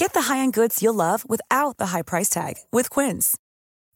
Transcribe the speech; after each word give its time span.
Get 0.00 0.14
the 0.14 0.32
high-end 0.32 0.54
goods 0.54 0.82
you'll 0.82 0.94
love 0.94 1.24
without 1.28 1.76
the 1.76 1.86
high 1.86 2.02
price 2.02 2.30
tag 2.30 2.54
with 2.72 2.88
Quince. 2.88 3.36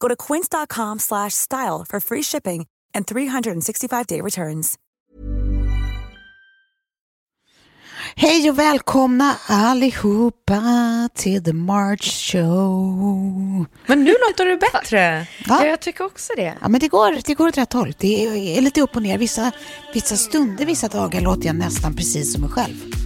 Go 0.01 0.09
to 0.09 0.17
quince.com 0.17 0.99
slash 0.99 1.33
style 1.33 1.85
for 1.89 2.01
free 2.01 2.23
shipping 2.23 2.67
and 2.95 3.07
365-day 3.07 4.21
returns. 4.21 4.79
Hej 8.17 8.51
och 8.51 8.59
välkomna 8.59 9.37
allihopa 9.49 10.63
till 11.15 11.45
The 11.45 11.53
March 11.53 12.31
Show. 12.33 13.67
Men 13.87 14.05
nu 14.05 14.15
låter 14.29 14.47
du 14.47 14.57
bättre. 14.57 15.27
Ja, 15.49 15.67
jag 15.67 15.81
tycker 15.81 16.05
också 16.05 16.33
det. 16.37 16.55
Ja, 16.61 16.69
men 16.69 16.81
det 16.81 16.89
går, 16.89 17.19
det 17.27 17.35
går 17.35 17.49
åt 17.49 17.59
rätt 17.59 17.73
håll. 17.73 17.95
Det 17.99 18.27
är, 18.27 18.37
är 18.59 18.61
lite 18.61 18.81
upp 18.81 18.97
och 18.97 19.03
ner. 19.03 19.19
Vissa, 19.19 19.53
vissa 19.95 20.17
stunder, 20.17 20.67
vissa 20.67 20.89
dagar 20.89 21.21
låter 21.21 21.47
jag 21.47 21.57
nästan 21.57 21.97
precis 21.97 22.33
som 22.33 22.43
mig 22.43 22.51
själv. 22.51 23.04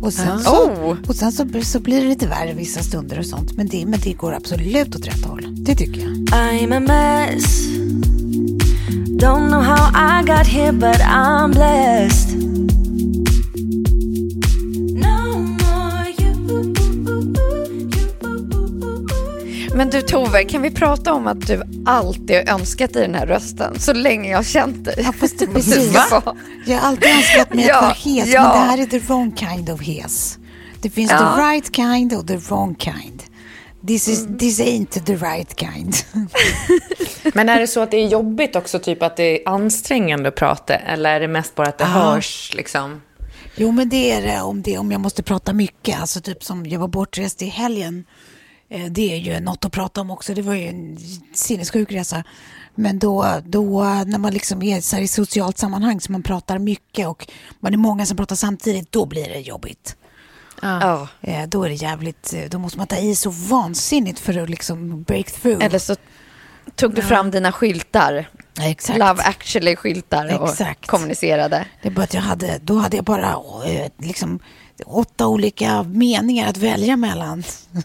Och 0.00 0.12
sen, 0.12 0.40
så, 0.40 0.50
Oh. 0.50 0.96
och 1.08 1.16
sen 1.16 1.32
så, 1.32 1.46
så 1.62 1.80
blir 1.80 2.02
det 2.02 2.08
lite 2.08 2.26
värre 2.26 2.52
vissa 2.52 2.82
stunder 2.82 3.18
och 3.18 3.26
sånt. 3.26 3.56
Men 3.56 3.68
det, 3.68 3.86
men 3.86 4.00
det 4.00 4.12
går 4.12 4.32
absolut 4.34 4.96
åt 4.96 5.06
rätt 5.06 5.24
håll. 5.24 5.46
Det 5.50 5.74
tycker 5.74 6.00
jag. 6.00 6.10
I'm 6.10 6.76
a 6.76 6.80
mess. 6.80 7.66
Don't 9.20 9.48
know 9.48 9.62
how 9.62 9.90
I 9.94 10.22
got 10.22 10.46
here, 10.46 10.72
but 10.72 11.00
I'm 11.00 11.52
blessed. 11.52 12.49
Men 19.80 19.90
du 19.90 20.02
Tove, 20.02 20.44
kan 20.44 20.62
vi 20.62 20.70
prata 20.70 21.12
om 21.12 21.26
att 21.26 21.46
du 21.46 21.62
alltid 21.86 22.36
har 22.36 22.54
önskat 22.54 22.92
dig 22.92 23.02
den 23.02 23.14
här 23.14 23.26
rösten 23.26 23.78
så 23.80 23.92
länge 23.92 24.30
jag 24.30 24.38
har 24.38 24.42
känt 24.42 24.84
dig? 24.84 24.94
Ja, 25.04 25.12
fast 25.12 25.38
det, 25.38 25.46
precis. 25.54 25.92
Va? 25.92 26.36
Jag 26.66 26.78
har 26.78 26.88
alltid 26.88 27.08
önskat 27.10 27.54
mig 27.54 27.64
att 27.64 27.68
Ja, 27.68 27.80
vara 27.80 27.92
hes, 27.92 28.28
ja. 28.32 28.42
men 28.42 28.50
det 28.52 28.70
här 28.70 28.78
är 28.78 28.86
the 28.86 28.98
wrong 28.98 29.36
kind 29.36 29.70
of 29.70 29.82
hes. 29.82 30.38
Det 30.80 30.90
finns 30.90 31.10
Ja. 31.10 31.18
the 31.18 31.42
right 31.42 31.76
kind 31.76 32.12
och 32.12 32.26
the 32.28 32.36
wrong 32.36 32.76
kind. 32.78 33.22
This, 33.86 34.08
is, 34.08 34.20
Mm. 34.26 34.38
this 34.38 34.60
ain't 34.60 35.04
the 35.04 35.16
right 35.16 35.58
kind. 35.60 35.94
Men 37.34 37.48
är 37.48 37.60
det 37.60 37.66
så 37.66 37.80
att 37.80 37.90
det 37.90 37.96
är 37.96 38.08
jobbigt 38.08 38.56
också, 38.56 38.78
typ 38.78 39.02
att 39.02 39.16
det 39.16 39.22
är 39.42 39.48
ansträngande 39.48 40.28
att 40.28 40.34
prata? 40.36 40.74
Eller 40.76 41.14
är 41.14 41.20
det 41.20 41.28
mest 41.28 41.54
bara 41.54 41.68
att 41.68 41.78
det 41.78 41.84
Ja. 41.84 41.90
hörs 41.90 42.54
liksom? 42.54 43.00
Jo, 43.56 43.70
men 43.72 43.88
det 43.88 44.12
är 44.12 44.22
det 44.22 44.40
om, 44.40 44.62
det 44.62 44.78
om 44.78 44.92
jag 44.92 45.00
måste 45.00 45.22
prata 45.22 45.52
mycket. 45.52 46.00
Alltså 46.00 46.20
typ 46.20 46.44
som 46.44 46.66
jag 46.66 46.80
var 46.80 46.88
bortrest 46.88 47.42
i 47.42 47.46
helgen. 47.46 48.04
Eh, 48.70 48.84
Det 48.90 49.12
är 49.12 49.16
ju 49.16 49.40
något 49.40 49.64
att 49.64 49.72
prata 49.72 50.00
om 50.00 50.10
också. 50.10 50.34
Det 50.34 50.42
var 50.42 50.54
ju 50.54 50.66
en 50.68 50.98
sinnessjuk 51.34 51.92
resa. 51.92 52.24
Men 52.74 52.98
då, 52.98 53.26
då 53.44 53.84
när 54.06 54.18
man 54.18 54.32
liksom 54.32 54.62
är 54.62 54.80
så 54.80 54.96
här 54.96 55.02
i 55.02 55.08
socialt 55.08 55.58
sammanhang 55.58 56.00
så 56.00 56.12
man 56.12 56.22
pratar 56.22 56.58
mycket 56.58 57.08
och 57.08 57.26
man 57.60 57.72
är 57.72 57.78
många 57.78 58.06
som 58.06 58.16
pratar 58.16 58.36
samtidigt, 58.36 58.92
då 58.92 59.06
blir 59.06 59.28
det 59.28 59.40
jobbigt. 59.40 59.96
Ja. 60.62 61.08
Eh, 61.20 61.46
Då 61.48 61.64
är 61.64 61.68
det 61.68 61.74
jävligt, 61.74 62.32
eh, 62.34 62.44
då 62.50 62.58
måste 62.58 62.78
man 62.78 62.86
ta 62.86 62.96
i 62.96 63.14
så 63.14 63.30
vansinnigt 63.30 64.18
för 64.20 64.38
att 64.38 64.50
liksom 64.50 65.02
break 65.02 65.30
through. 65.30 65.64
Eller 65.64 65.78
så 65.78 65.96
tog 66.74 66.94
du 66.94 67.02
fram 67.02 67.30
dina 67.30 67.52
skyltar, 67.52 68.28
Exakt. 68.60 68.98
Love 68.98 69.22
actually-skyltar 69.22 70.38
och 70.40 70.48
Exakt. 70.48 70.86
kommunicerade. 70.86 71.66
Det 71.82 71.88
är 71.88 71.92
bara 71.92 72.02
att 72.02 72.14
jag 72.14 72.22
hade, 72.22 72.58
då 72.62 72.78
hade 72.78 72.96
jag 72.96 73.04
bara 73.04 73.36
liksom 73.98 74.40
åtta 74.86 75.26
olika 75.26 75.82
meningar 75.82 76.48
att 76.48 76.56
välja 76.56 76.96
mellan. 76.96 77.44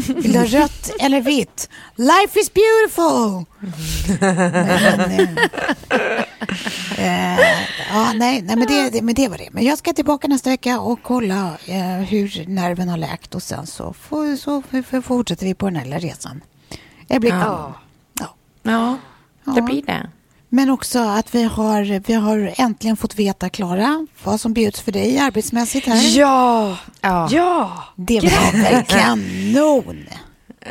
Vill 0.00 0.32
du 0.32 0.38
ha 0.38 0.44
rött 0.46 0.90
eller 1.00 1.20
vitt? 1.20 1.68
Life 1.96 2.40
is 2.40 2.50
beautiful! 2.54 3.44
Men, 4.20 5.00
eh, 5.00 5.28
eh, 6.98 7.40
ja, 7.92 8.12
nej, 8.14 8.42
nej 8.42 8.56
men, 8.56 8.66
det, 8.66 8.90
det, 8.90 9.02
men 9.02 9.14
det 9.14 9.28
var 9.28 9.38
det. 9.38 9.48
Men 9.52 9.64
jag 9.64 9.78
ska 9.78 9.92
tillbaka 9.92 10.28
nästa 10.28 10.50
vecka 10.50 10.80
och 10.80 10.98
kolla 11.02 11.56
eh, 11.66 11.84
hur 11.86 12.44
nerven 12.48 12.88
har 12.88 12.96
läkt 12.96 13.34
och 13.34 13.42
sen 13.42 13.66
så, 13.66 13.92
får, 13.92 14.36
så 14.36 14.62
f- 14.72 15.04
fortsätter 15.04 15.46
vi 15.46 15.54
på 15.54 15.66
den 15.66 15.76
här 15.76 15.84
lilla 15.84 15.98
resan. 15.98 16.40
Det 17.08 17.20
blir. 17.20 17.30
Ja. 17.30 17.74
Ja, 18.20 18.98
Ja. 19.46 19.52
det 19.54 19.62
blir 19.62 19.82
det. 19.82 20.10
Men 20.54 20.70
också 20.70 20.98
att 20.98 21.34
vi 21.34 21.42
har, 21.42 22.00
vi 22.06 22.14
har 22.14 22.54
äntligen 22.56 22.96
fått 22.96 23.14
veta, 23.14 23.48
Klara, 23.48 24.06
vad 24.24 24.40
som 24.40 24.52
bjuds 24.52 24.80
för 24.80 24.92
dig 24.92 25.18
arbetsmässigt 25.18 25.86
här. 25.86 26.18
Ja! 26.18 26.76
Ja. 27.00 27.28
Ja! 27.30 27.84
Det 27.96 28.20
var 28.20 28.62
väl 28.62 28.84
kanon! 28.84 30.04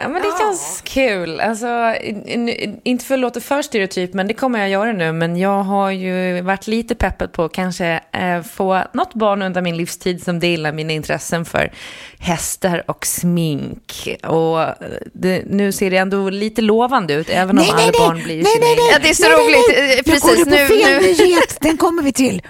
Ja, 0.01 0.07
men 0.09 0.21
det 0.21 0.27
känns 0.39 0.81
kul. 0.85 1.39
Alltså, 1.39 1.95
in- 2.03 2.49
in- 2.49 2.81
inte 2.83 3.05
för 3.05 3.13
att 3.13 3.19
låta 3.19 3.39
för 3.41 3.61
stereotyp, 3.61 4.13
men 4.13 4.27
det 4.27 4.33
kommer 4.33 4.59
jag 4.59 4.69
göra 4.69 4.91
nu. 4.91 5.11
Men 5.11 5.37
jag 5.37 5.63
har 5.63 5.91
ju 5.91 6.41
varit 6.41 6.67
lite 6.67 6.95
peppad 6.95 7.31
på 7.31 7.43
att 7.43 7.53
kanske 7.53 8.01
eh, 8.11 8.41
få 8.43 8.81
något 8.93 9.13
barn 9.13 9.41
under 9.41 9.61
min 9.61 9.77
livstid 9.77 10.23
som 10.23 10.39
delar 10.39 10.71
mina 10.71 10.93
intressen 10.93 11.45
för 11.45 11.71
hästar 12.19 12.83
och 12.87 13.05
smink. 13.05 14.07
Och 14.23 14.61
eh, 14.61 14.69
det, 15.13 15.43
nu 15.49 15.71
ser 15.71 15.91
det 15.91 15.97
ändå 15.97 16.29
lite 16.29 16.61
lovande 16.61 17.13
ut, 17.13 17.29
även 17.29 17.57
om 17.59 17.65
alla 17.69 17.91
barn 17.99 18.23
blir 18.23 18.43
nej, 18.43 18.53
nej, 18.59 18.75
nej, 18.75 18.89
Ja, 18.91 18.99
det 19.01 19.09
är 19.09 19.13
så 19.13 19.23
nej, 19.23 19.31
nej, 19.37 19.45
roligt. 19.45 19.65
nej. 19.77 19.91
Eh, 19.91 19.97
Nu 19.97 20.03
precis, 20.03 20.21
går 20.29 20.35
du 20.35 20.43
på 20.43 20.49
nu- 20.49 20.67
fel 20.67 21.01
nu- 21.01 21.25
nyhet, 21.25 21.57
den 21.61 21.77
kommer 21.77 22.03
vi 22.03 22.13
till. 22.13 22.41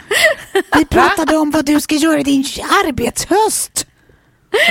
Vi 0.78 0.86
pratade 0.86 1.38
om 1.38 1.52
vad 1.52 1.66
du 1.66 1.82
ska 1.82 1.96
göra 1.96 2.20
i 2.20 2.24
din 2.24 2.44
arbetshöst. 2.86 3.88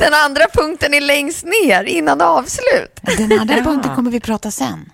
Den 0.00 0.14
andra 0.14 0.44
punkten 0.52 0.94
är 0.94 1.00
längst 1.00 1.44
ner 1.44 1.84
innan 1.84 2.20
avslut. 2.20 3.00
Den 3.18 3.40
andra 3.40 3.54
punkten 3.54 3.96
kommer 3.96 4.10
vi 4.10 4.20
prata 4.20 4.50
sen. 4.50 4.90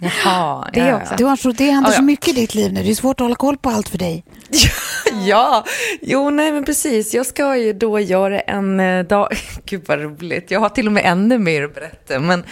Jaha, 0.00 0.68
Det 0.72 0.80
ja, 0.80 0.96
också. 0.96 1.14
Du 1.18 1.24
har 1.24 1.36
så, 1.36 1.52
det 1.52 1.64
händer 1.70 1.90
Ja, 1.90 1.94
så 1.96 1.98
ja. 2.00 2.04
mycket 2.04 2.28
i 2.28 2.32
ditt 2.32 2.54
liv 2.54 2.72
nu. 2.72 2.82
Det 2.82 2.90
är 2.90 2.94
svårt 2.94 3.20
att 3.20 3.24
hålla 3.24 3.34
koll 3.34 3.56
på 3.56 3.70
allt 3.70 3.88
för 3.88 3.98
dig. 3.98 4.24
Ja, 5.26 5.64
jo 6.02 6.30
nej 6.30 6.52
men 6.52 6.64
precis. 6.64 7.14
Jag 7.14 7.26
ska 7.26 7.56
ju 7.56 7.72
då 7.72 8.00
göra 8.00 8.40
en 8.40 8.80
eh, 8.80 9.04
dag... 9.04 9.28
Gud 9.64 9.82
vad 9.88 10.00
roligt. 10.00 10.50
Jag 10.50 10.60
har 10.60 10.68
till 10.68 10.86
och 10.86 10.92
med 10.92 11.02
ännu 11.06 11.38
mer 11.38 11.62
att 11.64 11.74
berätta. 11.74 12.20
Men, 12.20 12.44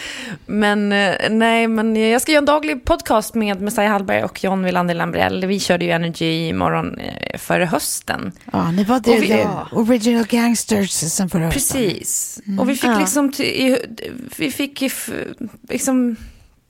men 0.47 0.93
eh, 0.93 1.15
nej, 1.31 1.69
men 1.69 1.97
jag 2.11 2.23
ska 2.23 2.33
göra 2.33 2.39
en 2.39 2.45
daglig 2.45 2.85
podcast 2.85 3.35
med 3.35 3.61
Messiah 3.61 3.91
Hallberg 3.93 4.25
och 4.25 4.45
John 4.45 4.63
Wilander 4.65 4.95
Lambrell. 4.95 5.47
Vi 5.47 5.61
körde 5.61 5.85
ju 5.85 5.91
Energy 5.91 6.49
imorgon 6.49 6.99
eh, 6.99 7.39
förra 7.39 7.67
hösten. 7.67 8.33
Ja, 8.53 8.71
ni 8.71 8.85
var 8.85 9.01
the, 9.01 9.21
vi- 9.21 9.27
the 9.29 9.47
original 9.73 10.25
gangsters 10.25 10.91
sen 10.91 11.29
förra 11.31 11.45
hösten. 11.45 11.81
Precis. 11.83 12.41
Och 12.59 12.69
vi 12.71 12.75
fick 12.75 12.91
Ja. 12.91 12.99
liksom, 12.99 13.33
vi 14.37 14.51
fick 14.51 14.83
liksom 15.69 16.17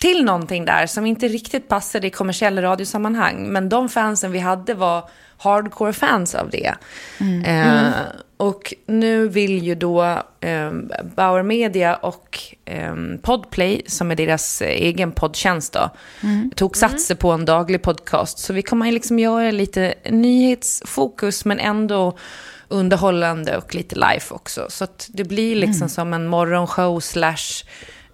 till 0.07 0.25
någonting 0.25 0.65
där 0.65 0.87
som 0.87 1.07
inte 1.07 1.29
riktigt 1.29 1.69
passade 1.69 2.07
i 2.07 2.11
kommersiella 2.11 2.63
radiosammanhang. 2.63 3.49
Men 3.49 3.69
de 3.69 3.89
fansen 3.89 4.33
vi 4.33 4.39
hade 4.39 4.75
var 4.75 5.09
hardcore 5.39 5.93
fans 5.93 6.35
av 6.35 6.51
det. 6.51 6.75
Eh, 7.45 7.91
och 8.37 8.75
nu 8.87 9.29
vill 9.29 9.63
ju 9.63 9.75
då 9.75 10.03
eh, 10.41 10.73
Bauer 11.17 11.43
Media 11.43 11.95
och 11.95 12.39
eh, 12.65 12.95
Podplay, 13.23 13.83
som 13.87 14.11
är 14.11 14.17
deras 14.17 14.63
eh, 14.63 14.69
egen 14.69 15.13
poddtjänst 15.13 15.73
då, 15.73 15.91
tog 16.55 16.77
satser 16.77 17.15
på 17.15 17.31
en 17.31 17.45
daglig 17.45 17.83
podcast. 17.83 18.39
Så 18.39 18.53
vi 18.53 18.63
kommer 18.63 18.93
liksom 18.93 19.19
göra 19.19 19.51
lite 19.51 19.95
nyhetsfokus 20.11 21.45
men 21.45 21.59
ändå 21.59 22.19
underhållande 22.69 23.57
och 23.57 23.75
lite 23.75 23.95
live 23.95 24.25
också. 24.31 24.67
Så 24.69 24.85
att 24.85 25.09
det 25.13 25.25
blir 25.25 25.57
liksom 25.57 25.89
som 25.89 26.15
en 26.15 26.27
morgonshow 26.27 27.01
slash 27.01 27.65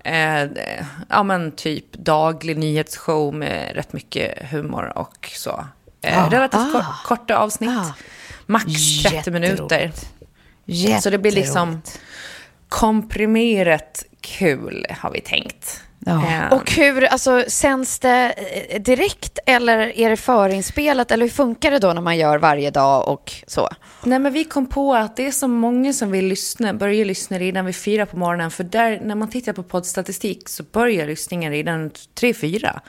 eh, 0.04 0.46
ja 1.08 1.22
men 1.22 1.52
typ 1.52 1.92
daglig 1.92 2.58
nyhetsshow 2.58 3.34
med 3.34 3.72
rätt 3.74 3.92
mycket 3.92 4.50
humor 4.50 4.92
och 4.98 5.30
så. 5.34 5.64
Eh, 6.02 6.30
relativt 6.30 6.72
kor- 6.72 7.06
korta 7.06 7.36
avsnitt. 7.36 7.70
Ah. 7.70 7.94
Max 8.46 8.64
30 9.02 9.30
minuter. 9.30 9.90
Så 11.00 11.10
det 11.10 11.18
blir 11.18 11.32
liksom 11.32 11.82
komprimerat 12.68 14.04
kul 14.20 14.86
har 14.90 15.10
vi 15.10 15.20
tänkt. 15.20 15.82
Ja. 16.06 16.26
Eh, 16.26 16.52
Och 16.52 16.70
hur, 16.72 17.04
alltså 17.04 17.44
sänds 17.48 17.98
det 17.98 18.34
eh, 18.70 18.82
direkt 18.82 19.38
eller 19.46 19.98
är 19.98 20.10
det 20.10 20.16
förinspelat 20.16 21.10
eller 21.10 21.24
hur 21.26 21.30
funkar 21.30 21.70
det 21.70 21.78
då 21.78 21.92
när 21.92 22.00
man 22.00 22.16
gör 22.16 22.38
varje 22.38 22.70
dag 22.70 23.08
och 23.08 23.32
så? 23.46 23.68
Nej, 24.04 24.18
men 24.18 24.32
vi 24.32 24.44
kom 24.44 24.66
på 24.66 24.94
att 24.94 25.16
det 25.16 25.26
är 25.26 25.30
så 25.30 25.48
många 25.48 25.92
som 25.92 26.10
vill 26.10 26.26
lyssna, 26.26 26.74
börjar 26.74 27.04
lyssna 27.04 27.38
redan 27.38 27.66
vid 27.66 27.76
fyra 27.76 28.06
på 28.06 28.16
morgonen. 28.16 28.50
För 28.50 28.64
där, 28.64 29.00
när 29.04 29.14
man 29.14 29.30
tittar 29.30 29.52
på 29.52 29.62
poddstatistik 29.62 30.48
så 30.48 30.62
börjar 30.62 31.06
lyssningen 31.06 31.52
redan 31.52 31.90
tre, 32.14 32.34
fyra. 32.34 32.80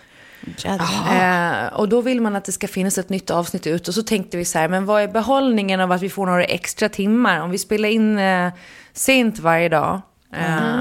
Eh, 1.12 1.74
och 1.74 1.90
då 1.90 2.02
vill 2.02 2.22
man 2.22 2.36
att 2.36 2.46
det 2.46 2.52
ska 2.52 2.68
finnas 2.68 2.98
ett 2.98 3.10
nytt 3.10 3.32
avsnitt 3.32 3.68
ut. 3.68 3.88
Och 3.88 3.94
så 3.94 4.04
tänkte 4.04 4.38
vi 4.38 4.46
så 4.46 4.60
här, 4.60 4.68
men 4.68 4.86
vad 4.86 5.02
är 5.02 5.08
behållningen 5.08 5.80
av 5.80 5.92
att 5.92 6.02
vi 6.02 6.10
får 6.10 6.26
några 6.26 6.44
extra 6.44 6.90
timmar? 6.90 7.40
Om 7.40 7.52
vi 7.52 7.58
spelar 7.58 7.90
in 7.90 8.18
eh, 8.20 8.50
sent 8.94 9.40
varje 9.40 9.70
dag. 9.70 10.02
Eh, 10.36 10.80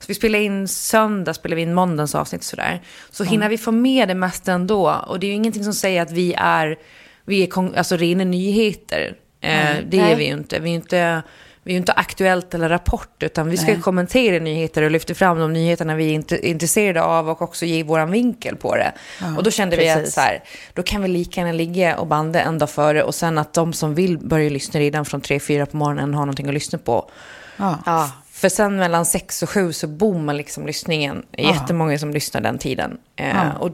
Så 0.00 0.04
vi 0.08 0.14
spelar 0.14 0.38
in 0.38 0.68
söndag, 0.68 1.34
spelar 1.34 1.56
vi 1.56 1.62
in 1.62 1.74
måndagens 1.74 2.14
avsnitt 2.14 2.44
sådär. 2.44 2.82
Så 3.10 3.24
hinner 3.24 3.48
vi 3.48 3.58
få 3.58 3.72
med 3.72 4.08
det 4.08 4.14
mesta 4.14 4.52
ändå. 4.52 4.90
Och 5.06 5.20
det 5.20 5.26
är 5.26 5.28
ju 5.28 5.34
ingenting 5.34 5.64
som 5.64 5.74
säger 5.74 6.02
att 6.02 6.10
vi 6.12 6.34
är, 6.38 6.78
vi 7.24 7.42
är 7.42 7.78
alltså 7.78 7.96
rena 7.96 8.24
nyheter. 8.24 9.14
Eh, 9.40 9.50
det 9.88 9.98
är 9.98 10.02
Nej. 10.02 10.14
vi 10.14 10.24
ju 10.24 10.32
inte. 10.32 10.58
Vi 10.58 10.68
är 10.68 10.70
ju 10.70 10.76
inte... 10.76 11.22
Vi 11.62 11.70
är 11.70 11.74
ju 11.74 11.78
inte 11.78 11.92
Aktuellt 11.92 12.54
eller 12.54 12.68
Rapport, 12.68 13.22
utan 13.22 13.48
vi 13.50 13.56
ska 13.56 13.66
Nej. 13.72 13.80
kommentera 13.80 14.38
nyheter 14.38 14.82
och 14.82 14.90
lyfta 14.90 15.14
fram 15.14 15.38
de 15.38 15.52
nyheterna 15.52 15.94
vi 15.94 16.14
är 16.14 16.18
int- 16.18 16.40
intresserade 16.40 17.02
av 17.02 17.28
och 17.30 17.42
också 17.42 17.66
ge 17.66 17.82
vår 17.82 18.06
vinkel 18.06 18.56
på 18.56 18.76
det. 18.76 18.92
och 19.36 19.42
då 19.42 19.50
kände 19.50 19.76
vi 19.76 19.90
att 19.90 19.98
precis. 19.98 20.14
så 20.14 20.20
här, 20.20 20.42
då 20.74 20.82
kan 20.82 21.02
vi 21.02 21.08
lika 21.08 21.40
gärna 21.40 21.52
ligga 21.52 21.96
och 21.96 22.06
banda 22.06 22.40
en 22.40 22.58
dag 22.58 22.70
före 22.70 23.02
och 23.02 23.14
sen 23.14 23.38
att 23.38 23.52
de 23.54 23.72
som 23.72 23.94
vill 23.94 24.18
börja 24.18 24.50
lyssna 24.50 24.80
redan 24.80 25.04
från 25.04 25.20
3-4 25.20 25.66
på 25.66 25.76
morgonen 25.76 26.14
har 26.14 26.20
någonting 26.20 26.48
att 26.48 26.54
lyssna 26.54 26.78
på. 26.78 27.10
Ja. 27.56 27.78
Ja. 27.86 28.10
För 28.40 28.48
sen 28.48 28.76
mellan 28.76 29.04
6 29.06 29.42
och 29.42 29.50
7 29.50 29.72
så 29.72 29.86
boomar 29.86 30.34
liksom 30.34 30.66
lyssningen. 30.66 31.26
Det 31.30 31.44
är 31.44 31.52
Jättemånga 31.52 31.98
som 31.98 32.10
lyssnar 32.10 32.40
den 32.40 32.58
tiden. 32.58 32.98
Eh, 33.16 33.56
Och 33.56 33.70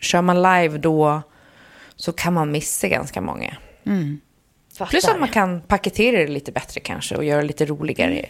kör 0.00 0.22
man 0.22 0.36
live 0.42 0.78
då 0.78 1.22
så 1.96 2.12
kan 2.12 2.32
man 2.34 2.50
missa 2.52 2.88
ganska 2.88 3.20
många. 3.20 3.56
Plus 4.90 5.04
att 5.04 5.20
man 5.20 5.28
kan 5.28 5.60
paketera 5.60 6.16
det 6.16 6.26
lite 6.26 6.52
bättre 6.52 6.80
kanske 6.80 7.16
och 7.16 7.24
göra 7.24 7.42
lite 7.42 7.66
roligare 7.66 8.26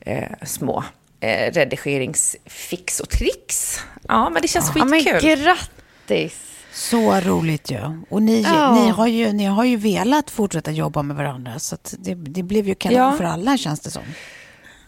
eh, 0.00 0.28
små 0.42 0.84
eh, 1.20 1.52
redigeringsfix 1.52 3.00
och 3.00 3.08
tricks. 3.08 3.80
Ja, 4.08 4.30
men 4.30 4.42
det 4.42 4.48
känns 4.48 4.72
Ja, 4.74 4.84
men 4.84 5.04
skitkul. 5.04 5.20
grattis! 5.44 6.36
Så 6.72 7.20
roligt 7.20 7.70
ju. 7.70 8.02
Och 8.10 8.22
ni, 8.22 8.42
Ja. 8.42 8.74
ni, 8.74 8.88
har 8.90 9.06
ju, 9.06 9.32
ni 9.32 9.44
har 9.44 9.64
ju 9.64 9.76
velat 9.76 10.30
fortsätta 10.30 10.70
jobba 10.70 11.02
med 11.02 11.16
varandra. 11.16 11.58
Så 11.58 11.74
att 11.74 11.94
det, 11.98 12.14
det 12.14 12.42
blev 12.42 12.68
ju 12.68 12.74
kanon 12.74 12.98
Ja. 12.98 13.12
för 13.16 13.24
alla 13.24 13.58
känns 13.58 13.80
det 13.80 13.90
som. 13.90 14.02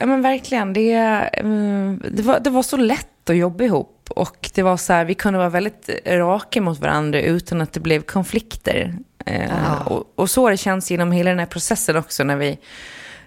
Ja 0.05 0.09
men 0.09 0.23
verkligen. 0.23 0.73
Det, 0.73 0.93
mm, 0.93 2.03
det, 2.11 2.23
var, 2.23 2.41
det 2.41 2.51
var 2.51 2.63
så 2.63 2.77
lätt 2.77 3.31
att 3.31 3.37
jobba 3.37 3.65
ihop. 3.65 4.09
Och 4.11 4.51
det 4.55 4.63
var 4.63 4.77
så 4.77 4.93
här, 4.93 5.05
vi 5.05 5.15
kunde 5.15 5.39
vara 5.39 5.49
väldigt 5.49 5.91
raka 6.07 6.61
mot 6.61 6.81
varandra 6.81 7.21
utan 7.21 7.61
att 7.61 7.73
det 7.73 7.81
blev 7.81 8.03
konflikter. 8.03 8.95
Eh, 9.27 9.83
och, 9.87 10.13
och 10.15 10.31
så 10.31 10.43
har 10.43 10.51
det 10.51 10.57
känns 10.57 10.91
genom 10.91 11.13
hela 11.13 11.31
den 11.31 11.39
här 11.39 11.47
processen 11.47 11.97
också 11.97 12.25
när 12.25 12.37
vi 12.37 12.59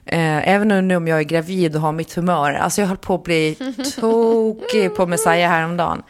Eh, 0.05 0.49
även 0.49 0.87
nu 0.87 0.95
om 0.95 1.07
jag 1.07 1.19
är 1.19 1.23
gravid 1.23 1.75
och 1.75 1.81
har 1.81 1.91
mitt 1.91 2.13
humör. 2.13 2.53
Alltså 2.53 2.81
jag 2.81 2.87
höll 2.87 2.97
på 2.97 3.15
att 3.15 3.23
bli 3.23 3.57
tokig 3.99 4.95
på 4.95 5.07
Messiah 5.07 5.49
häromdagen. 5.49 6.03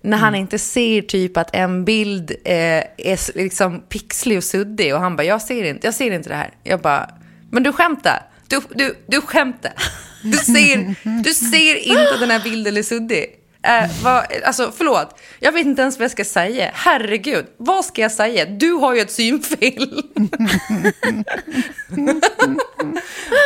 När 0.00 0.16
han 0.16 0.34
inte 0.34 0.58
ser 0.58 1.02
typ 1.02 1.36
att 1.36 1.54
en 1.54 1.84
bild 1.84 2.30
eh, 2.44 2.84
är 2.96 3.38
liksom 3.38 3.80
pixlig 3.80 4.38
och 4.38 4.44
suddig. 4.44 4.94
Och 4.94 5.00
han 5.00 5.16
bara, 5.16 5.24
jag 5.24 5.42
ser 5.42 5.64
inte, 5.64 5.86
jag 5.86 5.94
ser 5.94 6.10
inte 6.10 6.28
det 6.28 6.34
här. 6.34 6.50
Jag 6.62 6.80
bara, 6.80 7.10
men 7.50 7.62
du 7.62 7.72
skämtar. 7.72 8.22
Du, 8.48 8.60
du, 8.74 8.94
du 9.06 9.20
skämtar. 9.20 9.72
Du 10.30 10.36
ser, 10.36 10.94
du 11.22 11.34
ser 11.34 11.76
inte 11.76 12.14
att 12.14 12.20
den 12.20 12.30
här 12.30 12.40
bilden 12.44 12.76
är 12.76 12.82
suddig. 12.82 13.26
Eh, 13.66 13.90
vad, 14.02 14.26
alltså 14.44 14.72
förlåt, 14.76 15.20
jag 15.40 15.52
vet 15.52 15.66
inte 15.66 15.82
ens 15.82 15.98
vad 15.98 16.04
jag 16.04 16.10
ska 16.10 16.24
säga. 16.24 16.70
Herregud, 16.74 17.46
vad 17.56 17.84
ska 17.84 18.02
jag 18.02 18.12
säga? 18.12 18.44
Du 18.46 18.72
har 18.72 18.94
ju 18.94 19.00
ett 19.00 19.10
synfel. 19.10 20.02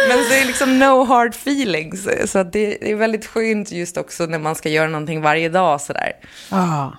Men 0.09 0.19
det 0.29 0.41
är 0.41 0.45
liksom 0.47 0.79
no 0.79 1.05
hard 1.05 1.35
feelings. 1.35 2.09
Så 2.27 2.43
det, 2.43 2.79
det 2.81 2.91
är 2.91 2.97
väldigt 2.97 3.27
skönt 3.27 3.73
just 3.73 3.97
också 3.97 4.27
när 4.27 4.39
man 4.39 4.55
ska 4.55 4.69
göra 4.69 4.89
någonting 4.89 5.21
varje 5.21 5.49
dag 5.49 5.81
sådär. 5.81 6.13
Ja. 6.51 6.97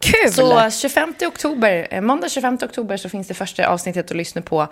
Kul! 0.00 0.32
Så 0.32 0.70
25 0.70 1.14
oktober, 1.26 1.88
eh, 1.90 2.00
måndag 2.00 2.28
25 2.28 2.58
oktober 2.62 2.96
så 2.96 3.08
finns 3.08 3.28
det 3.28 3.34
första 3.34 3.68
avsnittet 3.68 4.10
att 4.10 4.16
lyssna 4.16 4.42
på 4.42 4.68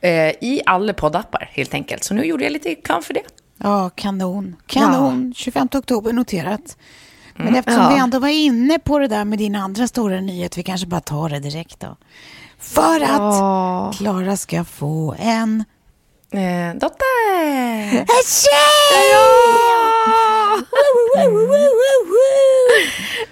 eh, 0.00 0.28
i 0.40 0.60
alla 0.66 0.92
poddappar 0.92 1.50
helt 1.52 1.74
enkelt. 1.74 2.04
Så 2.04 2.14
nu 2.14 2.24
gjorde 2.24 2.44
jag 2.44 2.52
lite 2.52 2.68
reklam 2.68 3.02
för 3.02 3.14
det. 3.14 3.22
Ja, 3.58 3.90
kanon. 3.94 4.56
Kanon. 4.66 5.34
25 5.36 5.68
oktober 5.74 6.12
noterat. 6.12 6.76
Men 7.36 7.54
eftersom 7.54 7.82
Ja. 7.82 7.88
vi 7.88 7.98
ändå 7.98 8.18
var 8.18 8.28
inne 8.28 8.78
på 8.78 8.98
det 8.98 9.06
där 9.08 9.24
med 9.24 9.38
din 9.38 9.54
andra 9.54 9.86
stora 9.88 10.20
nyhet, 10.20 10.58
vi 10.58 10.62
kanske 10.62 10.86
bara 10.86 11.00
tar 11.00 11.28
det 11.28 11.40
direkt 11.40 11.80
då. 11.80 11.96
För 12.58 13.00
att 13.00 13.10
Ja. 13.18 13.92
Klara 13.98 14.36
ska 14.36 14.64
få 14.64 15.14
en... 15.18 15.64
Eh, 16.32 16.74
dotter! 16.74 17.92
En 17.98 18.24
tjej! 18.26 19.14
Woo. 21.28 21.48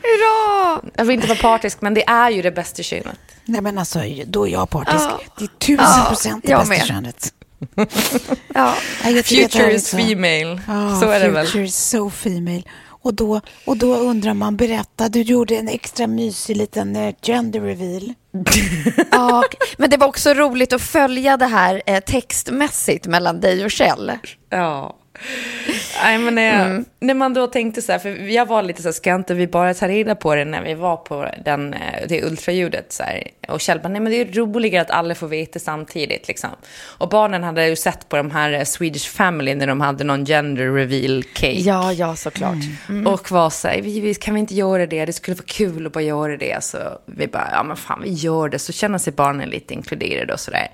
Hurra! 0.03 0.81
Jag 0.95 1.05
vill 1.05 1.15
inte 1.15 1.29
vara 1.29 1.39
partisk, 1.39 1.81
men 1.81 1.95
det 1.95 2.05
är 2.09 2.31
ju 2.31 2.43
det 2.43 2.51
bästa 2.51 2.83
könet. 2.83 3.19
Nej 3.45 3.61
men 3.61 3.79
alltså, 3.79 4.01
då 4.27 4.47
är 4.47 4.53
jag 4.53 4.71
partisk. 4.71 5.05
Ja. 5.05 5.21
Det 5.39 5.45
är 5.45 5.49
tusen 5.49 6.07
procent 6.09 6.45
det 6.47 6.55
bästa 6.55 6.69
med. 6.69 6.87
könet. 6.87 7.33
Ja. 8.55 8.75
Jag 9.05 9.25
Future 9.27 9.73
is 9.73 9.91
female. 9.91 10.61
Ja, 10.69 11.01
så 11.01 11.11
är 11.11 11.21
det 11.21 11.29
väl. 11.29 11.47
Future 11.47 11.65
is 11.65 11.77
so 11.89 12.11
female. 12.11 12.63
Och 12.89 13.15
då, 13.15 13.41
och 13.65 13.77
då 13.77 13.97
undrar 13.97 14.35
man, 14.35 14.57
berätta, 14.57 15.09
du 15.09 15.23
gjorde 15.23 15.57
en 15.57 15.69
extra 15.69 16.07
mysig 16.07 16.57
liten 16.57 16.97
eh, 16.97 17.15
gender 17.23 17.61
reveal. 17.61 18.15
Ja, 19.11 19.45
men 19.77 19.91
det 19.91 19.97
var 19.97 20.07
också 20.07 20.35
roligt 20.35 20.73
att 20.73 20.83
följa 20.83 21.37
det 21.37 21.47
här 21.47 21.83
eh, 21.87 22.01
textmässigt 22.01 23.07
mellan 23.07 23.41
dig 23.41 23.65
och 23.65 23.71
Kjell. 23.71 24.13
Ja. 24.51 24.97
Nej, 26.03 26.19
men 26.19 26.35
när, 26.35 26.85
när 27.01 27.15
man 27.15 27.35
då 27.35 27.47
tänkte 27.47 27.83
så 27.83 27.93
här, 27.93 27.99
för 27.99 28.09
jag 28.29 28.47
var 28.47 28.63
lite 28.63 28.83
så 28.83 28.89
här, 28.89 28.93
ska 28.93 29.15
inte 29.15 29.35
vi 29.35 29.47
bara 29.47 29.75
ta 29.75 29.89
reda 29.89 30.15
på 30.15 30.35
det 30.35 30.45
när 30.45 30.63
vi 30.63 30.75
var 30.75 30.97
på 30.97 31.31
den, 31.45 31.75
eh, 31.75 32.09
det 32.09 32.25
ultraljudet? 32.25 32.93
Så 32.93 33.03
här. 33.03 33.23
Och 33.49 33.61
Kjell 33.61 33.81
bara, 33.81 33.89
nej 33.89 34.01
men 34.01 34.13
det 34.13 34.21
är 34.21 34.33
roligare 34.33 34.83
att 34.83 34.91
alla 34.91 35.15
får 35.15 35.29
veta 35.29 35.59
samtidigt. 35.59 36.29
Liksom. 36.29 36.51
Och 36.99 37.09
barnen 37.09 37.43
hade 37.43 37.69
ju 37.69 37.77
sett 37.77 38.09
på 38.09 38.17
de 38.17 38.31
här 38.31 38.53
eh, 38.53 38.65
Swedish 38.65 39.11
Family 39.11 39.55
när 39.55 39.67
de 39.67 39.81
hade 39.81 40.05
någon 40.05 40.25
gender 40.25 40.73
reveal 40.73 41.25
cake. 41.33 41.61
Ja, 41.61 41.93
ja, 41.93 42.17
såklart. 42.17 42.59
Och 43.07 43.31
var 43.31 43.51
så 43.51 43.69
här, 43.69 43.83
vi, 43.83 44.01
vi, 44.01 44.15
kan 44.15 44.35
vi 44.35 44.41
inte 44.41 44.55
göra 44.55 44.87
det? 44.87 45.05
Det 45.05 45.13
skulle 45.13 45.35
vara 45.35 45.47
kul 45.47 45.87
att 45.87 45.93
bara 45.93 46.05
göra 46.05 46.37
det. 46.37 46.65
Så 46.65 46.79
vi 47.07 47.27
bara, 47.27 47.49
ja 47.53 47.63
men 47.63 47.77
fan 47.77 48.03
vi 48.03 48.11
gör 48.11 48.49
det. 48.49 48.59
Så 48.59 48.73
känner 48.73 48.99
sig 48.99 49.13
barnen 49.13 49.49
lite 49.49 49.75
inkluderade 49.75 50.33
och 50.33 50.41
sådär. 50.41 50.69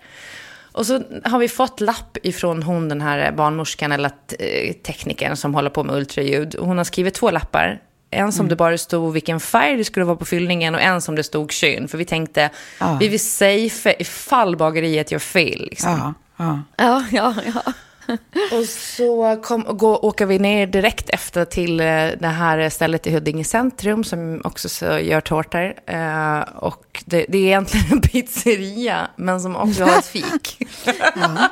Och 0.73 0.87
så 0.87 1.03
har 1.25 1.39
vi 1.39 1.49
fått 1.49 1.81
lapp 1.81 2.17
ifrån 2.23 2.63
hon, 2.63 2.89
den 2.89 3.01
här 3.01 3.33
barnmorskan 3.33 3.93
eller 3.93 4.11
eh, 4.39 4.73
teknikern 4.73 5.37
som 5.37 5.55
håller 5.55 5.71
på 5.71 5.85
med 5.85 5.97
ultraljud. 5.97 6.57
Hon 6.59 6.77
har 6.79 6.85
skrivit 6.85 7.15
två 7.15 7.31
lappar. 7.31 7.81
En 8.11 8.33
som 8.33 8.49
det 8.49 8.57
bara 8.57 8.79
stod 8.79 9.13
vilken 9.13 9.41
färg 9.41 9.77
det 9.77 9.85
skulle 9.85 10.07
vara 10.07 10.17
på 10.17 10.25
fyllningen 10.25 10.75
och 10.75 10.81
en 10.81 11.01
som 11.01 11.15
det 11.15 11.23
stod 11.25 11.53
kön. 11.53 11.89
För 11.89 11.99
vi 11.99 12.05
tänkte, 12.05 12.51
Ja. 12.81 12.97
vi 13.01 13.09
vill 13.09 13.21
safea 13.21 13.95
ifall 13.99 14.57
bageriet 14.57 15.13
gör 15.13 15.19
fel. 15.19 15.67
Liksom. 15.71 15.91
Ja, 15.91 16.15
ja. 16.37 16.63
Ja, 16.77 17.05
ja, 17.13 17.35
ja. 17.55 17.73
Och 18.53 18.65
så 18.65 19.41
kom, 19.43 19.77
gå, 19.77 19.97
åker 19.97 20.27
vi 20.27 20.39
ner 20.39 20.67
direkt 20.67 21.11
efter 21.11 21.45
till 21.45 21.81
eh, 21.81 21.87
det 22.21 22.27
här 22.27 22.71
stället 22.71 23.07
i 23.07 23.11
Huddinge 23.11 23.45
centrum 23.45 24.05
som 24.05 24.41
också 24.45 24.69
så 24.69 24.99
gör 24.99 25.21
tårtor. 25.21 25.75
Eh, 25.87 26.41
och 26.41 27.03
det, 27.05 27.27
det 27.29 27.39
är 27.39 27.47
egentligen 27.47 27.87
en 27.93 28.01
pizzeria, 28.01 29.11
men 29.17 29.41
som 29.41 29.57
också 29.57 29.85
har 29.85 29.99
ett 29.99 30.07
fik. 30.07 30.59
ja. 31.15 31.49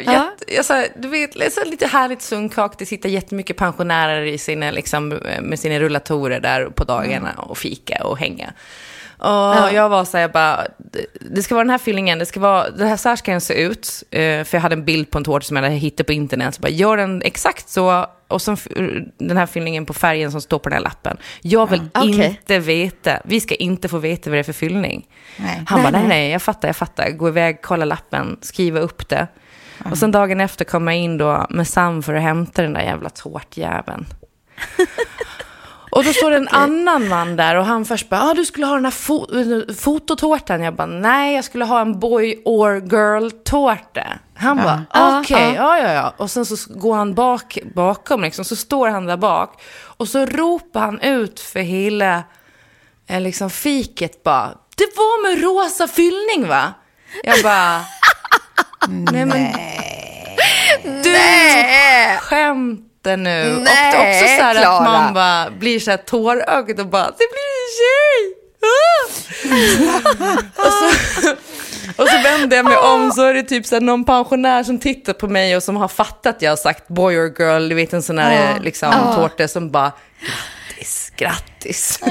jätte, 0.00 0.54
jag, 0.54 0.64
så 0.64 0.72
här, 0.72 0.88
du 0.96 1.08
vet, 1.08 1.32
det 1.32 1.46
är 1.46 1.50
så 1.50 1.64
lite 1.64 1.86
härligt 1.86 2.22
sunkak. 2.22 2.78
Det 2.78 2.86
sitter 2.86 3.08
jättemycket 3.08 3.56
pensionärer 3.56 4.22
i 4.22 4.38
sina, 4.38 4.70
liksom, 4.70 5.08
med 5.42 5.58
sina 5.58 5.78
rullatorer 5.78 6.40
där 6.40 6.66
på 6.66 6.84
dagarna 6.84 7.32
och 7.32 7.58
fika 7.58 8.04
och 8.04 8.18
hänga. 8.18 8.52
Och 9.18 9.72
jag 9.74 9.88
var 9.88 10.04
så 10.04 10.16
här, 10.16 10.22
jag 10.22 10.32
bara, 10.32 10.66
det- 11.20 11.42
ska 11.42 11.54
vara 11.54 11.64
den 11.64 11.70
här 11.70 11.78
fyllningen, 11.78 12.18
det 12.18 12.26
ska 12.26 12.40
vara, 12.40 12.70
det 12.70 12.86
här, 12.86 12.96
så 12.96 13.08
här 13.08 13.16
ska 13.16 13.30
den 13.30 13.40
se 13.40 13.54
ut. 13.54 14.02
Eh, 14.10 14.44
för 14.44 14.48
jag 14.56 14.60
hade 14.60 14.72
en 14.74 14.84
bild 14.84 15.10
på 15.10 15.18
en 15.18 15.24
tårta 15.24 15.44
som 15.44 15.56
jag 15.56 15.62
hade 15.64 15.74
hittat 15.74 16.06
på 16.06 16.12
internet. 16.12 16.54
Så 16.54 16.60
bara, 16.60 16.68
gör 16.68 16.96
den 16.96 17.22
exakt 17.22 17.68
så, 17.68 18.06
och 18.28 18.42
så 18.42 18.56
den 19.18 19.36
här 19.36 19.46
fyllningen 19.46 19.86
på 19.86 19.94
färgen 19.94 20.30
som 20.32 20.40
står 20.40 20.58
på 20.58 20.68
den 20.68 20.76
här 20.76 20.82
lappen. 20.84 21.16
Jag 21.40 21.70
vill 21.70 21.82
Okej. 21.94 22.26
inte 22.26 22.58
veta, 22.58 23.18
vi 23.24 23.40
ska 23.40 23.54
inte 23.54 23.88
få 23.88 23.98
veta 23.98 24.30
vad 24.30 24.36
det 24.36 24.40
är 24.40 24.42
för 24.44 24.52
fyllning. 24.52 25.06
Nej. 25.36 25.62
Han 25.66 25.82
bara, 25.82 25.90
nej, 25.90 26.08
nej, 26.08 26.30
jag 26.30 26.42
fattar, 26.42 26.68
jag 26.68 26.76
fattar. 26.76 27.10
Gå 27.10 27.28
iväg, 27.28 27.62
kolla 27.62 27.84
lappen, 27.84 28.38
skriva 28.40 28.80
upp 28.80 29.08
det. 29.08 29.26
Och 29.90 29.98
sen 29.98 30.10
dagen 30.10 30.40
efter 30.40 30.64
kom 30.64 30.86
jag 30.88 30.96
in 30.96 31.18
då 31.18 31.46
med 31.50 31.68
Sam 31.68 32.02
för 32.02 32.14
att 32.14 32.22
hämta 32.22 32.62
den 32.62 32.72
där 32.72 32.82
jävla 32.82 33.10
tårtjäveln. 33.10 34.06
Och 35.98 36.04
då 36.04 36.12
står 36.12 36.30
det 36.30 36.36
en 36.36 36.48
annan 36.48 37.08
man 37.08 37.36
där 37.36 37.54
och 37.54 37.64
han 37.66 37.84
först 37.84 38.08
bara, 38.08 38.22
ah, 38.22 38.34
du 38.34 38.44
skulle 38.44 38.66
ha 38.66 38.74
den 38.74 38.84
här 38.84 38.92
fo- 38.92 39.74
fototårtan. 39.74 40.60
Jag 40.62 40.74
bara, 40.74 40.86
nej, 40.86 41.34
jag 41.34 41.44
skulle 41.44 41.64
ha 41.64 41.80
en 41.80 42.00
boy 42.00 42.42
or 42.44 42.74
girl-tårta. 42.80 44.06
Han 44.36 44.56
bara, 44.56 44.82
okej, 45.20 45.54
ja, 45.56 45.78
ja, 45.78 45.92
ja. 45.92 46.14
Och 46.16 46.30
sen 46.30 46.46
så 46.46 46.56
går 46.74 46.96
han 46.96 47.14
bak, 47.14 47.58
bakom 47.74 48.22
liksom, 48.22 48.44
så 48.44 48.56
står 48.56 48.88
han 48.88 49.06
där 49.06 49.16
bak. 49.16 49.62
Och 49.96 50.08
så 50.08 50.26
ropar 50.26 50.80
han 50.80 51.00
ut 51.00 51.40
för 51.40 51.60
hela 51.60 52.22
eh, 53.06 53.20
liksom 53.20 53.50
fiket 53.50 54.22
bara, 54.22 54.48
det 54.76 54.96
var 54.96 55.22
med 55.22 55.42
rosa 55.42 55.88
fyllning 55.88 56.48
va? 56.48 56.74
Jag 57.22 57.42
bara, 57.42 57.80
nej 58.88 59.24
men 59.26 59.52
du 61.02 61.14
skämtar 63.08 63.16
nu. 63.16 63.56
och 63.56 63.62
Nej, 63.62 63.94
också 64.18 64.26
så 64.36 64.42
här 64.42 64.54
att 64.54 64.84
man 64.84 65.14
bara 65.14 65.50
blir 65.50 65.80
så 65.80 65.90
här 65.90 65.98
tårögd 65.98 66.80
och 66.80 66.86
bara, 66.86 67.06
det 67.06 67.26
blir 67.34 67.48
en 67.58 67.68
tjej! 67.78 68.34
Ah! 68.60 69.08
och, 70.66 70.72
så, 70.72 71.30
och 72.02 72.08
så 72.08 72.22
vänder 72.22 72.56
jag 72.56 72.64
mig 72.64 72.76
om 72.76 73.10
så 73.12 73.22
är 73.22 73.34
det 73.34 73.42
typ 73.42 73.66
så 73.66 73.74
här 73.74 73.80
någon 73.80 74.04
pensionär 74.04 74.64
som 74.64 74.78
tittar 74.78 75.12
på 75.12 75.28
mig 75.28 75.56
och 75.56 75.62
som 75.62 75.76
har 75.76 75.88
fattat 75.88 76.36
att 76.36 76.42
jag 76.42 76.50
har 76.50 76.56
sagt 76.56 76.88
boy 76.88 77.16
or 77.18 77.34
girl, 77.38 77.68
du 77.68 77.74
vet 77.74 77.92
en 77.92 78.02
sån 78.02 78.18
här 78.18 78.60
liksom, 78.60 78.92
tårta 79.16 79.48
som 79.48 79.70
bara, 79.70 79.92
grattis, 80.20 81.12
grattis. 81.16 82.00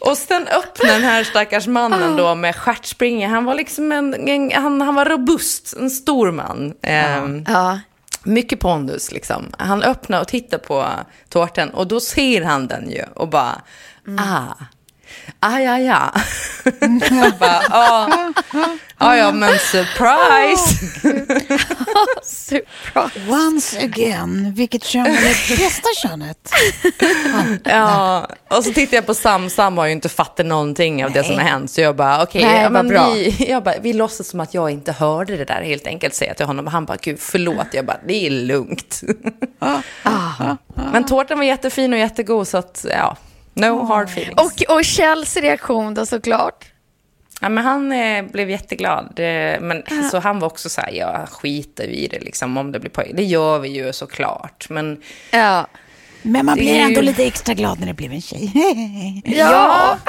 Och 0.00 0.18
sen 0.18 0.48
öppnade 0.48 0.92
den 0.94 1.02
här 1.02 1.24
stackars 1.24 1.66
mannen 1.66 2.16
då 2.16 2.34
med 2.34 2.56
stjärtspringa. 2.56 3.28
Han 3.28 3.44
var 3.44 3.54
liksom 3.54 3.92
en, 3.92 4.28
en 4.28 4.52
han, 4.52 4.80
han 4.80 4.94
var 4.94 5.04
robust, 5.04 5.76
en 5.76 5.90
stor 5.90 6.30
man. 6.32 6.74
Ehm, 6.82 7.44
Ja. 7.48 7.80
Mycket 8.28 8.60
pondus 8.60 9.12
liksom. 9.12 9.52
Han 9.58 9.82
öppnar 9.82 10.20
och 10.20 10.28
tittar 10.28 10.58
på 10.58 10.86
tårtan 11.28 11.70
och 11.70 11.86
då 11.86 12.00
ser 12.00 12.44
han 12.44 12.66
den 12.66 12.90
ju 12.90 13.04
och 13.14 13.28
bara, 13.28 13.62
ah, 14.18 14.54
ah 15.40 15.58
ja 15.58 15.78
ja. 15.78 16.12
Jag 17.10 17.38
bara, 17.38 17.60
ah, 17.70 18.32
ah, 18.98 19.16
ja 19.16 19.32
men 19.32 19.58
surprise. 19.58 20.86
Surprise. 22.22 23.30
Once 23.30 23.78
again, 23.78 24.52
vilket 24.56 24.84
kön 24.84 25.06
är 25.06 25.12
det 25.12 25.56
bästa 25.56 25.88
könet? 26.02 26.52
Ja, 27.64 28.28
och 28.48 28.64
så 28.64 28.72
tittar 28.72 28.96
jag 28.96 29.06
på 29.06 29.14
Sam. 29.14 29.50
Sam 29.50 29.78
har 29.78 29.86
ju 29.86 29.92
inte 29.92 30.08
fattat 30.08 30.46
någonting 30.46 31.04
av 31.04 31.12
det 31.12 31.24
som 31.24 31.34
har 31.34 31.42
hänt. 31.42 31.70
Så 31.70 31.80
jag 31.80 31.96
bara, 31.96 32.22
okej, 32.22 32.44
Nej, 32.44 32.62
ja, 32.62 32.70
men 32.70 32.88
bra. 32.88 33.10
vi, 33.10 33.46
jag 33.50 33.62
bara, 33.62 33.74
vi 33.82 33.92
låtsas 33.92 34.28
som 34.28 34.40
att 34.40 34.54
jag 34.54 34.70
inte 34.70 34.92
hörde 34.92 35.36
det 35.36 35.44
där 35.44 35.62
helt 35.62 35.86
enkelt. 35.86 36.14
Säger 36.14 36.30
jag 36.30 36.36
till 36.36 36.46
honom. 36.46 36.66
Han 36.66 36.84
bara, 36.84 36.98
gud 37.02 37.18
förlåt. 37.20 37.66
Jag 37.72 37.84
bara, 37.84 37.98
det 38.06 38.26
är 38.26 38.30
lugnt. 38.30 39.00
men 40.92 41.04
tårtan 41.04 41.38
var 41.38 41.44
jättefin 41.44 41.92
och 41.92 41.98
jättegod. 41.98 42.48
Så 42.48 42.58
att, 42.58 42.86
ja, 42.90 43.16
no 43.58 43.84
hard 43.84 44.08
feelings. 44.08 44.38
Och, 44.40 44.76
och 44.76 44.84
Kjells 44.84 45.36
reaktion 45.36 45.94
då 45.94 46.06
såklart. 46.06 46.64
Ja, 47.40 47.48
men 47.48 47.64
han 47.64 47.92
eh, 47.92 48.24
blev 48.24 48.50
jätteglad. 48.50 49.18
Eh, 49.18 49.60
men 49.60 49.82
så 50.10 50.18
han 50.18 50.38
var 50.38 50.46
också 50.48 50.68
så 50.68 50.80
här, 50.80 50.90
jag 50.92 51.28
skiter 51.28 51.84
ju 51.84 51.92
i 51.94 52.08
det 52.08 52.20
liksom 52.20 52.56
om 52.56 52.72
det 52.72 52.80
blir 52.80 52.90
pojke. 52.90 53.12
Det 53.16 53.24
gör 53.24 53.58
vi 53.58 53.68
ju 53.68 53.92
såklart. 53.92 54.66
Men 54.70 55.02
Ja. 55.30 55.66
Men 56.22 56.46
man 56.46 56.54
blir 56.58 56.74
ändå 56.74 57.00
ju- 57.00 57.06
lite 57.06 57.24
extra 57.24 57.54
glad 57.54 57.80
när 57.80 57.86
det 57.86 57.94
blev 57.94 58.12
en 58.12 58.20
tjej. 58.22 58.52
Ja. 59.24 59.98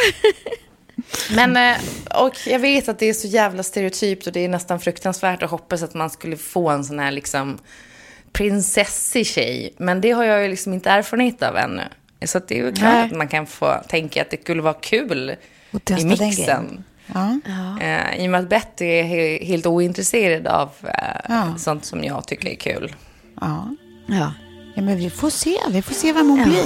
Men, 1.36 1.58
eh, 1.58 1.78
och 2.24 2.34
jag 2.48 2.60
vet 2.60 2.90
att 2.90 3.00
det 3.00 3.06
är 3.10 3.14
så 3.14 3.28
jävla 3.28 3.64
stereotypt 3.64 4.28
och 4.28 4.34
det 4.34 4.40
är 4.46 4.50
nästan 4.50 4.80
fruktansvärt 4.80 5.44
att 5.44 5.50
hoppas 5.50 5.84
att 5.84 5.94
man 5.94 6.10
skulle 6.10 6.38
få 6.38 6.70
en 6.70 6.84
sån 6.84 7.00
här 7.00 7.12
liksom 7.12 7.58
prinsessig 8.32 9.28
tjej. 9.28 9.74
Men 9.78 10.02
det 10.02 10.12
har 10.12 10.24
jag 10.24 10.42
ju 10.44 10.48
liksom 10.48 10.74
inte 10.74 10.90
erfarenhet 10.90 11.44
av 11.44 11.58
ännu. 11.58 11.84
Så 12.26 12.38
att 12.38 12.48
det 12.48 12.60
är 12.60 12.66
ju 12.66 12.72
klart 12.74 12.94
Nej. 12.94 13.06
att 13.06 13.12
man 13.18 13.28
kan 13.28 13.46
få 13.46 13.76
tänka 13.88 14.22
att 14.22 14.30
det 14.30 14.42
skulle 14.42 14.62
vara 14.62 14.74
kul 14.74 15.36
i 16.00 16.06
mixen. 16.06 16.84
Ja. 17.14 17.38
Eh, 17.82 18.24
I 18.24 18.28
och 18.28 18.32
med 18.32 18.40
att 18.40 18.50
Betty 18.50 18.86
är 18.86 19.04
he- 19.04 19.46
helt 19.46 19.66
ointresserad 19.66 20.48
av 20.48 20.70
eh, 20.84 20.90
Ja. 21.30 21.56
sånt 21.58 21.86
som 21.86 22.04
jag 22.04 22.28
tycker 22.28 22.50
är 22.50 22.56
kul. 22.56 22.96
Ja. 23.42 23.76
ja. 24.08 24.34
ja, 24.76 24.82
men 24.82 24.98
vi 24.98 25.10
får 25.10 25.30
se. 25.30 25.58
Vi 25.70 25.82
får 25.82 25.94
se 25.94 26.14
vem 26.14 26.30
hon 26.30 26.44
blir. 26.44 26.66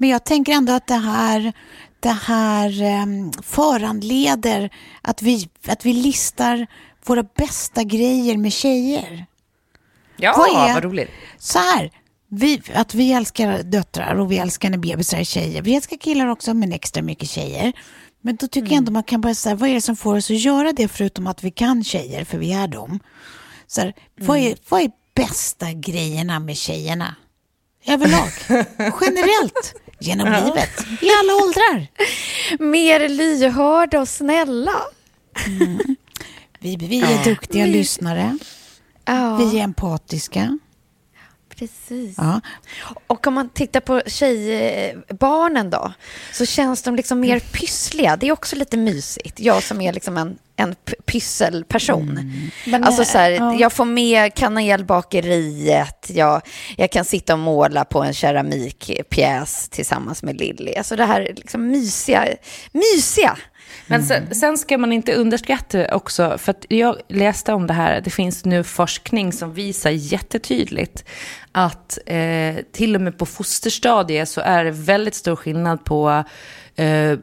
Men 0.00 0.08
jag 0.08 0.24
tänker 0.24 0.52
ändå 0.52 0.72
att 0.72 0.86
det 0.86 0.94
här, 0.94 1.52
det 2.00 2.08
här 2.08 2.82
um, 3.02 3.32
föranleder 3.42 4.70
att 5.02 5.22
vi, 5.22 5.48
att 5.66 5.84
vi 5.86 5.92
listar 5.92 6.66
våra 7.06 7.22
bästa 7.22 7.82
grejer 7.82 8.36
med 8.36 8.52
tjejer. 8.52 9.26
Ja, 10.16 10.34
Vad 10.36 10.68
är- 10.68 10.74
vad 10.74 10.84
roligt. 10.84 11.10
Så 11.38 11.58
här, 11.58 11.90
vi, 12.28 12.62
att 12.74 12.94
vi 12.94 13.12
älskar 13.12 13.62
döttrar 13.62 14.14
och 14.14 14.32
vi 14.32 14.38
älskar 14.38 14.70
när 14.70 14.78
bebisar 14.78 15.18
är 15.18 15.24
tjejer. 15.24 15.62
Vi 15.62 15.74
älskar 15.76 15.96
killar 15.96 16.26
också, 16.26 16.54
men 16.54 16.72
extra 16.72 17.02
mycket 17.02 17.28
tjejer. 17.30 17.72
Men 18.20 18.36
då 18.36 18.46
tycker 18.48 18.68
jag 18.68 18.76
ändå 18.76 18.92
man 18.92 19.02
kan 19.02 19.20
börja 19.20 19.34
säga, 19.34 19.54
vad 19.54 19.68
är 19.70 19.74
det 19.74 19.80
som 19.80 19.96
får 19.96 20.16
oss 20.16 20.30
att 20.30 20.40
göra 20.40 20.72
det 20.72 20.88
förutom 20.88 21.26
att 21.26 21.44
vi 21.44 21.50
kan 21.50 21.84
tjejer, 21.84 22.24
för 22.24 22.38
vi 22.38 22.52
är 22.52 22.68
dem. 22.68 23.00
Så 23.66 23.80
här, 23.80 23.94
vad, 24.20 24.38
är, 24.38 24.56
vad 24.68 24.80
är 24.82 24.90
bästa 25.14 25.72
grejerna 25.72 26.38
med 26.40 26.56
tjejerna? 26.56 27.14
Överlag. 27.86 28.30
Generellt. 29.00 29.74
Genom 30.00 30.26
livet. 30.32 30.70
I 31.00 31.08
alla 31.20 31.34
åldrar. 31.44 31.86
Mer 32.70 33.08
lyhörda 33.08 34.00
och 34.00 34.08
snälla. 34.08 34.72
Vi, 36.58 36.76
vi 36.76 37.00
är 37.00 37.24
duktiga 37.24 37.66
lyssnare. 37.66 38.38
Ja, 39.04 39.36
Vi 39.36 39.58
är 39.58 39.64
empatiska. 39.64 40.58
Precis. 41.60 42.14
Ja. 42.18 42.40
Och 43.06 43.26
om 43.26 43.34
man 43.34 43.48
tittar 43.48 43.80
på 43.80 44.02
tjejbarnen 44.06 45.70
då, 45.70 45.92
så 46.32 46.46
känns 46.46 46.82
de 46.82 46.96
liksom 46.96 47.20
mer 47.20 47.40
pyssliga. 47.40 48.16
Det 48.16 48.28
är 48.28 48.32
också 48.32 48.56
lite 48.56 48.76
mysigt. 48.76 49.40
Jag 49.40 49.62
som 49.62 49.80
är 49.80 49.92
liksom 49.92 50.16
en, 50.16 50.38
en 50.56 50.74
pysselperson. 51.06 52.32
Men, 52.66 52.84
alltså 52.84 53.02
eh, 53.02 53.08
så 53.08 53.18
här, 53.18 53.30
ja. 53.30 53.54
jag 53.54 53.72
får 53.72 53.84
med 53.84 54.34
kanelbakeriet, 54.34 56.06
jag, 56.10 56.42
jag 56.76 56.90
kan 56.90 57.04
sitta 57.04 57.32
och 57.32 57.38
måla 57.38 57.84
på 57.84 58.02
en 58.02 58.12
keramikpjäs 58.12 59.68
tillsammans 59.68 60.22
med 60.22 60.40
Lilly. 60.40 60.74
Alltså 60.74 60.96
det 60.96 61.04
här 61.04 61.32
liksom 61.36 61.66
mysiga, 61.66 62.28
mysiga. 62.72 63.38
Men 63.90 64.02
sen, 64.02 64.34
sen 64.34 64.58
ska 64.58 64.78
man 64.78 64.92
inte 64.92 65.14
underskatta 65.14 65.94
också, 65.94 66.38
för 66.38 66.50
att 66.50 66.66
jag 66.68 66.96
läste 67.08 67.52
om 67.52 67.66
det 67.66 67.72
här, 67.72 68.00
det 68.00 68.10
finns 68.10 68.44
nu 68.44 68.64
forskning 68.64 69.32
som 69.32 69.52
visar 69.54 69.90
jättetydligt 69.90 71.04
att 71.52 71.98
eh, 72.06 72.56
till 72.72 72.94
och 72.94 73.00
med 73.00 73.18
på 73.18 73.26
fosterstadiet 73.26 74.28
så 74.28 74.40
är 74.40 74.64
det 74.64 74.70
väldigt 74.70 75.14
stor 75.14 75.36
skillnad 75.36 75.84
på 75.84 76.24
eh, 76.76 76.86
eh, 76.86 77.16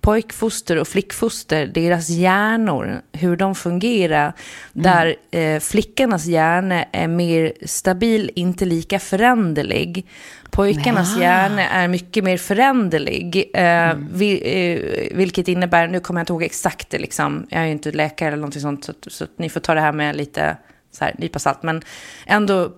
pojkfoster 0.00 0.76
och 0.78 0.88
flickfoster, 0.88 1.66
deras 1.66 2.08
hjärnor, 2.08 3.00
hur 3.12 3.36
de 3.36 3.54
fungerar. 3.54 4.32
Där 4.72 5.16
eh, 5.30 5.60
flickornas 5.60 6.26
hjärna 6.26 6.84
är 6.92 7.08
mer 7.08 7.52
stabil, 7.66 8.30
inte 8.34 8.64
lika 8.64 8.98
föränderlig. 8.98 10.06
Pojkarnas 10.50 11.14
Ja. 11.16 11.22
hjärna 11.22 11.68
är 11.68 11.88
mycket 11.88 12.24
mer 12.24 12.36
föränderlig. 12.38 13.50
Eh, 13.54 13.94
vi, 14.12 14.40
eh, 14.44 15.16
vilket 15.16 15.48
innebär, 15.48 15.88
nu 15.88 16.00
kommer 16.00 16.20
jag 16.20 16.22
inte 16.22 16.32
ihåg 16.32 16.42
exakt 16.42 16.90
det, 16.90 16.98
liksom, 16.98 17.46
jag 17.50 17.60
är 17.60 17.66
ju 17.66 17.72
inte 17.72 17.92
läkare 17.92 18.28
eller 18.28 18.36
någonting 18.36 18.62
sånt, 18.62 18.84
så, 18.84 18.92
så 19.06 19.24
att 19.24 19.38
ni 19.38 19.48
får 19.48 19.60
ta 19.60 19.74
det 19.74 19.80
här 19.80 19.92
med 19.92 20.16
lite 20.16 20.56
så 20.92 21.04
här, 21.04 21.14
nypa 21.18 21.38
salt. 21.38 21.62
Men 21.62 21.82
ändå, 22.26 22.72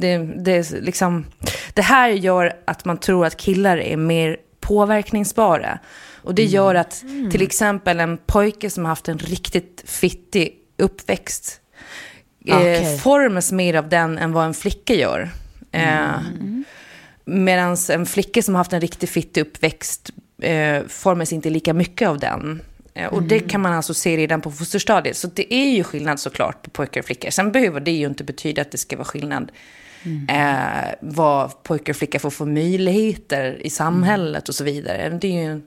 det, 0.00 0.18
det, 0.18 0.70
liksom, 0.70 1.26
det 1.74 1.82
här 1.82 2.08
gör 2.08 2.52
att 2.64 2.84
man 2.84 2.98
tror 2.98 3.26
att 3.26 3.36
killar 3.36 3.76
är 3.78 3.96
mer 3.96 4.36
påverkningsbara. 4.60 5.78
Och 6.22 6.34
det 6.34 6.44
gör 6.44 6.74
att 6.74 7.04
till 7.30 7.42
exempel 7.42 8.00
en 8.00 8.18
pojke 8.26 8.70
som 8.70 8.84
har 8.84 8.88
haft 8.88 9.08
en 9.08 9.18
riktigt 9.18 9.82
fittig 9.86 10.54
uppväxt 10.78 11.60
eh, 12.46 12.56
Okej. 12.56 12.98
formas 12.98 13.52
mer 13.52 13.74
av 13.74 13.88
den 13.88 14.18
än 14.18 14.32
vad 14.32 14.46
en 14.46 14.54
flicka 14.54 14.94
gör. 14.94 15.30
Eh, 15.72 16.20
Medan 17.24 17.76
en 17.90 18.06
flicka 18.06 18.42
som 18.42 18.54
har 18.54 18.58
haft 18.60 18.72
en 18.72 18.80
riktigt 18.80 19.10
fittig 19.10 19.40
uppväxt 19.40 20.10
eh, 20.42 20.82
formas 20.88 21.32
inte 21.32 21.50
lika 21.50 21.74
mycket 21.74 22.08
av 22.08 22.18
den. 22.18 22.62
Eh, 22.94 23.08
och 23.08 23.22
det 23.22 23.40
kan 23.40 23.60
man 23.60 23.72
alltså 23.72 23.94
se 23.94 24.16
redan 24.16 24.40
på 24.40 24.50
fosterstadiet. 24.50 25.16
Så 25.16 25.28
det 25.34 25.54
är 25.54 25.70
ju 25.70 25.84
skillnad 25.84 26.20
såklart 26.20 26.62
på 26.62 26.70
pojkar 26.70 27.00
och 27.00 27.06
flickor. 27.06 27.30
Sen 27.30 27.52
behöver 27.52 27.80
det 27.80 27.90
ju 27.90 28.06
inte 28.06 28.24
betyda 28.24 28.62
att 28.62 28.70
det 28.70 28.78
ska 28.78 28.96
vara 28.96 29.04
skillnad 29.04 29.52
eh, 30.28 30.94
vad 31.00 31.62
pojkar 31.62 31.92
och 31.92 31.96
flickor 31.96 32.18
får 32.18 32.30
för 32.30 32.44
möjligheter 32.44 33.66
i 33.66 33.70
samhället 33.70 34.48
och 34.48 34.54
så 34.54 34.64
vidare. 34.64 35.18
Det 35.20 35.28
är 35.28 35.42
ju, 35.42 35.60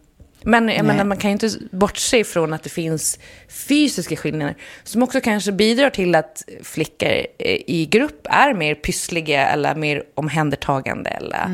men 0.43 0.69
jag 0.69 0.85
menar, 0.85 1.03
man 1.03 1.17
kan 1.17 1.29
ju 1.29 1.33
inte 1.33 1.49
bortse 1.71 2.17
ifrån 2.19 2.53
att 2.53 2.63
det 2.63 2.69
finns 2.69 3.19
fysiska 3.49 4.15
skillnader 4.15 4.55
som 4.83 5.03
också 5.03 5.21
kanske 5.21 5.51
bidrar 5.51 5.89
till 5.89 6.15
att 6.15 6.43
flickor 6.63 7.09
eh, 7.39 7.57
i 7.67 7.85
grupp 7.91 8.27
är 8.29 8.53
mer 8.53 8.75
pyssliga 8.75 9.47
eller 9.47 9.75
mer 9.75 10.03
omhändertagande 10.15 11.09
eller 11.09 11.47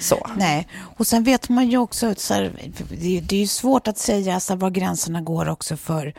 så. 0.00 0.26
Nej, 0.36 0.68
och 0.96 1.06
sen 1.06 1.24
vet 1.24 1.48
man 1.48 1.68
ju 1.70 1.78
också, 1.78 2.14
så 2.16 2.34
här, 2.34 2.52
det, 2.90 3.16
är- 3.18 3.20
det 3.20 3.36
är 3.36 3.40
ju 3.40 3.46
svårt 3.46 3.88
att 3.88 3.98
säga 3.98 4.40
så 4.40 4.52
här, 4.52 4.58
var 4.60 4.70
gränserna 4.70 5.20
går 5.20 5.48
också 5.48 5.76
för 5.76 6.14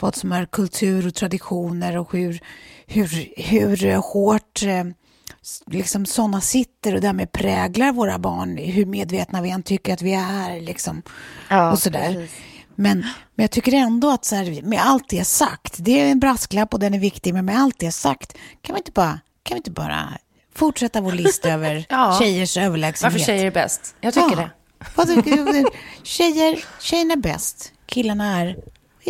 vad 0.00 0.16
som 0.16 0.32
är 0.32 0.46
kultur 0.46 1.06
och 1.06 1.14
traditioner 1.14 1.96
och 1.98 2.12
hur, 2.12 2.40
hur, 2.86 3.28
hur 3.36 3.94
hårt 3.96 4.62
eh, 4.62 4.84
liksom 5.66 6.06
sådana 6.06 6.40
sitter 6.40 6.94
och 6.94 7.00
därmed 7.00 7.32
präglar 7.32 7.92
våra 7.92 8.18
barn, 8.18 8.56
hur 8.56 8.86
medvetna 8.86 9.42
vi 9.42 9.50
än 9.50 9.62
tycker 9.62 9.92
att 9.92 10.02
vi 10.02 10.12
är. 10.14 10.60
Liksom, 10.60 11.02
Ja, 11.48 11.72
och 11.72 11.78
sådär. 11.78 12.12
precis. 12.14 12.36
Men, 12.78 12.98
men 13.34 13.44
jag 13.44 13.50
tycker 13.50 13.72
ändå 13.72 14.10
att 14.10 14.24
så 14.24 14.34
här, 14.36 14.62
med 14.62 14.80
allt 14.86 15.08
det 15.08 15.24
sagt, 15.24 15.74
det 15.78 16.00
är 16.00 16.10
en 16.10 16.20
brasklapp 16.20 16.74
och 16.74 16.80
den 16.80 16.94
är 16.94 16.98
viktig, 16.98 17.34
men 17.34 17.44
med 17.44 17.58
allt 17.58 17.78
det 17.78 17.92
sagt, 17.92 18.32
kan 18.62 18.74
vi 18.74 18.78
inte 18.78 18.92
bara, 18.92 19.20
kan 19.42 19.54
vi 19.54 19.56
inte 19.56 19.70
bara 19.70 20.08
fortsätta 20.54 21.00
vår 21.00 21.12
lista 21.12 21.48
över 21.52 21.86
Ja. 21.88 22.16
tjejers 22.20 22.56
överlägsenhet? 22.56 23.12
Varför 23.12 23.26
tjejer 23.26 23.46
är 23.46 23.50
bäst? 23.50 23.94
Jag 24.00 24.14
tycker 24.14 24.36
det. 24.36 24.50
Vad 24.94 25.06
tycker 25.08 25.36
du? 25.52 25.64
Tjejer, 26.02 26.64
tjejerna 26.80 27.12
är 27.12 27.16
bäst, 27.18 27.72
killarna 27.86 28.40
är 28.40 28.56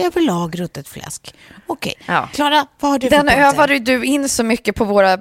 överlag 0.05 0.61
ruttet 0.61 0.89
fläsk. 0.89 1.35
Okej, 1.67 1.95
Ja. 2.07 2.29
Klara, 2.33 2.67
vad 2.81 2.91
har 2.91 2.99
du 2.99 3.09
Den 3.09 3.29
övade 3.29 3.79
du 3.79 4.05
in 4.05 4.29
så 4.29 4.45
mycket 4.45 4.75
på 4.77 4.85
våra, 4.85 5.19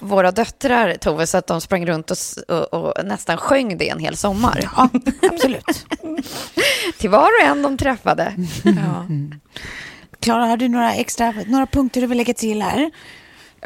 våra 0.00 0.30
döttrar, 0.30 0.94
Tove, 0.94 1.26
så 1.26 1.36
att 1.36 1.46
de 1.46 1.60
sprang 1.60 1.86
runt 1.86 2.10
och, 2.10 2.16
och, 2.48 2.74
och 2.74 3.04
nästan 3.04 3.36
sjöng 3.36 3.78
det 3.78 3.88
en 3.88 3.98
hel 3.98 4.16
sommar. 4.16 4.60
Ja, 4.76 4.88
absolut. 5.32 5.86
Till 6.98 7.10
var 7.10 7.28
och 7.42 7.46
en 7.48 7.62
de 7.62 7.76
träffade. 7.76 8.34
Ja. 8.64 9.06
Klara, 10.20 10.46
har 10.46 10.56
du 10.56 10.68
några 10.68 10.94
extra, 10.94 11.34
några 11.46 11.66
punkter 11.66 12.00
du 12.00 12.06
vill 12.06 12.18
lägga 12.18 12.34
till 12.34 12.62
här? 12.62 12.90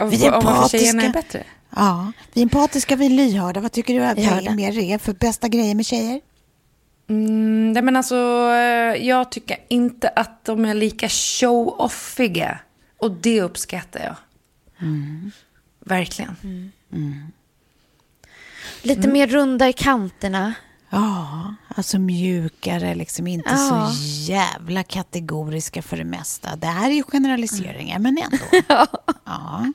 Och, 0.01 0.13
Vi 0.13 0.27
är 0.27 0.69
tjejerna 0.69 1.03
är 1.03 1.07
empatiska. 1.07 1.09
bättre? 1.13 1.43
Ja, 1.77 2.13
vi 2.33 2.41
är 2.41 2.43
empatiska, 2.43 2.97
vi 2.97 3.07
är 3.07 3.11
lyhörda. 3.11 3.61
Vad 3.61 3.73
tycker 3.73 3.95
du 3.95 4.01
är 4.01 4.15
Lyhörda. 4.15 4.51
mer 4.55 4.79
är 4.79 4.99
för 4.99 5.13
bästa 5.13 5.49
grejer 5.49 5.75
med 5.75 5.87
tjejer? 5.87 6.21
Mm, 7.09 7.73
nej 7.73 7.83
men 7.83 7.97
alltså, 7.97 8.15
eh, 8.51 9.07
jag 9.07 9.31
tycker 9.31 9.57
inte 9.69 10.09
att 10.09 10.45
de 10.45 10.65
är 10.65 10.75
lika 10.75 11.09
show-offiga. 11.09 12.59
Och 12.99 13.11
det 13.11 13.43
uppskattar 13.43 14.01
jag. 14.01 14.17
Verkligen. 15.85 16.37
Lite 18.83 19.09
mer 19.09 19.27
runda 19.27 19.69
i 19.69 19.73
kanterna. 19.73 20.55
Ja, 20.91 21.55
alltså 21.77 21.99
mjukare, 21.99 22.95
liksom 22.95 23.27
inte 23.27 23.51
Ja. 23.51 23.91
så 23.93 24.03
jävla 24.33 24.83
kategoriska 24.83 25.83
för 25.83 25.97
det 25.97 26.05
mesta. 26.05 26.57
Det 26.57 26.67
här 26.67 26.91
är 26.91 26.95
ju 26.95 27.03
generaliseringar, 27.03 27.99
men 27.99 28.19
ändå. 28.19 28.77
Ja. 29.25 29.73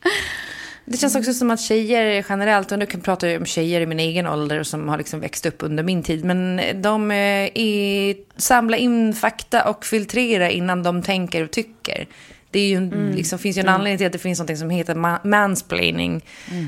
Det 0.85 0.97
känns 0.97 1.15
också 1.15 1.33
som 1.33 1.51
att 1.51 1.59
tjejer 1.59 2.25
generellt, 2.29 2.71
och 2.71 2.79
nu 2.79 2.85
kan 2.85 2.99
jag 2.99 3.05
prata 3.05 3.37
om 3.37 3.45
tjejer 3.45 3.81
i 3.81 3.85
min 3.85 3.99
egen 3.99 4.27
ålder 4.27 4.63
som 4.63 4.89
har 4.89 4.97
liksom 4.97 5.19
växt 5.19 5.45
upp 5.45 5.63
under 5.63 5.83
min 5.83 6.03
tid, 6.03 6.25
men 6.25 6.61
de 6.81 7.11
eh, 7.11 7.49
är, 7.53 8.15
samlar 8.39 8.77
in 8.77 9.13
fakta 9.13 9.69
och 9.69 9.85
filtrerar 9.85 10.49
innan 10.49 10.83
de 10.83 11.01
tänker 11.01 11.43
och 11.43 11.51
tycker. 11.51 12.07
Det 12.53 12.59
är 12.59 12.67
ju, 12.67 12.75
en- 12.75 13.13
liksom, 13.15 13.39
finns 13.39 13.57
ju 13.57 13.61
en 13.61 13.69
anledning 13.69 13.97
till 13.97 14.07
att 14.07 14.13
det 14.13 14.19
finns 14.19 14.39
något 14.39 14.57
som 14.57 14.69
heter 14.69 14.95
ma- 14.95 15.27
mansplaining. 15.27 16.25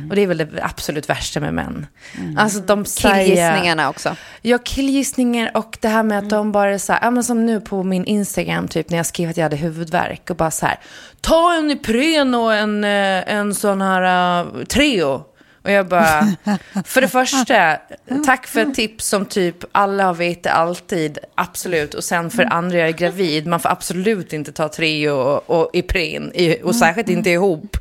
Och 0.10 0.16
det 0.16 0.22
är 0.22 0.28
väl 0.28 0.38
det 0.38 0.48
absolut 0.62 1.10
värsta 1.10 1.40
med 1.40 1.54
män. 1.54 1.88
Alltså 2.38 2.60
de 2.60 2.86
säger... 2.86 3.26
Killgissningarna 3.26 3.90
också. 3.90 4.16
Ja, 4.42 4.58
killgissningar 4.64 5.52
och 5.54 5.78
det 5.82 5.88
här 5.88 6.04
med 6.04 6.18
att 6.20 6.30
de 6.30 6.52
bara 6.52 6.74
är 6.74 6.78
så 6.78 6.94
här, 6.94 7.00
ja 7.04 7.12
men 7.12 7.24
som 7.24 7.46
nu 7.46 7.62
på 7.62 7.84
min 7.84 8.06
Instagram 8.06 8.68
typ 8.68 8.90
när 8.90 8.98
jag 8.98 9.06
skrev 9.06 9.30
att 9.30 9.38
jag 9.38 9.44
hade 9.44 9.56
huvudvärk 9.56 10.30
och 10.30 10.36
bara 10.36 10.52
så 10.52 10.66
här, 10.66 10.80
ta 11.22 11.54
en 11.54 11.72
Ipren 11.72 12.36
och 12.36 12.54
en, 12.54 12.84
eh, 12.84 13.34
en 13.36 13.54
sån 13.56 13.82
här 13.82 14.44
uh, 14.46 14.64
Treo. 14.64 15.22
Och 15.66 15.72
jag 15.72 15.88
bara, 15.88 16.28
för 16.86 17.02
det 17.02 17.08
första, 17.08 17.78
tack 18.26 18.48
för 18.48 18.66
tips 18.66 19.08
som 19.08 19.26
typ 19.26 19.56
alla 19.72 20.04
har 20.04 20.14
vetat 20.14 20.54
alltid, 20.54 21.18
absolut. 21.36 21.94
Och 21.94 22.04
sen 22.04 22.30
för 22.32 22.44
andra, 22.54 22.78
jag 22.78 22.88
är 22.88 22.92
gravid, 22.94 23.48
man 23.48 23.60
får 23.60 23.70
absolut 23.70 24.34
inte 24.34 24.52
ta 24.52 24.70
Treo 24.70 25.12
och, 25.16 25.50
och 25.50 25.70
Ipren, 25.74 26.32
i- 26.36 26.62
och 26.64 26.76
särskilt 26.76 27.10
inte 27.10 27.30
ihop. 27.30 27.78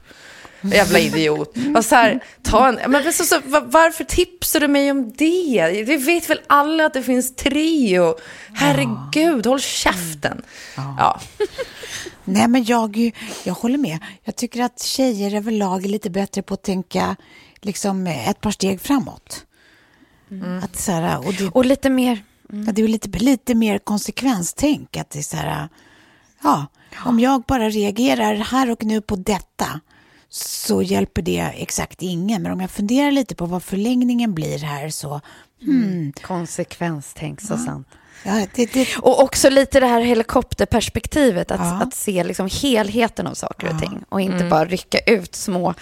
Jävla 0.72 0.98
idiot. 0.98 1.54
Och 1.76 1.84
så 1.84 1.94
här, 1.94 2.20
ta 2.42 2.68
en, 2.68 2.90
men 2.90 3.12
så, 3.12 3.24
så, 3.24 3.40
va- 3.44 3.64
varför 3.66 4.04
tipsar 4.04 4.60
du 4.60 4.68
mig 4.68 4.90
om 4.90 5.12
det? 5.16 5.84
Vi 5.86 5.96
vet 5.96 6.30
väl 6.30 6.40
alla 6.46 6.86
att 6.86 6.92
det 6.94 7.02
finns 7.02 7.36
Treo. 7.36 8.14
Herregud, 8.54 9.46
håll 9.46 9.60
käften. 9.60 10.42
Ja. 10.76 11.20
Nej, 12.24 12.48
men 12.48 12.64
jag, 12.64 13.10
jag 13.44 13.54
håller 13.54 13.78
med. 13.78 13.98
Jag 14.22 14.36
tycker 14.36 14.62
att 14.62 14.82
tjejer 14.82 15.34
överlag 15.36 15.84
är 15.84 15.88
lite 15.88 16.10
bättre 16.10 16.42
på 16.42 16.54
att 16.54 16.62
tänka 16.62 17.16
liksom, 17.64 18.06
ett 18.06 18.40
par 18.40 18.50
steg 18.50 18.80
framåt. 18.80 19.46
Att, 20.62 20.76
så 20.76 20.92
här, 20.92 21.26
och 21.26 21.34
det, 21.34 21.48
Och 21.48 21.64
lite 21.66 21.90
mer... 21.90 22.24
Ja, 22.48 22.72
det 22.72 22.82
är 22.82 22.88
lite, 22.88 23.18
lite 23.18 23.54
mer 23.54 23.78
konsekvenstänk. 23.78 24.96
Att 24.96 25.10
det 25.10 25.18
är 25.18 25.22
så 25.22 25.36
här, 25.36 25.68
ja, 26.42 26.66
om 27.04 27.20
jag 27.20 27.42
bara 27.42 27.70
reagerar 27.70 28.34
här 28.34 28.70
och 28.70 28.84
nu 28.84 29.00
på 29.00 29.16
detta 29.16 29.80
så 30.28 30.82
hjälper 30.82 31.22
det 31.22 31.40
exakt 31.40 32.02
ingen. 32.02 32.42
Men 32.42 32.52
om 32.52 32.60
jag 32.60 32.70
funderar 32.70 33.10
lite 33.10 33.34
på 33.34 33.46
vad 33.46 33.62
förlängningen 33.62 34.34
blir 34.34 34.58
här 34.58 34.88
så... 34.88 35.20
Hmm, 35.62 36.12
Konsekvenstänk, 36.12 37.40
så 37.40 37.56
sant. 37.58 37.88
Ja, 38.24 38.46
det, 38.54 38.72
det, 38.72 38.96
Och 38.96 39.22
också 39.22 39.50
lite 39.50 39.80
det 39.80 39.86
här 39.86 40.00
helikopterperspektivet, 40.00 41.50
att, 41.50 41.60
Ja. 41.60 41.82
att 41.82 41.94
se 41.94 42.24
liksom 42.24 42.48
helheten 42.62 43.26
av 43.26 43.34
saker 43.34 43.74
och 43.74 43.80
ting 43.80 44.04
och 44.08 44.20
inte 44.20 44.44
bara 44.44 44.64
rycka 44.64 44.98
ut 44.98 45.34
små 45.34 45.74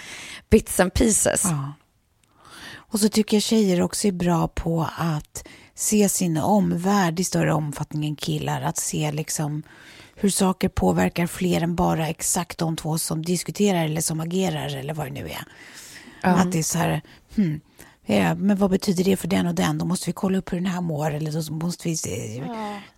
bits 0.49 0.79
and 0.79 0.93
pieces. 0.93 1.41
ja. 1.45 1.73
Och 2.75 2.99
så 2.99 3.09
tycker 3.09 3.37
jag 3.37 3.43
tjejer 3.43 3.81
också 3.81 4.07
är 4.07 4.11
bra 4.11 4.47
på 4.47 4.87
att 4.97 5.47
se 5.75 6.09
sin 6.09 6.37
omvärld 6.37 7.19
i 7.19 7.23
större 7.23 7.53
omfattning 7.53 8.05
än 8.05 8.15
killar. 8.15 8.61
Att 8.61 8.77
se 8.77 9.11
liksom 9.11 9.63
hur 10.15 10.29
saker 10.29 10.69
påverkar 10.69 11.27
fler 11.27 11.61
än 11.61 11.75
bara 11.75 12.07
exakt 12.09 12.57
de 12.57 12.75
två 12.75 12.97
som 12.97 13.25
diskuterar 13.25 13.85
eller 13.85 14.01
som 14.01 14.19
agerar 14.19 14.75
eller 14.77 14.93
vad 14.93 15.05
det 15.07 15.11
nu 15.11 15.29
är. 15.29 15.43
Att 16.21 16.51
det 16.51 16.59
är 16.59 16.63
så 16.63 16.77
här, 16.77 17.01
hmm, 17.35 17.61
ja, 18.05 18.35
men 18.35 18.57
vad 18.57 18.69
betyder 18.69 19.03
det 19.03 19.17
för 19.17 19.27
den 19.27 19.47
och 19.47 19.55
den? 19.55 19.77
Då 19.77 19.85
måste 19.85 20.09
vi 20.09 20.13
kolla 20.13 20.37
upp 20.37 20.53
hur 20.53 20.57
den 20.57 20.65
här 20.65 20.81
mår 20.81 21.11
eller 21.11 21.31
då 21.31 21.53
måste 21.53 21.87
vi 21.87 21.97
eh, 22.37 22.47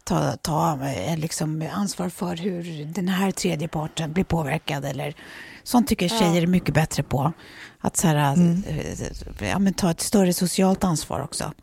ta, 0.03 0.31
ta 0.31 0.87
eh, 0.87 1.17
liksom 1.17 1.69
ansvar 1.73 2.09
för 2.09 2.35
hur 2.35 2.85
den 2.85 3.07
här 3.07 3.31
tredje 3.31 3.67
parten 3.67 4.13
blir 4.13 4.23
påverkad 4.23 4.85
eller 4.85 5.15
sånt 5.63 5.87
tycker 5.87 6.09
jag 6.09 6.19
tjejer 6.19 6.41
är 6.41 6.47
mycket 6.47 6.73
bättre 6.73 7.03
på. 7.03 7.33
Att 7.79 7.97
så 7.97 8.07
här, 8.07 8.37
eh, 8.67 9.49
ja, 9.49 9.59
men 9.59 9.73
ta 9.73 9.91
ett 9.91 10.01
större 10.01 10.33
socialt 10.33 10.83
ansvar 10.83 11.19
också. 11.19 11.53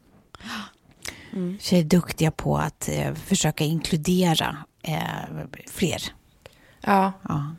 Tjejer 1.61 1.85
är 1.85 1.89
duktiga 1.89 2.31
på 2.31 2.57
att 2.59 2.89
eh, 2.89 3.15
försöka 3.15 3.65
inkludera 3.65 4.57
eh, 4.83 4.97
fler. 5.71 6.03
Ja. 6.81 7.13
Ja. 7.29 7.55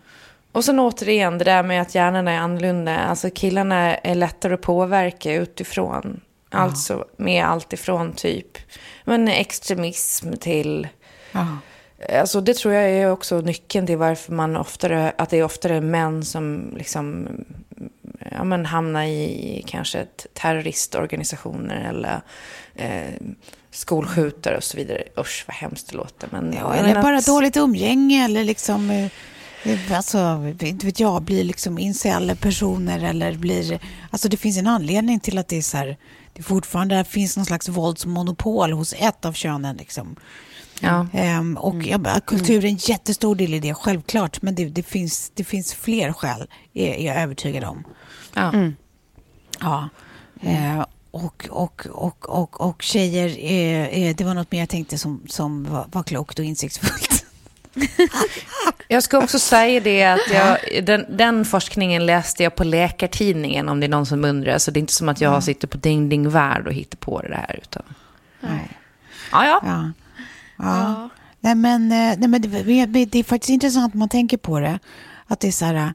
Och 0.54 0.66
sen 0.66 0.80
återigen 0.80 1.38
det 1.38 1.46
där 1.46 1.64
med 1.64 1.82
att 1.82 1.96
hjärnan 1.96 2.28
är 2.28 2.38
annorlunda. 2.40 2.98
Alltså 3.00 3.30
killarna 3.30 3.96
är 3.96 4.16
lättare 4.16 4.54
att 4.54 4.62
påverka 4.62 5.34
utifrån. 5.34 6.22
Alltså 6.50 7.06
med 7.18 7.46
allt 7.46 7.74
ifrån 7.74 8.14
typ 8.14 8.58
men 9.04 9.28
extremism 9.28 10.32
till... 10.34 10.88
Ja. 11.32 11.48
Alltså 12.20 12.42
det 12.42 12.54
tror 12.54 12.74
jag 12.74 12.90
är 12.90 13.12
också 13.12 13.42
nyckeln 13.42 13.88
till 13.88 13.98
varför 13.98 14.34
man 14.34 14.58
oftare, 14.58 15.14
att 15.18 15.30
det 15.30 15.38
är 15.38 15.44
oftare 15.44 15.82
män 15.82 16.26
som 16.26 16.74
liksom 16.78 17.28
ja, 18.32 18.44
men 18.44 18.66
hamnar 18.66 19.04
i 19.04 19.64
kanske 19.68 20.00
ett 20.00 20.26
terroristorganisationer 20.34 21.90
eller 21.90 22.22
eh, 22.76 23.14
skolskjutare 23.72 24.58
och 24.58 24.64
så 24.64 24.78
vidare. 24.78 25.04
Usch 25.18 25.44
vad 25.48 25.56
hemskt 25.56 25.90
det 25.90 25.96
låter. 25.98 26.28
Men, 26.32 26.54
Ja, 26.60 26.76
eller 26.76 27.02
bara 27.02 27.18
att- 27.18 27.26
dåligt 27.26 27.58
umgänge 27.58 28.26
eller 28.26 28.44
liksom, 28.44 28.90
eh, 28.90 29.08
alltså, 29.92 30.54
inte 30.60 30.86
vet 30.86 31.00
jag, 31.00 31.24
blir 31.24 31.44
liksom 31.44 31.80
incel-personer 31.80 33.04
eller 33.04 33.34
blir, 33.36 33.80
alltså 34.10 34.30
det 34.30 34.38
finns 34.38 34.58
en 34.58 34.68
anledning 34.68 35.20
till 35.20 35.38
att 35.38 35.48
det 35.48 35.58
är 35.58 35.62
så 35.62 35.78
här, 35.78 35.98
det 36.34 36.44
fortfarande 36.44 37.04
finns 37.04 37.38
någon 37.38 37.46
slags 37.46 37.68
våldsmonopol 37.68 38.72
hos 38.72 38.94
ett 38.94 39.26
av 39.26 39.34
könen 39.34 39.76
liksom. 39.76 40.16
Ja. 40.80 41.08
Ehm, 41.14 41.58
och 41.58 41.84
ja, 41.84 41.98
men 41.98 42.22
kultur 42.22 42.66
är 42.66 42.70
en 42.70 42.76
jättestor 42.76 43.36
del 43.36 43.54
i 43.54 43.60
det, 43.60 43.74
självklart, 43.74 44.42
men 44.42 44.56
det, 44.56 44.66
det, 44.66 44.84
finns, 44.84 45.32
det 45.36 45.44
finns 45.44 45.74
fler 45.74 46.14
skäl, 46.14 46.48
är, 46.74 46.88
är 46.88 47.06
jag 47.06 47.22
övertygad 47.22 47.64
om. 47.64 47.84
Ja. 48.34 48.54
Ja. 49.60 49.90
Eh, 50.42 50.86
och, 51.12 51.48
och, 51.50 51.86
och, 51.92 52.30
och, 52.30 52.62
och 52.62 52.82
tjejer, 52.82 53.28
eh, 53.28 54.04
eh, 54.04 54.16
det 54.16 54.24
var 54.24 54.34
något 54.34 54.52
mer 54.52 54.60
jag 54.60 54.70
tänkte 54.70 54.98
som, 54.98 55.22
som 55.28 55.64
var, 55.64 55.86
var 55.92 56.04
klokt 56.04 56.40
och 56.40 56.46
insiktsfullt. 56.46 57.23
Jag 58.88 59.04
ska 59.04 59.18
också 59.18 59.40
säga 59.40 59.80
det 59.80 60.04
att 60.04 60.20
jag, 60.34 60.86
den, 60.86 61.06
den 61.18 61.46
forskningen 61.46 62.06
läste 62.06 62.44
jag 62.44 62.56
på 62.56 62.64
Läkartidningen 62.64 63.70
om 63.70 63.80
det 63.80 63.86
är 63.86 63.90
någon 63.90 64.06
som 64.06 64.26
undrar. 64.26 64.58
Så 64.58 64.72
det 64.72 64.78
är 64.78 64.82
inte 64.82 64.94
som 64.94 65.10
att 65.10 65.22
jag 65.22 65.44
sitter 65.44 65.68
på 65.68 65.78
Ding 65.78 66.10
Ding 66.10 66.30
Värld 66.30 66.68
och 66.68 66.74
hittar 66.74 66.98
på 66.98 67.22
det 67.22 67.36
här. 67.36 67.60
Utan... 67.64 67.84
Nej. 68.42 68.70
Ja, 69.32 69.46
ja. 69.46 69.62
Ja. 69.66 69.92
Ja. 70.58 71.10
Nej, 71.40 71.56
men, 71.56 71.92
eh, 71.92 72.18
nej, 72.18 72.28
men 72.28 72.42
det, 72.42 73.06
det 73.06 73.20
är 73.20 73.24
faktiskt 73.24 73.50
intressant 73.50 73.94
när 73.94 74.00
man 74.00 74.10
tänker 74.10 74.38
på 74.38 74.60
det. 74.60 74.80
Att 75.28 75.40
det 75.40 75.48
är 75.48 75.52
så 75.52 75.66
här, 75.66 75.94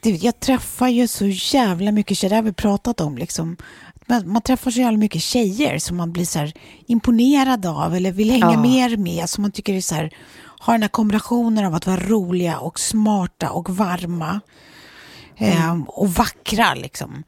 det, 0.00 0.10
jag 0.10 0.40
träffar 0.40 0.88
ju 0.88 1.08
så 1.08 1.26
jävla 1.26 1.92
mycket 1.92 2.16
tjejer, 2.16 2.30
det 2.30 2.36
har 2.36 2.42
vi 2.42 2.52
pratat 2.52 3.00
om. 3.00 3.18
Liksom. 3.18 3.56
Men 4.06 4.32
man 4.32 4.42
träffar 4.42 4.70
så 4.70 4.80
jävla 4.80 4.98
mycket 4.98 5.22
tjejer 5.22 5.78
som 5.78 5.96
man 5.96 6.12
blir 6.12 6.24
så 6.24 6.38
här 6.38 6.52
imponerad 6.86 7.66
av 7.66 7.94
eller 7.94 8.12
vill 8.12 8.30
hänga 8.30 8.52
Ja. 8.52 8.60
mer 8.62 8.96
med. 8.96 9.28
Som 9.28 9.42
man 9.42 9.52
tycker 9.52 9.74
är 9.74 9.80
så 9.80 9.94
här, 9.94 10.10
har 10.58 10.74
den 10.74 10.82
här 10.82 10.88
kombinationen 10.88 11.64
av 11.64 11.74
att 11.74 11.86
vara 11.86 12.00
roliga 12.00 12.58
och 12.58 12.80
smarta 12.80 13.50
och 13.50 13.70
varma. 13.70 14.40
Ehm, 15.36 15.82
och 15.82 16.10
vackra 16.14 16.74
liksom. 16.74 17.24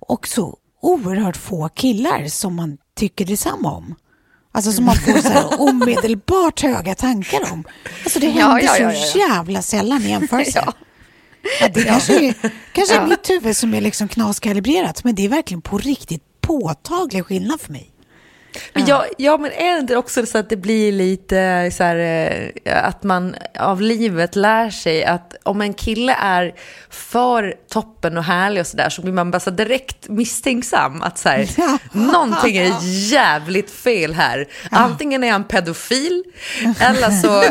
Och 0.00 0.28
så 0.28 0.58
oerhört 0.82 1.36
få 1.36 1.68
killar 1.68 2.28
som 2.28 2.54
man 2.54 2.78
tycker 2.96 3.24
detsamma 3.24 3.72
om. 3.72 3.94
Alltså 4.52 4.72
som 4.72 4.84
man 4.84 4.96
får 4.96 5.18
så 5.18 5.28
här 5.28 5.46
omedelbart 5.60 6.62
höga 6.62 6.94
tankar 6.94 7.52
om. 7.52 7.64
Alltså 8.04 8.18
det 8.18 8.28
händer 8.28 8.60
ja, 8.62 8.78
ja, 8.78 8.92
så 8.92 9.18
ja. 9.18 9.28
jävla 9.28 9.62
sällan 9.62 10.02
i 10.02 10.08
jämförelse. 10.08 10.64
Ja, 11.60 11.68
det 11.68 11.82
kanske 11.82 12.28
är, 12.28 12.34
kanske 12.72 12.94
är 12.94 13.06
mitt 13.06 13.30
huvud 13.30 13.56
som 13.56 13.74
är 13.74 13.80
liksom 13.80 14.08
knaskalibrerat, 14.08 15.04
men 15.04 15.14
det 15.14 15.24
är 15.24 15.28
verkligen 15.28 15.62
på 15.62 15.78
riktigt 15.78 16.22
påtaglig 16.40 17.24
skillnad 17.24 17.60
för 17.60 17.72
mig. 17.72 17.93
Men 18.72 18.86
ja, 18.86 19.04
ja, 19.18 19.36
men 19.38 19.52
är 19.52 19.72
det 19.72 19.78
inte 19.78 19.96
också 19.96 20.26
så 20.26 20.38
att 20.38 20.48
det 20.48 20.56
blir 20.56 20.92
lite 20.92 21.70
så 21.74 21.84
här, 21.84 21.96
eh, 22.64 22.84
att 22.88 23.02
man 23.02 23.34
av 23.58 23.80
livet 23.80 24.36
lär 24.36 24.70
sig 24.70 25.04
att 25.04 25.34
om 25.42 25.60
en 25.60 25.74
kille 25.74 26.14
är 26.20 26.54
för 26.90 27.54
toppen 27.70 28.18
och 28.18 28.24
härlig 28.24 28.60
och 28.60 28.66
sådär 28.66 28.88
så 28.90 29.02
blir 29.02 29.12
man 29.12 29.30
bara 29.30 29.40
så 29.40 29.50
direkt 29.50 30.08
misstänksam 30.08 31.02
att 31.02 31.18
så 31.18 31.28
här, 31.28 31.48
Ja. 31.56 31.78
någonting 31.92 32.56
är 32.56 32.72
jävligt 33.12 33.70
fel 33.70 34.14
här. 34.14 34.46
Antingen 34.70 35.24
är 35.24 35.32
han 35.32 35.44
pedofil 35.44 36.24
eller 36.80 37.10
så, 37.10 37.42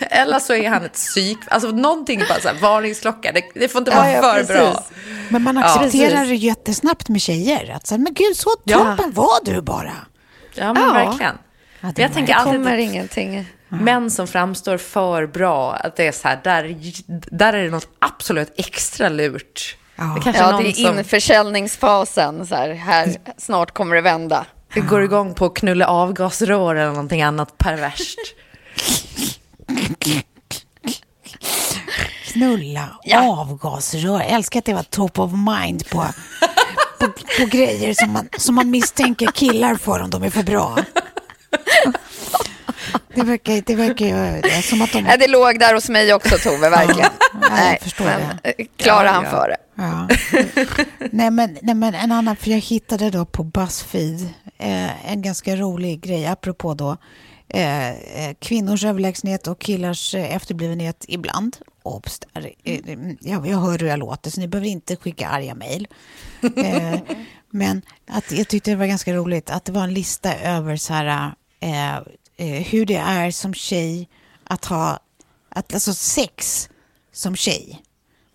eller 0.10 0.38
så 0.38 0.54
är 0.54 0.68
han 0.70 0.84
ett 0.84 0.92
psyk. 0.94 1.38
Alltså 1.48 1.68
någonting 1.70 2.22
bara 2.28 2.40
så 2.40 2.48
här, 2.48 2.56
varningsklocka. 2.60 3.32
Det, 3.32 3.42
det 3.54 3.68
får 3.68 3.78
inte 3.78 3.90
vara 3.90 4.10
Ja, 4.12 4.38
ja, 4.38 4.44
för 4.44 4.54
bra. 4.54 4.84
Men 5.28 5.42
man 5.42 5.56
Ja, 5.56 5.64
accepterar 5.64 6.10
precis. 6.10 6.28
det 6.28 6.34
jättesnabbt 6.34 7.08
med 7.08 7.20
tjejer. 7.20 7.72
Att 7.76 7.86
så 7.86 7.94
här, 7.94 8.02
men 8.02 8.14
gud, 8.14 8.36
så 8.36 8.50
Ja. 8.64 8.78
toppen 8.78 9.12
var 9.12 9.44
du 9.44 9.60
bara. 9.62 9.92
Ja, 10.54 10.72
men 10.72 10.82
Ja. 10.82 10.92
verkligen. 10.92 11.38
Ja, 11.80 11.92
det 11.94 12.02
jag 12.02 12.12
tänker 12.12 12.34
alltid 12.34 12.52
kommer 12.52 12.74
att 12.74 12.80
ingenting. 12.80 13.46
män 13.68 14.10
som 14.10 14.26
framstår 14.26 14.76
för 14.76 15.26
bra, 15.26 15.72
att 15.74 15.96
det 15.96 16.06
är 16.06 16.12
så 16.12 16.28
här, 16.28 16.40
där, 16.44 16.76
där 17.36 17.52
är 17.52 17.64
det 17.64 17.70
något 17.70 17.88
absolut 17.98 18.52
extra 18.56 19.08
lurt. 19.08 19.76
Ja. 19.96 20.04
Det 20.04 20.20
kanske 20.22 20.42
Ja, 20.42 20.50
någon 20.50 20.62
det 20.62 20.68
är 20.68 20.72
som 20.72 20.98
införsäljningsfasen. 20.98 22.46
Så 22.46 22.54
här, 22.54 22.70
här, 22.74 23.14
snart 23.36 23.70
kommer 23.74 23.96
det 23.96 24.02
vända. 24.02 24.46
går 24.74 25.02
igång 25.02 25.34
på 25.34 25.46
att 25.46 25.54
knulla 25.54 25.86
avgasrör 25.86 26.74
eller 26.74 26.90
någonting 26.90 27.22
annat 27.22 27.58
perverst. 27.58 28.18
Knulla, 32.32 32.88
avgasrör. 33.22 34.00
Jag 34.20 34.26
älskar 34.26 34.58
att 34.58 34.64
det 34.64 34.74
var 34.74 34.82
top 34.82 35.18
of 35.18 35.30
mind 35.32 35.90
på, 35.90 36.06
på, 37.00 37.06
på 37.40 37.46
grejer 37.50 37.94
som 37.94 38.12
man, 38.12 38.28
som 38.38 38.54
man 38.54 38.70
misstänker 38.70 39.26
killar 39.26 39.74
för 39.74 40.00
om 40.02 40.10
de 40.10 40.22
är 40.22 40.30
för 40.30 40.42
bra. 40.42 40.78
Det 43.14 43.22
verkar, 43.22 43.62
det 43.66 43.74
verkar 43.74 44.06
ju 44.06 44.62
som 44.62 44.82
att 44.82 44.92
de... 44.92 45.00
Nej, 45.02 45.18
det 45.18 45.26
låg 45.28 45.58
där 45.58 45.74
hos 45.74 45.88
mig 45.88 46.14
också, 46.14 46.36
Tove, 46.38 46.70
verkligen. 46.70 47.10
Ja, 47.42 47.70
jag 47.70 47.80
förstår 47.80 48.04
men 48.04 48.20
det. 48.42 48.54
eh, 48.58 48.66
klarar 48.76 49.04
Ja, 49.04 49.10
han 49.12 49.24
ja. 49.24 49.30
för 49.30 49.48
det? 49.48 49.56
Ja. 49.74 50.08
nej, 51.12 51.30
men, 51.30 51.58
nej 51.62 51.74
men 51.74 51.94
en 51.94 52.12
annan, 52.12 52.36
för 52.36 52.50
jag 52.50 52.58
hittade 52.58 53.10
då 53.10 53.24
på 53.24 53.44
Buzzfeed 53.44 54.20
eh, 54.58 55.12
en 55.12 55.22
ganska 55.22 55.56
rolig 55.56 56.00
grej 56.00 56.26
apropå 56.26 56.74
då 56.74 56.96
eh, 57.48 57.88
eh, 57.90 57.94
kvinnors 58.38 58.84
överlägsenhet 58.84 59.46
och 59.46 59.58
killars 59.60 60.14
eh, 60.14 60.34
efterblivenhet 60.36 61.04
ibland. 61.08 61.56
Obs, 61.82 62.20
eh, 62.64 62.80
jag, 63.20 63.46
jag 63.46 63.58
hör 63.58 63.78
hur 63.78 63.86
jag 63.86 63.98
låter 63.98 64.30
så 64.30 64.40
ni 64.40 64.48
behöver 64.48 64.68
inte 64.68 64.96
skicka 64.96 65.28
arga 65.28 65.54
mejl. 65.54 65.88
Eh, 66.56 67.00
men 67.50 67.82
att, 68.06 68.32
jag 68.32 68.48
tyckte 68.48 68.70
det 68.70 68.76
var 68.76 68.86
ganska 68.86 69.14
roligt 69.14 69.50
att 69.50 69.64
det 69.64 69.72
var 69.72 69.82
en 69.82 69.94
lista 69.94 70.34
över 70.38 70.76
så 70.76 70.92
här, 70.94 71.34
eh, 71.60 71.96
eh, 72.36 72.62
hur 72.66 72.86
det 72.86 72.96
är 72.96 73.30
som 73.30 73.54
tjej 73.54 74.08
att 74.44 74.64
ha 74.64 75.00
att, 75.48 75.74
alltså 75.74 75.94
sex 75.94 76.68
som 77.12 77.36
tjej 77.36 77.82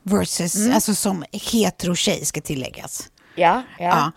versus 0.04 0.68
alltså 0.74 0.96
som 0.96 1.26
hetero 1.32 1.96
tjej 1.96 2.26
ska 2.26 2.42
tilläggas. 2.42 3.10
Ja, 3.36 3.64
Ja. 3.80 4.12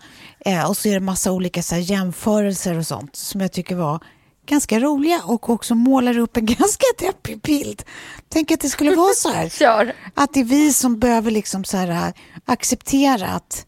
Eh, 0.45 0.69
och 0.69 0.77
så 0.77 0.89
är 0.89 0.93
det 0.93 0.99
massa 0.99 1.31
olika 1.31 1.63
så 1.63 1.75
här, 1.75 1.81
jämförelser 1.81 2.77
och 2.77 2.87
sånt 2.87 3.15
som 3.15 3.41
jag 3.41 3.51
tycker 3.51 3.75
var 3.75 4.03
ganska 4.49 4.79
roliga 4.79 5.21
och 5.25 5.49
också 5.49 5.75
målar 5.75 6.17
upp 6.17 6.37
en 6.37 6.45
ganska 6.59 6.85
deppig 6.97 7.41
bild. 7.41 7.83
Tänk 8.29 8.51
att 8.51 8.59
det 8.59 8.69
skulle 8.69 8.95
vara 8.95 9.13
så 9.13 9.29
här. 9.31 9.49
Kör. 9.59 9.93
Att 10.13 10.33
det 10.33 10.39
är 10.39 10.43
vi 10.43 10.73
som 10.73 10.99
behöver 10.99 11.31
liksom 11.31 11.63
så 11.63 11.77
här, 11.77 12.13
acceptera 12.45 13.27
att 13.27 13.65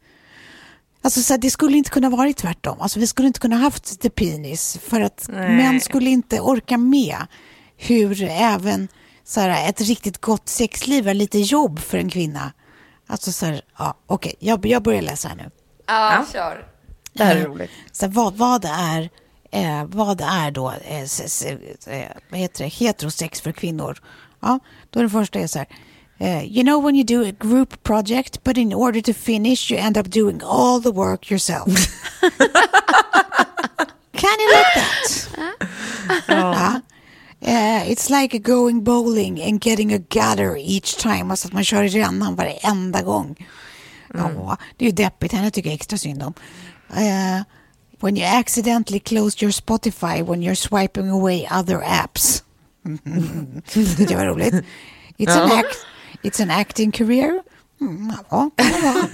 Alltså 1.03 1.21
så 1.21 1.33
här, 1.33 1.37
det 1.37 1.49
skulle 1.49 1.77
inte 1.77 1.89
kunna 1.89 2.09
vara 2.09 2.33
tvärtom. 2.33 2.81
Alltså 2.81 2.99
vi 2.99 3.07
skulle 3.07 3.27
inte 3.27 3.39
kunna 3.39 3.55
haft 3.55 4.01
the 4.01 4.09
penis 4.09 4.79
för 4.87 5.01
att 5.01 5.25
Nej. 5.29 5.55
män 5.55 5.81
skulle 5.81 6.09
inte 6.09 6.39
orka 6.39 6.77
med 6.77 7.17
hur 7.77 8.23
även 8.23 8.87
så 9.23 9.39
här, 9.39 9.69
ett 9.69 9.81
riktigt 9.81 10.21
gott 10.21 10.49
sexliv 10.49 11.07
är 11.07 11.13
lite 11.13 11.39
jobb 11.39 11.79
för 11.79 11.97
en 11.97 12.09
kvinna. 12.09 12.53
Alltså 13.07 13.31
så 13.31 13.45
här, 13.45 13.61
ja, 13.77 13.97
okej, 14.07 14.35
jag, 14.39 14.65
jag 14.65 14.83
börjar 14.83 15.01
läsa 15.01 15.27
här 15.27 15.35
nu. 15.35 15.51
Ja, 15.87 16.25
kör. 16.33 16.65
Det 17.13 17.23
här 17.23 17.35
är 17.35 17.41
Eh, 17.41 17.45
roligt. 17.45 17.71
Så 17.91 18.05
här, 18.05 18.13
vad, 18.13 18.33
vad, 18.35 18.65
är, 18.65 19.09
eh, 19.51 19.85
vad 19.85 20.21
är 20.21 20.51
då 20.51 20.71
eh, 20.71 21.01
eh, 21.87 22.07
vad 22.29 22.39
heter 22.39 22.63
det, 22.63 22.69
heterosex 22.69 23.41
för 23.41 23.51
kvinnor? 23.51 24.01
Ja, 24.39 24.59
då 24.89 24.99
är 24.99 25.03
det 25.03 25.09
första 25.09 25.39
är 25.39 25.47
så 25.47 25.59
här. 25.59 25.67
Uh, 26.21 26.43
you 26.45 26.63
know 26.63 26.83
when 26.83 26.95
you 26.95 27.03
do 27.03 27.29
a 27.29 27.31
group 27.39 27.83
project, 27.83 28.43
but 28.43 28.57
in 28.57 28.73
order 28.73 29.01
to 29.01 29.13
finish, 29.13 29.71
you 29.71 29.79
end 29.79 29.97
up 29.97 30.05
doing 30.11 30.41
all 30.43 30.83
the 30.83 30.91
work 30.91 31.31
yourself. 31.31 31.65
Can 34.11 34.39
you 34.39 34.51
like 34.51 34.73
that? 34.75 35.29
Ja. 36.27 36.81
Eh, 37.43 37.91
it's 37.91 38.09
like 38.09 38.39
going 38.43 38.83
bowling 38.83 39.41
and 39.41 39.59
getting 39.59 39.93
a 39.93 39.97
gutter 39.97 40.57
each 40.57 40.97
time. 40.97 41.31
Alltså 41.31 41.47
att 41.47 41.53
man 41.53 41.63
kör 41.63 41.83
i 41.83 41.89
rännan 41.89 42.35
varenda 42.35 43.01
gång. 43.01 43.47
Ja, 44.13 44.57
det 44.77 44.85
är 44.85 44.89
ju 44.89 44.95
deppigt. 44.95 45.33
Henne 45.33 45.51
tycker 45.51 45.69
jag 45.69 45.75
extra 45.75 45.97
synd 45.97 46.23
om. 46.23 46.33
Eh, 46.89 47.41
when 48.01 48.15
you 48.15 48.23
accidentally 48.23 48.99
close 48.99 49.41
your 49.41 49.51
Spotify 49.51 50.23
when 50.23 50.41
you're 50.41 50.55
swiping 50.55 51.09
away 51.09 51.47
other 51.49 51.79
apps. 51.79 52.43
det 53.97 54.15
var 54.15 54.25
roligt. 54.25 54.65
It's, 55.17 55.35
an 55.35 55.51
act, 55.51 55.85
it's 56.23 56.39
an 56.39 56.49
acting 56.51 56.91
career. 56.91 57.41
Mm, 57.81 58.13
ja, 58.31 58.49
ja. 58.57 59.07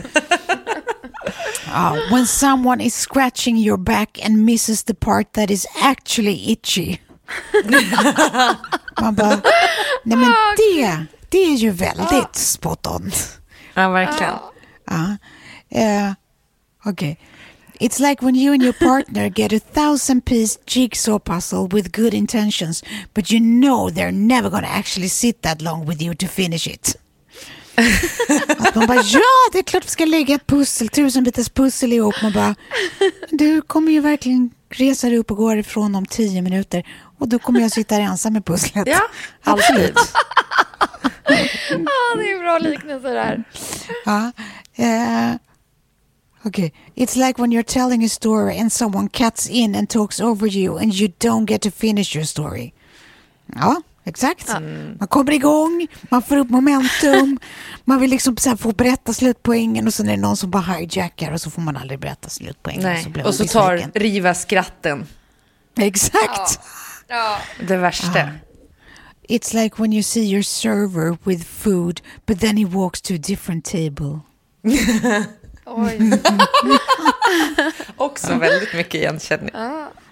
Ja, 1.68 1.98
when 2.12 2.26
someone 2.26 2.82
is 2.82 2.94
scratching 2.94 3.58
your 3.58 3.78
back 3.78 4.20
and 4.26 4.46
misses 4.46 4.84
the 4.84 4.94
part 4.94 5.34
that 5.34 5.52
is 5.52 5.68
actually 5.82 6.52
itchy. 6.52 7.00
Man 9.02 9.16
bara, 9.16 9.42
nej 10.04 10.18
men 10.18 10.34
det, 10.58 11.06
det 11.30 11.38
är 11.38 11.56
ju 11.56 11.70
väldigt 11.70 12.36
spot 12.36 12.88
on. 12.88 13.12
Ja, 13.74 13.90
verkligen. 13.90 14.34
Ja. 14.86 15.18
Uh, 15.76 16.14
okay. 16.86 17.16
It's 17.80 18.00
like 18.00 18.26
when 18.26 18.36
you 18.36 18.54
and 18.54 18.64
your 18.64 18.74
partner 18.74 19.30
get 19.30 19.54
a 19.54 19.60
thousand 19.60 20.26
piece 20.26 20.58
jigsaw 20.66 21.20
puzzle 21.20 21.68
with 21.68 21.92
good 21.92 22.14
intentions, 22.14 22.84
but 23.14 23.32
you 23.32 23.40
know 23.40 23.90
they're 23.90 24.12
never 24.12 24.50
gonna 24.50 24.68
actually 24.68 25.10
sit 25.10 25.42
that 25.42 25.62
long 25.62 25.86
with 25.86 26.02
you 26.02 26.16
to 26.16 26.28
finish 26.28 26.68
it. 26.68 26.96
Att 28.58 28.76
man 28.76 28.88
bara, 28.88 29.02
ja, 29.02 29.22
det 29.52 29.60
är 29.60 29.64
klart 29.64 29.86
vi 29.86 29.90
ska 29.90 30.06
lägga 30.06 30.36
ett 30.36 30.48
pussel, 30.48 30.90
tusen 30.90 31.24
bitars 31.24 31.50
pussel 31.50 31.94
ihop. 31.94 32.16
Man 32.24 32.32
bara, 32.34 32.56
du 33.30 33.62
kommer 33.62 33.92
ju 33.92 34.00
verkligen 34.00 34.50
resa 34.70 35.10
dig 35.10 35.18
upp 35.18 35.32
och 35.32 35.38
gå 35.38 35.54
ifrån 35.54 35.96
om 35.96 36.06
tio 36.06 36.42
minuter 36.42 36.84
och 37.20 37.28
då 37.28 37.40
kommer 37.40 37.60
jag 37.62 37.72
sitta 37.72 37.96
här 37.96 38.02
ensam 38.02 38.34
med 38.34 38.46
pusslet. 38.46 38.88
Ja, 38.88 39.02
absolut. 39.44 39.98
Ja, 41.70 42.16
det 42.18 42.32
är 42.32 42.40
bra 42.40 42.58
liknelse 42.58 43.08
där. 43.08 43.44
Ja, 44.06 44.32
eh, 44.76 45.36
okay. 46.48 46.72
It's 46.96 47.16
like 47.16 47.42
when 47.42 47.52
you're 47.52 47.64
telling 47.64 48.04
a 48.04 48.10
story 48.10 48.58
and 48.58 48.72
someone 48.72 49.10
cuts 49.10 49.50
in 49.50 49.76
and 49.76 49.90
talks 49.90 50.20
over 50.20 50.48
you 50.48 50.78
and 50.78 50.94
you 50.94 51.10
don't 51.20 51.46
get 51.46 51.62
to 51.62 51.72
finish 51.72 52.16
your 52.16 52.26
story. 52.26 52.74
Ja, 53.56 53.82
exakt. 54.04 54.48
Man 55.00 55.08
kommer 55.08 55.32
igång, 55.32 55.88
man 56.10 56.22
får 56.22 56.38
upp 56.38 56.50
momentum, 56.50 57.40
man 57.86 58.00
vill 58.00 58.10
liksom 58.10 58.38
så 58.38 58.50
här 58.50 58.56
få 58.56 58.72
berätta 58.72 59.14
slutpoängen 59.14 59.88
och 59.88 59.94
sen 59.94 60.08
är 60.08 60.12
det 60.12 60.22
någon 60.22 60.38
som 60.38 60.52
bara 60.52 60.64
hijackar 60.64 61.32
och 61.32 61.42
så 61.42 61.50
får 61.50 61.62
man 61.62 61.78
aldrig 61.78 62.00
berätta 62.00 62.30
slutpoängen. 62.30 62.84
Nej. 62.84 63.14
så 63.14 63.28
Och 63.28 63.36
så 63.36 63.46
tar 63.46 63.92
riva 63.94 64.34
skratten. 64.34 65.08
Exakt. 65.78 66.60
Det 67.68 67.78
värsta. 67.78 68.30
It's 69.30 69.54
like 69.64 69.82
when 69.82 69.94
you 69.94 70.04
see 70.04 70.24
your 70.24 70.44
server 70.44 71.18
with 71.24 71.44
food 71.44 72.02
but 72.26 72.40
then 72.40 72.58
he 72.58 72.66
walks 72.66 73.02
to 73.02 73.14
a 73.14 73.18
different 73.18 73.66
table. 73.66 74.20
Oj. 75.68 76.00
Också 77.98 78.36
väldigt 78.36 78.74
mycket 78.74 78.96
igenkänning. 78.96 79.52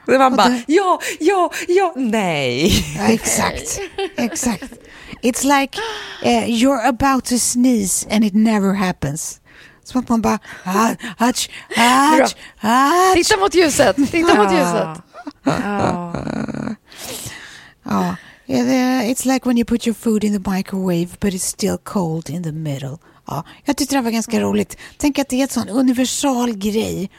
Där 0.05 0.19
man 0.19 0.35
bara, 0.35 0.61
ja, 0.67 0.99
ja, 1.19 1.51
ja, 1.67 1.93
nej. 1.95 2.85
Ja, 2.97 3.03
exakt, 3.07 3.79
exakt. 4.15 4.73
It's 5.21 5.43
like 5.43 5.79
uh, 6.23 6.45
you're 6.49 6.81
about 6.87 7.25
to 7.25 7.37
sneeze 7.37 8.07
and 8.11 8.23
it 8.23 8.33
never 8.33 8.73
happens. 8.73 9.39
Som 9.83 9.99
att 9.99 10.09
man 10.09 10.21
bara, 10.21 10.39
ah, 10.65 10.91
ach, 11.17 11.49
ach, 11.77 12.35
ach. 12.61 13.13
Titta 13.13 13.37
mot 13.37 13.55
ljuset, 13.55 13.95
titta 14.11 14.35
mot 14.35 14.51
ljuset. 14.51 15.01
Ja, 17.83 18.15
it's 19.03 19.25
like 19.25 19.45
when 19.45 19.57
you 19.57 19.65
put 19.65 19.87
your 19.87 19.95
food 19.95 20.23
in 20.23 20.33
the 20.43 20.51
microwave 20.51 21.17
but 21.19 21.33
it's 21.33 21.45
still 21.45 21.77
cold 21.77 22.29
in 22.29 22.43
the 22.43 22.51
middle. 22.51 22.99
Ja, 23.27 23.43
jag 23.65 23.77
tyckte 23.77 23.95
det 23.95 24.01
var 24.01 24.11
ganska 24.11 24.39
roligt. 24.39 24.77
Tänk 24.97 25.19
att 25.19 25.29
det 25.29 25.35
är 25.35 25.41
en 25.41 25.47
sån 25.47 25.69
universal 25.69 26.53
grej 26.57 27.09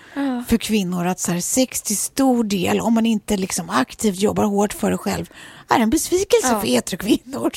för 0.49 0.57
kvinnor 0.57 1.07
att 1.07 1.21
så 1.21 1.33
här, 1.33 1.41
sex 1.41 1.83
till 1.83 1.97
stor 1.97 2.45
del, 2.45 2.81
om 2.81 2.95
man 2.95 3.07
inte 3.07 3.37
liksom 3.37 3.71
aktivt 3.71 4.17
jobbar 4.21 4.45
hårt 4.45 4.73
för 4.73 4.91
det 4.91 4.99
själv, 4.99 5.31
är 5.69 5.79
en 5.81 5.91
besvikelse 5.91 6.61
för 6.61 6.67
heterokvinnor. 6.67 7.53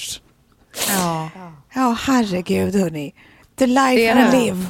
Ja. 0.89 1.29
Ja, 1.73 1.97
herregud 2.01 2.75
hörni. 2.75 3.13
The 3.55 3.65
life 3.67 3.95
Det 3.95 4.07
är 4.07 4.15
we 4.15 4.31
det. 4.31 4.37
live. 4.45 4.65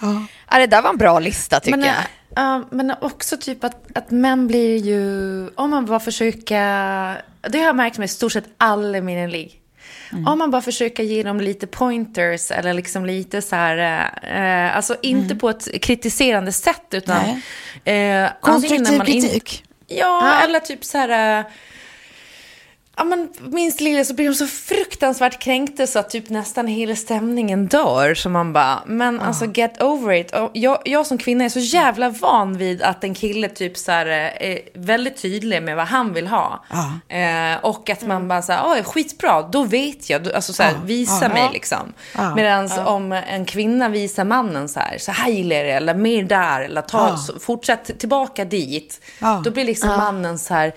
Ja. 0.00 0.22
Ja, 0.50 0.58
det 0.58 0.66
där 0.66 0.82
var 0.82 0.90
en 0.90 0.96
bra 0.96 1.18
lista 1.18 1.60
tycker 1.60 1.78
Men, 1.78 1.86
jag. 1.88 1.96
ja, 2.34 2.64
men 2.70 2.92
också 3.00 3.36
typ 3.36 3.64
att, 3.64 3.96
att 3.96 4.10
män 4.10 4.46
blir 4.46 4.76
ju, 4.76 5.48
om 5.54 5.70
man 5.70 5.86
bara 5.86 6.00
försöka, 6.00 6.56
det 7.50 7.58
har 7.58 7.66
jag 7.66 7.76
märkt 7.76 7.98
med 7.98 8.04
i 8.04 8.08
stort 8.08 8.32
sett 8.32 8.44
alla 8.58 9.00
mina 9.00 9.26
ligg. 9.26 9.60
Om 10.26 10.38
man 10.38 10.50
bara 10.50 10.62
försöker 10.62 11.02
ge 11.02 11.22
dem 11.22 11.40
lite 11.40 11.66
pointers 11.66 12.50
eller 12.50 12.74
liksom 12.74 13.06
lite 13.06 13.42
så 13.42 13.56
här, 13.56 14.10
eh, 14.22 14.76
alltså 14.76 14.96
inte 15.02 15.36
på 15.36 15.50
ett 15.50 15.82
kritiserande 15.82 16.52
sätt 16.52 16.86
utan 16.90 17.20
eh, 17.84 18.28
Konstruktiv 18.40 19.00
kritik. 19.00 19.64
Ja, 19.86 20.40
eller 20.44 20.60
typ 20.60 20.84
så 20.84 20.98
här... 20.98 21.44
Ja, 22.98 23.04
men 23.04 23.28
minst 23.40 23.80
lilla 23.80 24.04
så 24.04 24.14
blir 24.14 24.28
de 24.28 24.34
så 24.34 24.46
fruktansvärt 24.46 25.42
kränkta 25.42 25.86
så 25.86 25.98
att 25.98 26.10
typ 26.10 26.30
nästan 26.30 26.66
hela 26.66 26.96
stämningen 26.96 27.66
dör. 27.66 28.14
Så 28.14 28.28
man 28.28 28.52
bara, 28.52 28.82
men 28.86 29.20
alltså 29.20 29.44
get 29.54 29.82
over 29.82 30.12
it. 30.12 30.30
Och 30.34 30.50
jag, 30.54 30.78
jag 30.84 31.06
som 31.06 31.18
kvinna 31.18 31.44
är 31.44 31.48
så 31.48 31.58
jävla 31.58 32.08
van 32.08 32.58
vid 32.58 32.82
att 32.82 33.04
en 33.04 33.14
kille 33.14 33.48
typ 33.48 33.76
så 33.76 33.92
här, 33.92 34.06
äh, 34.06 34.48
är 34.50 34.58
väldigt 34.74 35.22
tydlig 35.22 35.62
med 35.62 35.76
vad 35.76 35.86
han 35.86 36.12
vill 36.12 36.26
ha. 36.26 36.64
Eh, 37.08 37.64
och 37.64 37.90
att 37.90 38.06
man 38.06 38.28
bara 38.28 38.42
så 38.42 38.52
här, 38.52 38.62
"Oj, 38.72 38.82
skitbra, 38.82 39.42
då 39.42 39.62
vet 39.62 40.10
jag. 40.10 40.32
Alltså 40.32 40.52
så 40.52 40.62
här, 40.62 40.72
visa 40.84 41.28
mig 41.28 41.42
liksom. 41.52 41.92
Medan 42.36 42.68
om 42.86 43.12
en 43.12 43.44
kvinna 43.44 43.88
visar 43.88 44.24
mannen 44.24 44.68
så 44.68 44.80
här, 44.80 44.98
så 44.98 45.12
här 45.12 45.30
gillar 45.30 45.56
jag 45.56 45.64
det, 45.66 45.72
eller 45.72 45.94
mer 45.94 46.22
där, 46.22 46.60
eller 46.60 46.82
ta, 46.82 47.16
så, 47.16 47.38
fortsätt 47.38 47.98
tillbaka 47.98 48.44
dit. 48.44 49.00
Då 49.44 49.50
blir 49.50 49.64
liksom 49.64 49.88
mannen 49.88 50.38
så 50.38 50.54
här, 50.54 50.72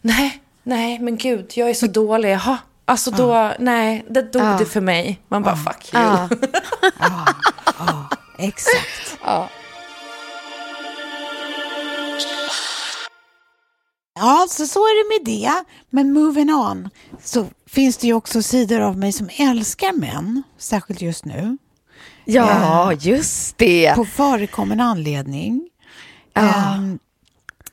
nej, 0.00 0.40
nej, 0.70 0.98
men 0.98 1.16
gud, 1.16 1.52
jag 1.54 1.70
är 1.70 1.74
så 1.74 1.86
dålig, 1.86 2.30
jaha. 2.30 2.58
Alltså 2.84 3.10
då, 3.10 3.52
nej, 3.58 4.04
det 4.08 4.32
dog 4.32 4.58
det 4.58 4.66
för 4.66 4.80
mig. 4.80 5.20
Man 5.28 5.42
bara, 5.42 5.56
fuck 5.56 5.94
you. 5.94 6.02
Ja. 7.78 8.08
Exakt. 8.38 9.18
Ja, 14.14 14.46
så, 14.50 14.66
så 14.66 14.80
är 14.80 14.94
det 15.04 15.18
med 15.18 15.36
det. 15.36 15.64
Men 15.90 16.12
moving 16.12 16.54
on 16.54 16.88
så 17.22 17.46
finns 17.66 17.96
det 17.96 18.06
ju 18.06 18.14
också 18.14 18.42
sidor 18.42 18.80
av 18.80 18.98
mig 18.98 19.12
som 19.12 19.28
älskar 19.38 19.92
män, 19.92 20.42
särskilt 20.58 21.00
just 21.02 21.24
nu. 21.24 21.58
ja, 22.24 22.92
just 22.92 23.58
det. 23.58 23.92
På 23.96 24.04
förekommande 24.04 24.84
anledning. 24.84 25.68
Ehm, 26.34 26.98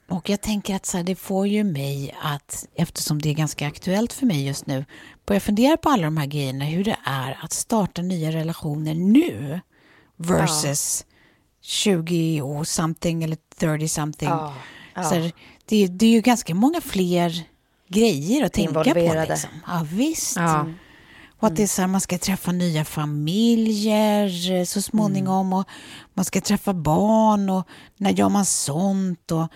och 0.10 0.30
jag 0.30 0.42
tänker 0.42 0.76
att 0.76 0.86
så 0.86 0.98
här, 0.98 1.04
det 1.04 1.16
får 1.16 1.48
ju 1.48 1.64
mig 1.64 2.16
att, 2.22 2.68
eftersom 2.76 3.22
det 3.22 3.30
är 3.30 3.34
ganska 3.34 3.68
aktuellt 3.68 4.14
för 4.14 4.26
mig 4.26 4.46
just 4.48 4.68
nu, 4.68 4.86
börja 5.26 5.40
fundera 5.40 5.78
på 5.78 5.90
alla 5.90 6.04
de 6.04 6.18
här 6.18 6.26
grejerna, 6.26 6.66
hur 6.66 6.84
det 6.84 6.98
är 7.06 7.40
att 7.42 7.54
starta 7.54 8.02
nya 8.02 8.32
relationer 8.32 8.96
nu 8.96 9.62
versus 10.18 11.06
20 11.62 12.42
och 12.42 12.68
something 12.68 13.24
eller 13.24 13.38
30 13.58 13.88
something. 13.88 14.30
Så 14.96 15.16
här, 15.16 15.32
det, 15.66 15.84
är, 15.84 15.88
det 15.88 16.06
är 16.06 16.10
ju 16.10 16.22
ganska 16.22 16.56
många 16.56 16.82
fler 16.82 17.44
grejer 17.90 18.46
att 18.46 18.54
tänka 18.54 18.74
på. 18.94 19.26
Liksom. 19.30 19.50
Ja, 19.68 19.88
visst. 19.92 20.36
Ja. 20.36 20.66
Och 21.40 21.48
att 21.48 21.56
det 21.56 21.64
är 21.64 21.68
så 21.68 21.82
här, 21.82 21.88
man 21.88 22.02
ska 22.02 22.18
träffa 22.18 22.52
nya 22.52 22.86
familjer 22.86 24.66
så 24.66 24.82
småningom 24.82 25.54
och 25.54 25.68
man 26.14 26.26
ska 26.26 26.42
träffa 26.42 26.74
barn 26.74 27.50
och 27.50 27.68
när 27.98 28.12
gör 28.12 28.30
man 28.30 28.46
sånt 28.46 29.32
och 29.32 29.48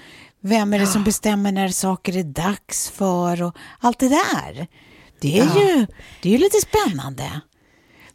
vem 0.42 0.74
är 0.74 0.80
det 0.80 0.88
som 0.88 1.04
bestämmer 1.04 1.52
när 1.52 1.70
saker 1.70 2.18
är 2.18 2.24
dags 2.24 2.90
för 2.90 3.44
och 3.44 3.56
allt 3.80 4.00
det 4.00 4.10
där. 4.10 4.68
Det 5.20 5.40
är 5.40 5.44
ju 5.44 5.88
det 6.22 6.30
är 6.30 6.34
ju 6.34 6.38
lite 6.38 6.58
spännande. 6.58 7.42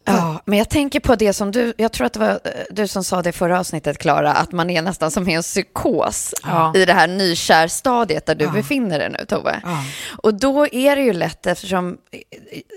Ja, 0.07 0.43
men 0.45 0.59
jag 0.59 0.69
tänker 0.69 1.01
på 1.01 1.15
det 1.17 1.33
som 1.33 1.53
du, 1.53 1.75
jag 1.77 1.93
tror 1.93 2.07
att 2.07 2.13
det 2.13 2.19
var 2.19 2.29
eh, 2.29 2.51
du 2.71 2.89
som 2.89 3.05
sa 3.05 3.23
det 3.23 3.29
i 3.29 3.33
förra 3.33 3.61
avsnittet, 3.61 3.99
Klara, 3.99 4.33
att 4.33 4.53
man 4.53 4.71
är 4.71 4.83
nästan 4.83 5.11
som 5.11 5.29
i 5.29 5.35
en 5.35 5.43
psykos 5.43 6.35
Ja. 6.43 6.73
i 6.77 6.85
det 6.85 6.93
här 6.93 7.07
nykärstadiet 7.09 8.27
där 8.27 8.35
du 8.35 8.49
befinner 8.49 8.99
dig 8.99 9.11
nu, 9.11 9.25
Tove. 9.29 9.61
Och 10.23 10.35
då 10.35 10.67
är 10.67 10.97
det 10.97 11.03
ju 11.03 11.13
lätt, 11.13 11.47
eftersom 11.47 11.97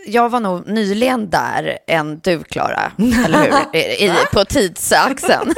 jag 0.08 0.30
var 0.30 0.40
nog 0.40 0.68
nyligen 0.68 1.30
där 1.30 1.78
än 1.88 2.20
du, 2.20 2.44
Klara, 2.44 2.92
eller 3.26 3.40
hur? 3.42 3.80
I, 3.80 4.12
på 4.34 4.46
tidsaxeln. 4.46 5.54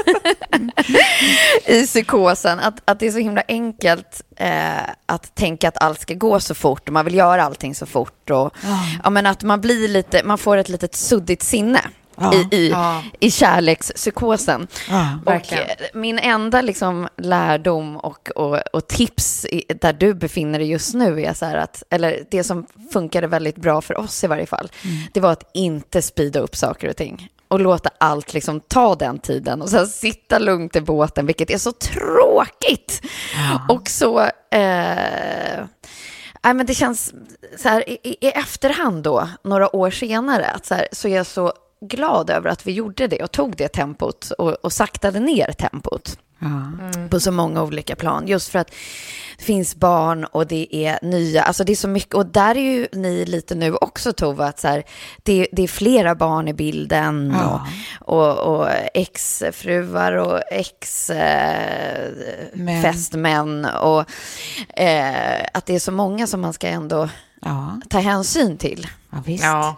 I 1.66 1.86
psykosen, 1.86 2.60
att, 2.60 2.82
att 2.86 3.00
det 3.00 3.08
är 3.08 3.12
så 3.12 3.18
himla 3.18 3.44
enkelt 3.48 4.22
eh, 4.36 4.90
att 5.06 5.36
tänka 5.36 5.68
att 5.68 5.84
allt 5.84 6.00
ska 6.00 6.14
gå 6.14 6.40
så 6.40 6.56
fort 6.56 6.88
och 6.88 6.94
man 6.94 7.06
vill 7.06 7.16
göra 7.16 7.44
allting 7.44 7.76
så 7.76 7.86
fort. 7.86 8.30
Och, 8.30 8.54
ja. 9.04 9.10
men 9.10 9.26
att 9.26 9.44
man 9.44 9.62
blir 9.62 9.88
lite, 9.88 10.22
man 10.24 10.38
får 10.38 10.58
ett 10.58 10.70
litet 10.70 10.96
suddigt 10.96 11.44
sinne. 11.44 11.82
Ja. 12.16 12.34
I, 12.34 12.56
i, 12.56 12.70
Ja. 12.70 13.04
i 13.20 13.32
kärlekspsykosen. 13.32 14.68
Och 15.26 15.54
eh, 15.54 15.68
min 15.94 16.20
enda 16.20 16.62
liksom 16.62 17.08
lärdom 17.18 17.98
och, 17.98 18.30
och, 18.36 18.60
och 18.74 18.88
tips 18.88 19.46
i, 19.46 19.64
där 19.82 19.94
du 19.94 20.14
befinner 20.14 20.60
dig 20.60 20.68
just 20.68 20.94
nu 20.94 21.22
är 21.22 21.34
så 21.34 21.46
här 21.46 21.58
att, 21.58 21.84
eller 21.90 22.24
det 22.32 22.44
som 22.44 22.66
funkade 22.94 23.28
väldigt 23.28 23.56
bra 23.56 23.82
för 23.82 23.98
oss 23.98 24.24
i 24.24 24.28
varje 24.28 24.46
fall, 24.46 24.72
det 25.14 25.20
var 25.20 25.32
att 25.32 25.50
inte 25.54 26.02
speeda 26.02 26.40
upp 26.40 26.56
saker 26.56 26.90
och 26.90 26.98
ting. 26.98 27.30
Och 27.52 27.60
låta 27.60 27.90
allt 27.98 28.34
liksom 28.34 28.60
ta 28.60 28.96
den 28.96 29.20
tiden 29.20 29.62
och 29.62 29.70
sen 29.70 29.88
sitta 29.88 30.40
lugnt 30.40 30.76
i 30.76 30.82
båten, 30.82 31.26
vilket 31.26 31.50
är 31.50 31.58
så 31.58 31.72
tråkigt. 31.72 33.02
Och 33.70 33.90
så... 33.90 34.20
Eh, 34.52 35.66
Nej, 36.44 36.54
men 36.54 36.66
det 36.66 36.74
känns 36.74 37.14
så 37.58 37.70
här 37.70 37.90
i, 37.90 37.94
i- 38.04 38.18
i 38.28 38.30
efterhand 38.30 39.04
då, 39.04 39.30
några 39.44 39.76
år 39.76 39.90
senare, 39.92 40.46
att 40.46 40.66
så, 40.66 40.76
här, 40.76 40.88
så 40.92 41.08
är 41.08 41.16
jag 41.16 41.26
så 41.26 41.54
glad 41.82 42.30
över 42.30 42.50
att 42.50 42.68
vi 42.68 42.72
gjorde 42.72 43.08
det 43.08 43.24
och 43.24 43.32
tog 43.32 43.58
det 43.58 43.68
tempot 43.68 44.32
och, 44.38 44.50
och 44.52 44.74
saktade 44.74 45.20
ner 45.20 45.52
tempot 45.52 46.18
på 47.10 47.20
så 47.20 47.32
många 47.32 47.64
olika 47.64 47.96
plan. 47.96 48.28
Just 48.28 48.50
för 48.50 48.60
att 48.60 48.72
det 49.38 49.44
finns 49.44 49.76
barn 49.76 50.26
och 50.26 50.48
det 50.48 50.76
är 50.76 51.00
nya, 51.02 51.44
alltså 51.44 51.64
det 51.64 51.72
är 51.72 51.76
så 51.76 51.88
mycket, 51.88 52.14
och 52.14 52.26
där 52.26 52.56
är 52.58 52.62
ju 52.62 52.88
ni 52.94 53.26
lite 53.26 53.56
nu 53.56 53.76
också 53.76 54.14
Tova, 54.14 54.46
att 54.48 54.60
så 54.60 54.68
här, 54.68 54.84
det, 55.24 55.48
det 55.52 55.64
är 55.64 55.68
flera 55.68 56.16
barn 56.16 56.48
i 56.48 56.54
bilden 56.54 57.36
Ja. 57.42 57.68
och, 58.00 58.38
och, 58.40 58.60
och 58.60 58.68
exfruar 58.94 60.12
och 60.14 60.40
ex 60.52 61.10
eh, 61.10 62.12
och 63.82 64.06
eh, 64.80 65.46
att 65.54 65.66
det 65.66 65.76
är 65.76 65.80
så 65.80 65.92
många 65.92 66.28
som 66.28 66.42
man 66.42 66.54
ska 66.54 66.68
ändå 66.68 67.10
Ja, 67.42 67.82
ta 67.90 68.00
hänsyn 68.00 68.58
till. 68.58 68.88
ja 69.12 69.18
visst. 69.26 69.44
Ja. 69.44 69.76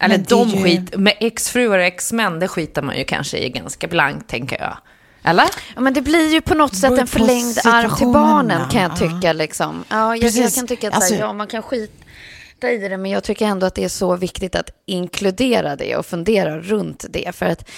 Eller 0.00 0.18
de 0.18 0.48
ju- 0.48 0.62
skit, 0.62 0.96
med 0.96 1.14
exfruar 1.20 1.78
och 1.78 1.84
exmän, 1.84 2.38
det 2.38 2.48
skitar 2.48 2.82
man 2.82 2.96
ju 2.98 3.04
kanske 3.04 3.38
i 3.38 3.48
ganska 3.48 3.86
blankt, 3.88 4.28
tänker 4.28 4.60
jag. 4.60 4.76
Eller? 5.24 5.44
Ja, 5.74 5.80
men 5.80 5.94
det 5.94 6.02
blir 6.02 6.32
ju 6.32 6.40
på 6.40 6.54
något 6.54 6.76
sätt 6.76 6.98
en 6.98 7.06
förlängd 7.06 7.58
arm 7.64 7.96
till 7.96 8.06
barnen 8.06 8.68
kan 8.70 8.82
jag 8.82 8.92
ja. 8.92 8.96
tycka. 8.96 9.32
Liksom. 9.32 9.84
Ja, 9.88 10.16
jag, 10.16 10.30
jag 10.30 10.54
kan 10.54 10.66
tycka 10.66 10.88
att 10.88 10.94
Alltså- 10.94 11.14
ja, 11.14 11.32
man 11.32 11.46
kan 11.46 11.62
skita 11.62 12.70
i 12.70 12.88
det, 12.88 12.96
men 12.96 13.10
jag 13.10 13.24
tycker 13.24 13.46
ändå 13.46 13.66
att 13.66 13.74
det 13.74 13.84
är 13.84 13.88
så 13.88 14.16
viktigt 14.16 14.54
att 14.56 14.70
inkludera 14.86 15.76
det 15.76 15.96
och 15.96 16.06
fundera 16.06 16.58
runt 16.58 17.04
det. 17.10 17.34
För 17.34 17.46
att 17.46 17.68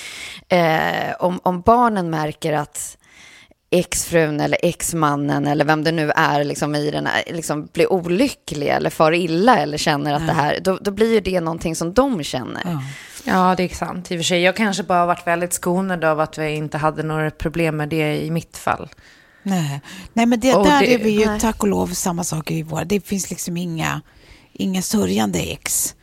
eh, 0.49 1.15
om, 1.19 1.41
om 1.43 1.61
barnen 1.61 2.11
märker 2.11 2.53
att 2.53 2.97
exfrun 3.71 4.41
eller 4.41 4.59
exmannen 4.63 5.47
eller 5.47 5.65
vem 5.65 5.85
det 5.85 5.93
nu 5.93 6.11
är 6.11 6.45
liksom 6.45 6.75
i 6.75 6.91
den 6.91 7.07
här, 7.07 7.23
liksom 7.27 7.69
blir 7.73 7.93
olycklig 7.93 8.69
eller 8.69 8.91
far 8.91 9.13
illa 9.13 9.59
eller 9.59 9.79
känner 9.79 10.15
att 10.15 10.27
det 10.27 10.33
här, 10.33 10.59
då, 10.63 10.79
då 10.81 10.91
blir 10.91 11.13
ju 11.13 11.21
det 11.21 11.41
någonting 11.41 11.77
som 11.77 11.95
de 11.95 12.23
känner. 12.23 12.63
Ja. 12.65 12.83
Ja, 13.25 13.55
det 13.57 13.63
är 13.63 13.69
sant. 13.75 14.11
I 14.11 14.15
och 14.15 14.19
för 14.19 14.25
sig, 14.25 14.41
jag 14.43 14.57
kanske 14.57 14.83
bara 14.83 14.99
har 14.99 15.07
varit 15.07 15.27
väldigt 15.27 15.53
skonad 15.53 16.05
av 16.05 16.21
att 16.21 16.39
vi 16.39 16.51
inte 16.55 16.79
hade 16.79 17.03
några 17.03 17.31
problem 17.31 17.77
med 17.77 17.89
det 17.89 18.23
i 18.23 18.31
mitt 18.31 18.57
fall. 18.57 18.89
Nej. 19.43 19.81
Nej, 20.13 20.27
men 20.27 20.41
det, 20.41 20.55
Och 20.55 20.65
där 20.65 20.81
det- 20.81 20.95
är 20.95 20.99
vi 20.99 21.11
ju 21.11 21.27
nej. 21.27 21.41
tack 21.41 21.63
och 21.63 21.69
lov 21.69 21.87
samma 21.87 22.25
sak 22.25 22.51
i 22.51 22.63
vår. 22.63 22.85
Det 22.85 23.01
finns 23.01 23.31
liksom 23.31 23.57
inga, 23.57 24.01
inga 24.53 24.83
sörjande 24.83 25.39
ex. 25.39 25.95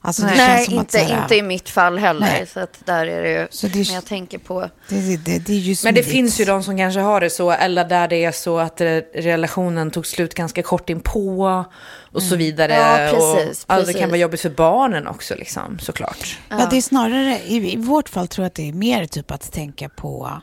Alltså, 0.00 0.22
det 0.22 0.28
Nej, 0.36 0.66
inte, 0.70 1.02
att, 1.04 1.10
inte 1.22 1.36
i 1.36 1.42
mitt 1.42 1.68
fall 1.68 1.98
heller. 1.98 2.20
Nej. 2.20 2.46
Så 2.46 2.60
att 2.60 2.78
där 2.84 3.06
är 3.06 3.22
det 3.22 3.30
ju, 3.32 3.46
Så 3.50 3.66
det 3.66 3.80
är- 3.80 3.84
men 3.86 3.94
jag 3.94 4.04
tänker 4.04 4.38
på... 4.38 4.60
Det, 4.88 5.00
det, 5.00 5.16
det, 5.16 5.38
det 5.38 5.52
är 5.52 5.56
ju 5.56 5.76
Men 5.84 5.94
det 5.94 6.02
finns 6.02 6.40
ju 6.40 6.44
de 6.44 6.62
som 6.62 6.76
kanske 6.76 7.00
har 7.00 7.20
det 7.20 7.30
så, 7.30 7.50
eller 7.50 7.84
där 7.84 8.08
det 8.08 8.24
är 8.24 8.32
så 8.32 8.58
att 8.58 8.80
eh, 8.80 8.86
relationen 9.14 9.90
tog 9.90 10.06
slut 10.06 10.34
ganska 10.34 10.62
kort 10.62 10.90
inpå 10.90 11.64
och 12.12 12.22
så 12.22 12.36
vidare. 12.36 12.72
Ja, 12.72 12.96
precis, 13.18 13.64
och, 13.64 13.74
alltså, 13.74 13.92
det 13.92 13.98
kan 13.98 14.08
vara 14.08 14.18
jobbigt 14.18 14.40
för 14.40 14.50
barnen 14.50 15.06
också, 15.06 15.34
liksom, 15.34 15.78
såklart. 15.78 16.38
Ja, 16.48 16.66
det 16.70 16.76
är 16.76 16.82
snarare, 16.82 17.38
i, 17.46 17.72
i 17.72 17.76
vårt 17.76 18.08
fall 18.08 18.28
tror 18.28 18.42
jag 18.44 18.46
att 18.48 18.54
det 18.54 18.68
är 18.68 18.72
mer 18.72 19.06
typ 19.06 19.30
att 19.30 19.52
tänka 19.52 19.88
på 19.88 20.42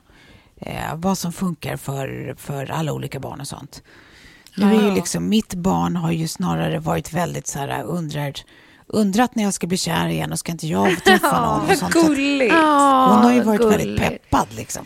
eh, 0.62 0.96
vad 0.96 1.18
som 1.18 1.34
funkar 1.34 1.78
för, 1.78 2.36
för 2.38 2.72
alla 2.72 2.94
olika 2.94 3.20
barn 3.20 3.42
och 3.42 3.48
sånt. 3.48 3.84
Nu 4.58 4.76
är 4.76 4.82
ju 4.82 4.92
liksom, 4.96 5.30
mitt 5.30 5.54
barn 5.54 5.96
har 5.96 6.12
ju 6.12 6.28
snarare 6.28 6.80
varit 6.80 7.14
väldigt 7.14 7.48
så 7.48 7.60
här 7.60 7.84
undrar, 7.84 8.34
undrat 8.88 9.36
när 9.36 9.44
jag 9.44 9.54
ska 9.54 9.68
bli 9.68 9.78
kär 9.78 10.08
igen 10.08 10.32
och 10.32 10.40
ska 10.40 10.52
inte 10.52 10.68
jag 10.68 11.04
träffa 11.04 11.42
någon 11.46 11.70
och 11.72 11.78
sånt. 11.78 11.94
Gulligt! 11.94 12.54
Hon 12.54 12.62
har 13.24 13.34
ju 13.34 13.42
varit 13.44 13.62
väldigt 13.62 13.82
gulligt. 13.82 14.30
peppad 14.30 14.48
liksom. 14.56 14.86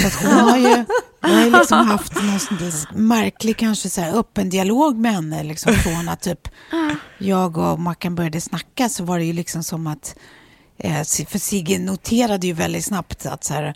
Så 0.00 0.06
att 0.06 0.14
hon 0.14 0.32
har 0.32 0.56
ju, 0.56 0.84
jag 1.20 1.28
har 1.28 1.44
ju 1.44 1.50
liksom 1.50 1.86
haft 1.88 2.14
någon 2.14 3.08
märklig, 3.08 3.56
kanske 3.56 3.90
så 3.90 4.00
här 4.00 4.18
öppen 4.18 4.48
dialog 4.50 4.96
med 4.96 5.12
henne. 5.12 5.42
Liksom, 5.42 5.72
från 5.74 6.08
att 6.08 6.20
typ 6.20 6.48
jag 7.18 7.56
och 7.58 7.80
Mackan 7.80 8.14
började 8.14 8.40
snacka 8.40 8.88
så 8.88 9.04
var 9.04 9.18
det 9.18 9.24
ju 9.24 9.32
liksom 9.32 9.62
som 9.62 9.86
att, 9.86 10.16
eh, 10.78 10.94
för 11.28 11.38
Sigge 11.38 11.78
noterade 11.78 12.46
ju 12.46 12.52
väldigt 12.52 12.84
snabbt 12.84 13.26
att 13.26 13.44
så 13.44 13.54
här, 13.54 13.74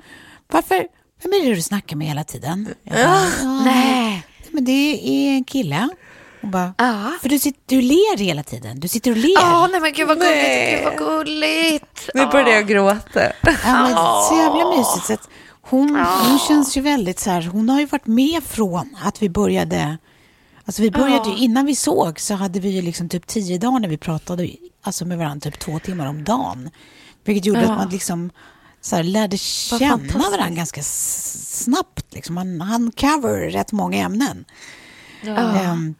varför, 0.53 0.87
vem 1.23 1.33
är 1.33 1.49
det 1.49 1.55
du 1.55 1.62
snackar 1.62 1.96
med 1.96 2.07
hela 2.07 2.25
tiden? 2.25 2.68
Bara, 2.90 2.99
"Ja, 3.01 3.27
Nej. 3.64 4.23
Men 4.51 4.64
det 4.64 4.73
är 5.09 5.35
en 5.37 5.44
kille. 5.44 5.88
Hon 6.40 6.50
bara, 6.50 6.74
Ja. 6.79 7.12
för 7.22 7.29
du, 7.29 7.38
sitter, 7.38 7.61
du 7.66 7.81
ler 7.83 8.18
hela 8.18 8.42
tiden. 8.42 8.81
Du 8.81 8.88
sitter 8.88 9.11
och 9.11 9.16
ler. 9.16 9.35
Ja, 9.35 9.68
nej 9.72 9.81
men 9.81 9.92
gud 9.92 10.09
vad 10.09 10.18
gulligt, 10.18 10.70
gud 10.70 10.85
vad 10.85 10.98
gulligt. 10.98 12.11
Nu 12.14 12.26
började 12.26 12.50
jag 12.50 12.66
gråta. 12.68 13.22
Ja, 13.42 13.53
men 13.83 13.94
så 14.29 14.37
jävla 14.37 14.76
mysigt. 14.76 15.07
Så 15.07 15.12
att 15.12 15.29
hon, 15.62 15.96
hon 16.29 16.38
känns 16.38 16.76
ju 16.76 16.81
väldigt 16.81 17.18
så 17.20 17.31
här, 17.31 17.42
hon 17.42 17.68
har 17.68 17.81
ju 17.81 17.87
varit 17.87 18.07
med 18.07 18.44
från 18.44 18.96
att 19.03 19.22
vi 19.22 19.29
började, 19.29 19.98
alltså 20.64 20.83
vi 20.83 20.90
började 20.90 21.29
ju, 21.31 21.37
innan 21.37 21.66
vi 21.66 21.74
såg 21.76 22.20
så 22.20 22.35
hade 22.35 22.61
vi 22.61 22.68
ju 22.68 22.83
liksom 22.83 23.09
typ 23.09 23.26
tio 23.26 23.59
dagar 23.59 23.81
när 23.81 23.88
vi 23.88 23.96
pratade 23.98 24.48
alltså 24.83 25.05
med 25.05 25.18
varandra 25.18 25.50
typ 25.50 25.59
två 25.59 25.79
timmar 25.79 26.07
om 26.07 26.24
dagen. 26.24 26.70
Vilket 27.24 27.44
gjorde 27.46 27.61
att 27.61 27.79
man 27.79 27.88
liksom 27.88 28.31
så 28.81 28.96
här, 28.96 29.03
lärde 29.03 29.38
känna 29.38 30.18
varandra 30.31 30.48
ganska 30.48 30.83
snabbt. 30.83 32.14
Liksom. 32.14 32.35
Man 32.35 32.61
han 32.61 32.92
cover 32.92 33.50
rätt 33.50 33.72
många 33.72 33.98
ämnen. 34.05 34.44
Ehm, 35.26 35.94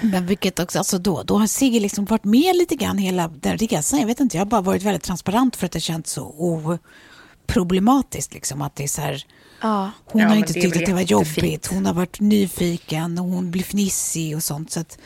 men 0.00 0.26
vilket 0.26 0.58
också, 0.60 0.78
alltså 0.78 0.98
då, 0.98 1.22
då 1.22 1.38
har 1.38 1.46
Sigge 1.46 1.80
liksom 1.80 2.04
varit 2.04 2.24
med 2.24 2.56
lite 2.56 2.74
grann 2.76 2.98
hela 2.98 3.28
den 3.28 3.58
resan. 3.58 4.00
Jag 4.00 4.06
vet 4.06 4.20
inte, 4.20 4.36
jag 4.36 4.40
har 4.44 4.50
bara 4.50 4.60
varit 4.60 4.82
väldigt 4.82 5.02
transparent 5.02 5.56
för 5.56 5.66
att 5.66 5.72
det 5.72 5.80
känts 5.80 6.12
så 6.12 6.34
oproblematiskt. 6.38 8.34
Liksom, 8.34 8.62
att 8.62 8.76
det 8.76 8.84
är 8.84 8.88
så 8.88 9.00
här, 9.00 9.24
Ja. 9.60 9.90
hon 10.04 10.22
Ja, 10.22 10.28
har 10.28 10.36
inte 10.36 10.52
tyckt 10.52 10.76
att 10.76 10.86
det 10.86 10.92
var 10.92 11.00
jättefint. 11.00 11.36
jobbigt. 11.38 11.66
Hon 11.66 11.86
har 11.86 11.94
varit 11.94 12.20
nyfiken 12.20 13.18
och 13.18 13.24
hon 13.24 13.50
blir 13.50 13.62
fnissig 13.62 14.36
och 14.36 14.42
sånt. 14.42 14.70
Så 14.70 14.80
att 14.80 14.98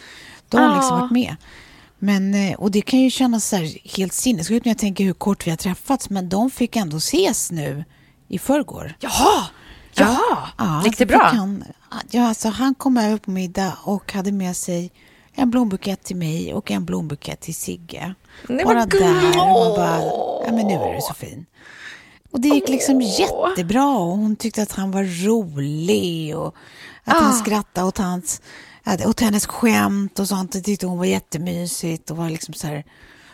då 0.49 0.59
har 0.59 0.67
hon 0.69 0.77
liksom 0.77 1.01
varit 1.01 1.11
med. 1.13 1.37
Men, 1.99 2.35
eh, 2.35 2.55
och 2.55 2.71
det 2.71 2.81
kan 2.81 3.01
ju 3.01 3.11
kännas 3.11 3.49
så 3.49 3.57
här 3.57 3.97
helt 3.97 4.13
sinnessjukt 4.13 4.65
när 4.67 4.71
jag 4.71 4.79
tänker 4.79 5.05
hur 5.05 5.13
kort 5.13 5.47
vi 5.47 5.51
har 5.51 5.57
träffats. 5.57 6.11
Men 6.11 6.29
de 6.29 6.51
fick 6.51 6.77
ändå 6.77 6.97
ses 6.97 7.51
nu 7.51 7.85
i 8.29 8.39
förrgår. 8.39 8.95
Jaha! 9.01 9.45
Jaha! 9.99 10.49
Ja, 10.59 10.83
Gick 10.85 10.93
det 10.93 10.97
fick 10.99 11.09
bra? 11.09 11.31
Han, 11.35 11.65
ja, 12.11 12.29
alltså 12.29 12.49
han 12.49 12.75
kom 12.75 12.97
över 12.97 13.17
på 13.19 13.31
middag 13.31 13.79
och 13.85 14.13
hade 14.13 14.33
med 14.33 14.57
sig 14.57 14.93
en 15.33 15.51
blombukett 15.51 16.05
till 16.05 16.17
mig 16.17 16.55
och 16.55 16.71
en 16.71 16.85
blombukett 16.85 17.41
till 17.41 17.55
Sigge. 17.55 18.15
Nej, 18.49 18.65
bara 18.65 18.87
där. 18.87 19.37
man 19.37 19.77
bara, 19.77 20.01
ja 20.47 20.53
men 20.53 20.67
nu 20.67 20.75
är 20.75 20.95
du 20.95 21.01
så 21.01 21.15
fin. 21.15 21.47
Och 22.33 22.41
det 22.41 22.49
gick 22.49 22.69
liksom 22.69 23.01
jättebra 23.01 23.89
och 23.89 24.17
hon 24.19 24.37
tyckte 24.37 24.63
att 24.63 24.73
han 24.73 24.91
var 24.91 25.25
rolig 25.27 26.37
och 26.37 26.57
att 27.05 27.17
Ah. 27.17 27.21
han 27.21 27.35
skrattade 27.35 27.87
åt, 27.87 27.99
hans, 27.99 28.41
åt 29.07 29.21
hennes 29.21 29.47
skämt 29.47 30.19
och 30.19 30.29
sånt. 30.29 30.53
Det 30.53 30.61
tyckte 30.61 30.87
hon 30.87 30.99
var 30.99 31.05
jättemysigt 31.05 32.11
och 32.11 32.17
var 32.17 32.31
liksom 32.31 32.55
så 32.55 32.67
här, 32.67 32.85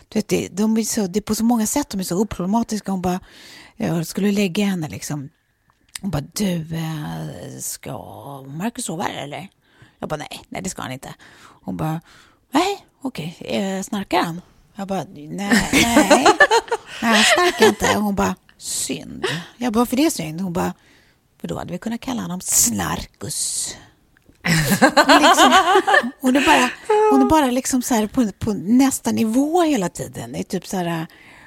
du 0.08 0.18
vet, 0.18 0.28
det, 0.28 0.48
de 0.52 0.76
är 0.76 0.82
så, 0.82 1.06
det 1.06 1.18
är 1.18 1.22
på 1.22 1.34
så 1.34 1.44
många 1.44 1.66
sätt 1.66 1.90
de 1.90 2.00
är 2.00 2.04
så 2.04 2.16
oproblematiska. 2.18 2.90
Hon 2.92 3.02
bara, 3.02 3.20
jag 3.76 4.06
skulle 4.06 4.32
lägga 4.32 4.64
henne 4.64 4.88
liksom 4.88 5.28
hon 6.04 6.10
bara, 6.10 6.22
du, 6.32 6.76
eh, 6.76 7.58
ska 7.60 7.92
Marcus 8.46 8.84
sova 8.84 9.02
här 9.02 9.22
eller? 9.22 9.48
Jag 9.98 10.08
bara, 10.08 10.16
nej, 10.16 10.40
nej 10.48 10.62
det 10.62 10.70
ska 10.70 10.82
han 10.82 10.92
inte. 10.92 11.14
Hon 11.40 11.76
bara, 11.76 12.00
nej, 12.50 12.86
okej, 13.02 13.36
okay. 13.40 13.82
snarkar 13.82 14.22
han? 14.22 14.40
Jag 14.74 14.88
bara, 14.88 15.04
nej, 15.04 15.28
nej, 15.28 15.68
nej, 15.72 16.26
han 17.00 17.24
snarkar 17.24 17.66
inte. 17.66 17.86
Hon 17.94 18.14
bara, 18.14 18.34
synd. 18.58 19.24
Jag 19.56 19.72
bara, 19.72 19.86
för 19.86 19.96
det 19.96 20.06
är 20.06 20.10
synd? 20.10 20.40
Hon 20.40 20.52
bara, 20.52 20.72
för 21.40 21.48
då 21.48 21.58
hade 21.58 21.72
vi 21.72 21.78
kunnat 21.78 22.00
kalla 22.00 22.22
honom 22.22 22.40
Snarkus. 22.40 23.74
Hon, 25.06 25.22
liksom, 25.22 25.52
hon 26.20 26.36
är 26.36 26.46
bara, 26.46 26.70
hon 27.10 27.22
är 27.22 27.26
bara 27.26 27.46
liksom 27.46 27.82
så 27.82 27.94
här 27.94 28.06
på, 28.06 28.32
på 28.38 28.52
nästa 28.52 29.12
nivå 29.12 29.62
hela 29.62 29.88
tiden. 29.88 30.32
Det 30.32 30.38
är 30.38 30.42
typ 30.42 30.66
så 30.66 30.76
här, 30.76 30.86
eh, 30.86 31.06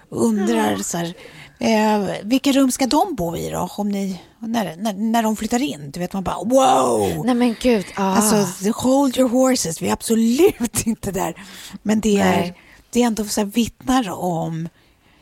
undrar 0.10 0.78
så 0.78 0.98
här, 0.98 1.14
eh, 1.60 2.16
vilka 2.24 2.52
rum 2.52 2.72
ska 2.72 2.88
de 2.88 3.16
bo 3.16 3.38
i 3.38 3.50
då? 3.50 3.70
Om 3.78 3.90
ni, 3.90 4.22
när, 4.40 4.76
när, 4.76 4.94
när 4.94 5.24
de 5.24 5.36
flyttar 5.36 5.62
in. 5.62 5.92
Du 5.92 6.00
vet, 6.00 6.14
man 6.14 6.24
bara 6.24 6.44
wow! 6.44 7.26
Nej 7.26 7.36
men 7.36 7.56
gud. 7.62 7.86
Ah. 7.96 8.16
Alltså, 8.16 8.72
hold 8.72 9.18
your 9.18 9.30
horses. 9.30 9.82
Vi 9.82 9.88
är 9.88 9.94
absolut 9.94 10.86
inte 10.86 11.12
där. 11.12 11.36
Men 11.84 12.00
det 12.00 12.20
är, 12.20 12.38
Nej. 12.38 12.54
det 12.90 13.02
är 13.02 13.08
ändå 13.08 13.26
så 13.26 13.42
här, 13.42 13.46
vittnar 13.46 14.10
om 14.12 14.70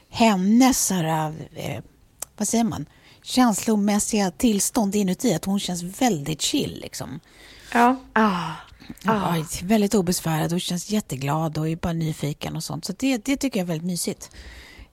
hennes, 0.10 0.86
så 0.86 0.94
här, 0.94 1.34
eh, 1.56 1.84
vad 2.38 2.48
säger 2.48 2.64
man, 2.64 2.86
känslomässiga 3.24 4.32
tillstånd 4.32 4.96
inuti. 4.96 5.34
Att 5.34 5.46
hon 5.46 5.60
känns 5.60 5.84
väldigt 5.84 6.42
chill 6.42 6.80
liksom. 6.82 7.20
Ja. 7.74 7.96
Ah. 8.14 8.52
Ja, 9.04 9.46
väldigt 9.64 9.96
obesvärad 9.96 10.54
och 10.54 10.62
känns 10.62 10.90
jätteglad 10.90 11.58
och 11.58 11.70
är 11.70 11.76
bara 11.76 11.94
nyfiken 11.94 12.56
och 12.56 12.64
sånt. 12.64 12.86
Så 12.86 12.94
det, 12.98 13.18
det 13.18 13.38
tycker 13.38 13.60
jag 13.60 13.64
är 13.64 13.68
väldigt 13.68 13.88
mysigt. 13.88 14.32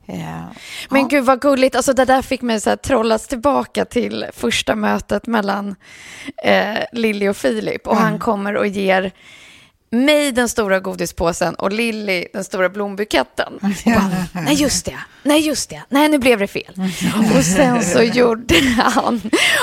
Eh, 0.07 0.44
Men 0.90 1.00
ja. 1.00 1.07
gud 1.11 1.24
vad 1.24 1.40
gulligt, 1.40 1.76
alltså 1.76 1.92
det 1.92 2.05
där 2.05 2.22
fick 2.22 2.42
mig 2.42 2.61
så 2.61 2.70
här 2.70 2.76
trollas 2.76 3.28
tillbaka 3.28 3.84
till 3.84 4.26
första 4.32 4.74
mötet 4.74 5.26
mellan 5.26 5.76
eh, 6.44 6.78
Lilly 6.92 7.28
och 7.28 7.36
Filip. 7.36 7.86
Och 7.86 7.96
han 7.96 8.18
kommer 8.18 8.57
och 8.57 8.66
ger 8.66 9.12
mig 9.93 10.32
den 10.32 10.49
stora 10.49 10.80
godispåsen 10.80 11.55
och 11.55 11.72
Lilly 11.72 12.26
den 12.32 12.45
stora 12.45 12.68
blombuketten. 12.68 13.53
Och 13.55 13.93
bara, 13.93 14.26
nej 14.32 14.55
just 14.55 14.84
det, 14.84 14.99
nej 15.22 15.47
just 15.47 15.70
det, 15.70 15.82
nej 15.88 16.09
nu 16.09 16.18
blev 16.18 16.38
det 16.38 16.47
fel. 16.47 16.74
Och 17.36 17.45
sen 17.45 17.82
så 17.82 18.03
gjorde 18.03 18.55
han, 18.78 19.20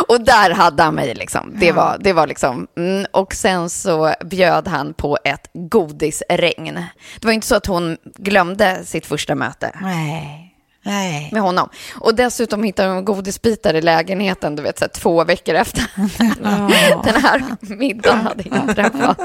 och 0.08 0.22
där 0.22 0.50
hade 0.50 0.84
han 0.84 0.96
mig 0.96 1.16
liksom. 1.16 1.54
Det 1.60 1.72
var, 1.72 1.98
det 2.00 2.14
var 2.14 2.28
liksom, 2.28 2.68
mm, 2.78 3.06
och 3.12 3.34
sen 3.34 3.70
så 3.70 4.14
bjöd 4.26 4.68
han 4.68 4.94
på 4.94 5.18
ett 5.24 5.50
godisregn. 5.54 6.84
Det 7.20 7.28
var 7.28 7.32
inte 7.32 7.48
så 7.48 7.56
att 7.56 7.66
hon 7.66 7.98
glömde 8.16 8.86
sitt 8.86 9.06
första 9.06 9.36
möte 9.36 9.72
Nej, 9.82 10.49
nej. 10.90 11.30
med 11.32 11.42
honom. 11.42 11.70
Och 12.00 12.16
dessutom 12.16 12.64
hittade 12.64 12.90
hon 12.94 13.06
godisbitar 13.06 13.74
i 13.74 13.82
lägenheten, 13.82 14.56
du 14.56 14.64
vet, 14.64 14.80
så 14.80 14.86
här, 14.86 14.90
två 14.90 15.24
veckor 15.24 15.56
efter 15.56 15.84
den 17.04 17.22
här 17.22 17.44
middagen 17.76 18.20
hade 18.22 18.44
inträffat. 18.44 19.20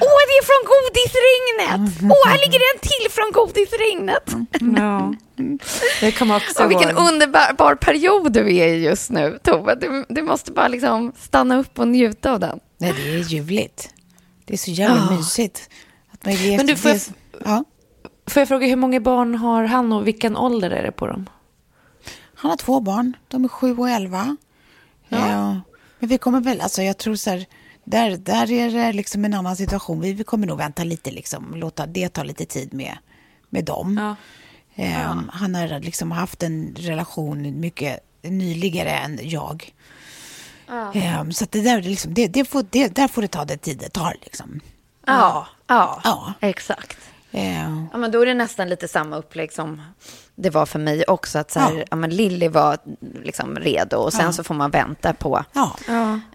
Åh, 0.00 0.20
det 0.28 0.34
är 0.38 0.44
från 0.44 0.62
godisregnet! 0.72 1.92
Åh, 2.02 2.28
här 2.30 2.38
ligger 2.38 2.60
en 2.74 2.80
till 2.80 3.10
från 3.10 3.32
godisregnet! 3.32 4.56
ja. 4.76 5.14
Det 6.00 6.12
kommer 6.12 6.36
också 6.36 6.64
Och 6.64 6.70
vilken 6.70 6.90
ihåg. 6.90 6.98
underbar 7.08 7.74
period 7.74 8.32
du 8.32 8.56
är 8.56 8.66
i 8.68 8.84
just 8.84 9.10
nu, 9.10 9.38
Tove. 9.44 9.74
Du, 9.74 10.04
du 10.08 10.22
måste 10.22 10.52
bara 10.52 10.68
liksom 10.68 11.12
stanna 11.20 11.58
upp 11.58 11.78
och 11.78 11.88
njuta 11.88 12.32
av 12.32 12.40
den. 12.40 12.58
nej, 12.78 12.92
det 12.96 13.02
är 13.14 13.18
ljuvligt. 13.18 13.88
Det 14.44 14.52
är 14.54 14.58
så 14.58 14.70
jävla 14.70 15.06
Ja. 15.10 15.16
mysigt. 15.16 15.68
Att 16.12 16.24
man 16.26 16.34
vet, 16.34 16.56
Men 16.56 16.66
du, 16.66 16.76
får 16.76 16.90
jag- 16.90 17.00
ja. 17.44 17.64
Får 18.26 18.40
jag 18.40 18.48
fråga 18.48 18.66
hur 18.66 18.76
många 18.76 19.00
barn 19.00 19.34
har 19.34 19.64
han 19.64 19.92
och 19.92 20.06
vilken 20.06 20.36
ålder 20.36 20.70
är 20.70 20.82
det 20.82 20.92
på 20.92 21.06
dem? 21.06 21.28
Han 22.34 22.50
har 22.50 22.56
två 22.56 22.80
barn. 22.80 23.16
De 23.28 23.44
är 23.44 23.48
sju 23.48 23.76
och 23.76 23.90
elva. 23.90 24.36
Ja. 25.08 25.60
Men 25.98 26.08
vi 26.08 26.18
kommer 26.18 26.40
väl, 26.40 26.60
alltså 26.60 26.82
jag 26.82 26.98
tror 26.98 27.14
så 27.14 27.30
här, 27.30 27.46
där, 27.84 28.16
där 28.16 28.50
är 28.50 28.70
det 28.70 28.92
liksom 28.92 29.24
en 29.24 29.34
annan 29.34 29.56
situation. 29.56 30.00
Vi, 30.00 30.24
kommer 30.24 30.46
nog 30.46 30.58
vänta 30.58 30.84
lite, 30.84 31.10
liksom, 31.10 31.54
låta 31.54 31.86
det 31.86 32.08
ta 32.08 32.22
lite 32.22 32.44
tid 32.44 32.74
med, 32.74 32.98
med 33.50 33.64
dem. 33.64 33.98
Ja. 34.00 34.16
Ehm, 34.84 35.30
Han 35.32 35.54
har 35.54 35.80
liksom 35.80 36.10
haft 36.10 36.42
en 36.42 36.74
relation 36.78 37.60
mycket 37.60 38.00
nyligare 38.22 38.90
än 38.90 39.18
jag. 39.22 39.72
Ehm, 40.94 41.32
så 41.32 41.46
det 41.50 41.60
där, 41.62 41.78
är 41.78 41.82
liksom, 41.82 42.14
det, 42.14 42.28
det 42.28 42.44
får, 42.44 42.64
det, 42.70 42.88
där 42.94 43.08
får 43.08 43.22
det 43.22 43.28
ta 43.28 43.44
den 43.44 43.58
tid 43.58 43.78
det 43.78 43.88
tar. 43.88 44.16
Liksom. 44.22 44.60
Ja, 45.06 45.46
ja, 45.66 46.00
Ja. 46.04 46.32
exakt. 46.40 46.98
Ehm, 47.32 47.88
Ja, 47.92 47.98
men 47.98 48.10
då 48.10 48.20
är 48.22 48.26
det 48.26 48.34
nästan 48.34 48.68
lite 48.68 48.88
samma 48.88 49.16
upplägg 49.16 49.52
som 49.52 49.82
det 50.34 50.50
var 50.50 50.66
för 50.66 50.78
mig 50.78 51.04
också. 51.08 51.38
Att 51.38 51.50
så 51.50 51.60
här, 51.60 51.72
Ja. 51.78 51.84
ja. 51.90 51.96
men 51.96 52.10
Lilly 52.10 52.48
var 52.48 52.78
liksom 53.24 53.56
redo 53.56 53.96
och 53.96 54.12
sen 54.12 54.32
så 54.32 54.44
får 54.44 54.54
man 54.54 54.70
vänta 54.70 55.14
på... 55.14 55.44
ja, 55.52 55.76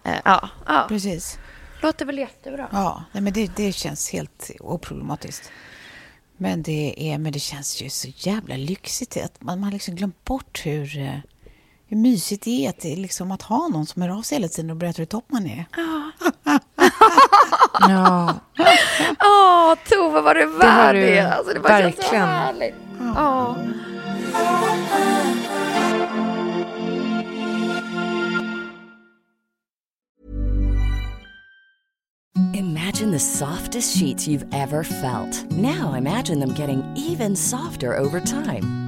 Eh, 0.04 0.14
ja, 0.24 0.48
ja. 0.66 0.84
precis. 0.88 1.38
låter 1.82 2.04
väl 2.06 2.18
jättebra. 2.18 2.68
Ja, 2.72 3.04
nej, 3.12 3.22
men 3.22 3.32
det, 3.32 3.50
det 3.56 3.72
känns 3.72 4.10
helt 4.10 4.50
oproblematiskt. 4.60 5.50
Men 6.36 6.62
det, 6.62 6.94
är, 7.12 7.18
men 7.18 7.32
det 7.32 7.38
känns 7.38 7.82
ju 7.82 7.90
så 7.90 8.08
jävla 8.16 8.56
lyxigt 8.56 9.16
att 9.16 9.42
man 9.42 9.58
man 9.60 9.64
har 9.64 9.72
liksom 9.72 9.94
glömt 9.94 10.24
bort 10.24 10.60
hur, 10.66 10.98
eh, 10.98 11.18
hur 11.86 11.96
mysigt 11.96 12.44
det 12.44 12.66
är 12.66 12.70
att, 12.70 12.84
liksom 12.84 13.30
att 13.32 13.42
ha 13.42 13.68
någon 13.68 13.86
som 13.86 14.02
hör 14.02 14.08
av 14.18 14.22
sig 14.22 14.38
hela 14.38 14.48
tiden 14.48 14.70
och 14.70 14.76
berättar 14.76 14.98
hur 14.98 15.04
topp 15.06 15.24
man 15.28 15.46
är. 15.46 15.64
Ja. 15.76 16.10
Åh, 17.80 19.74
Tove, 19.88 20.20
var 20.20 20.34
du 20.34 20.46
var 20.46 20.94
du? 20.94 21.18
Alltså, 21.18 21.54
det 21.54 21.60
bara 21.60 21.80
känns 21.80 21.96
så 21.96 22.14
härligt. 22.16 22.74
Ja. 23.14 23.56
Imagine 32.54 33.10
the 33.10 33.18
softest 33.18 33.96
sheets 33.98 34.28
you've 34.28 34.46
ever 34.54 34.84
felt. 34.84 35.50
Now 35.52 35.94
imagine 35.94 36.40
them 36.40 36.54
getting 36.54 36.82
even 36.96 37.34
softer 37.36 37.96
over 37.96 38.20
time. 38.20 38.87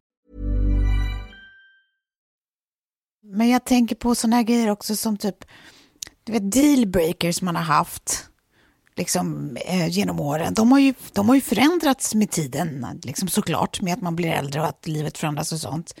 Men 3.23 3.49
jag 3.49 3.65
tänker 3.65 3.95
på 3.95 4.15
såna 4.15 4.35
här 4.35 4.43
grejer 4.43 4.69
också 4.69 4.95
som 4.95 5.17
typ 5.17 5.45
du 6.23 6.31
vet, 6.31 6.51
dealbreakers 6.51 7.41
man 7.41 7.55
har 7.55 7.63
haft 7.63 8.25
liksom, 8.95 9.57
eh, 9.65 9.87
genom 9.87 10.19
åren. 10.19 10.53
De 10.53 10.71
har, 10.71 10.79
ju, 10.79 10.93
de 11.13 11.27
har 11.27 11.35
ju 11.35 11.41
förändrats 11.41 12.15
med 12.15 12.31
tiden, 12.31 12.87
liksom, 13.03 13.27
såklart, 13.27 13.81
med 13.81 13.93
att 13.93 14.01
man 14.01 14.15
blir 14.15 14.29
äldre 14.29 14.61
och 14.61 14.67
att 14.67 14.87
livet 14.87 15.17
förändras 15.17 15.51
och 15.51 15.59
sånt. 15.59 15.95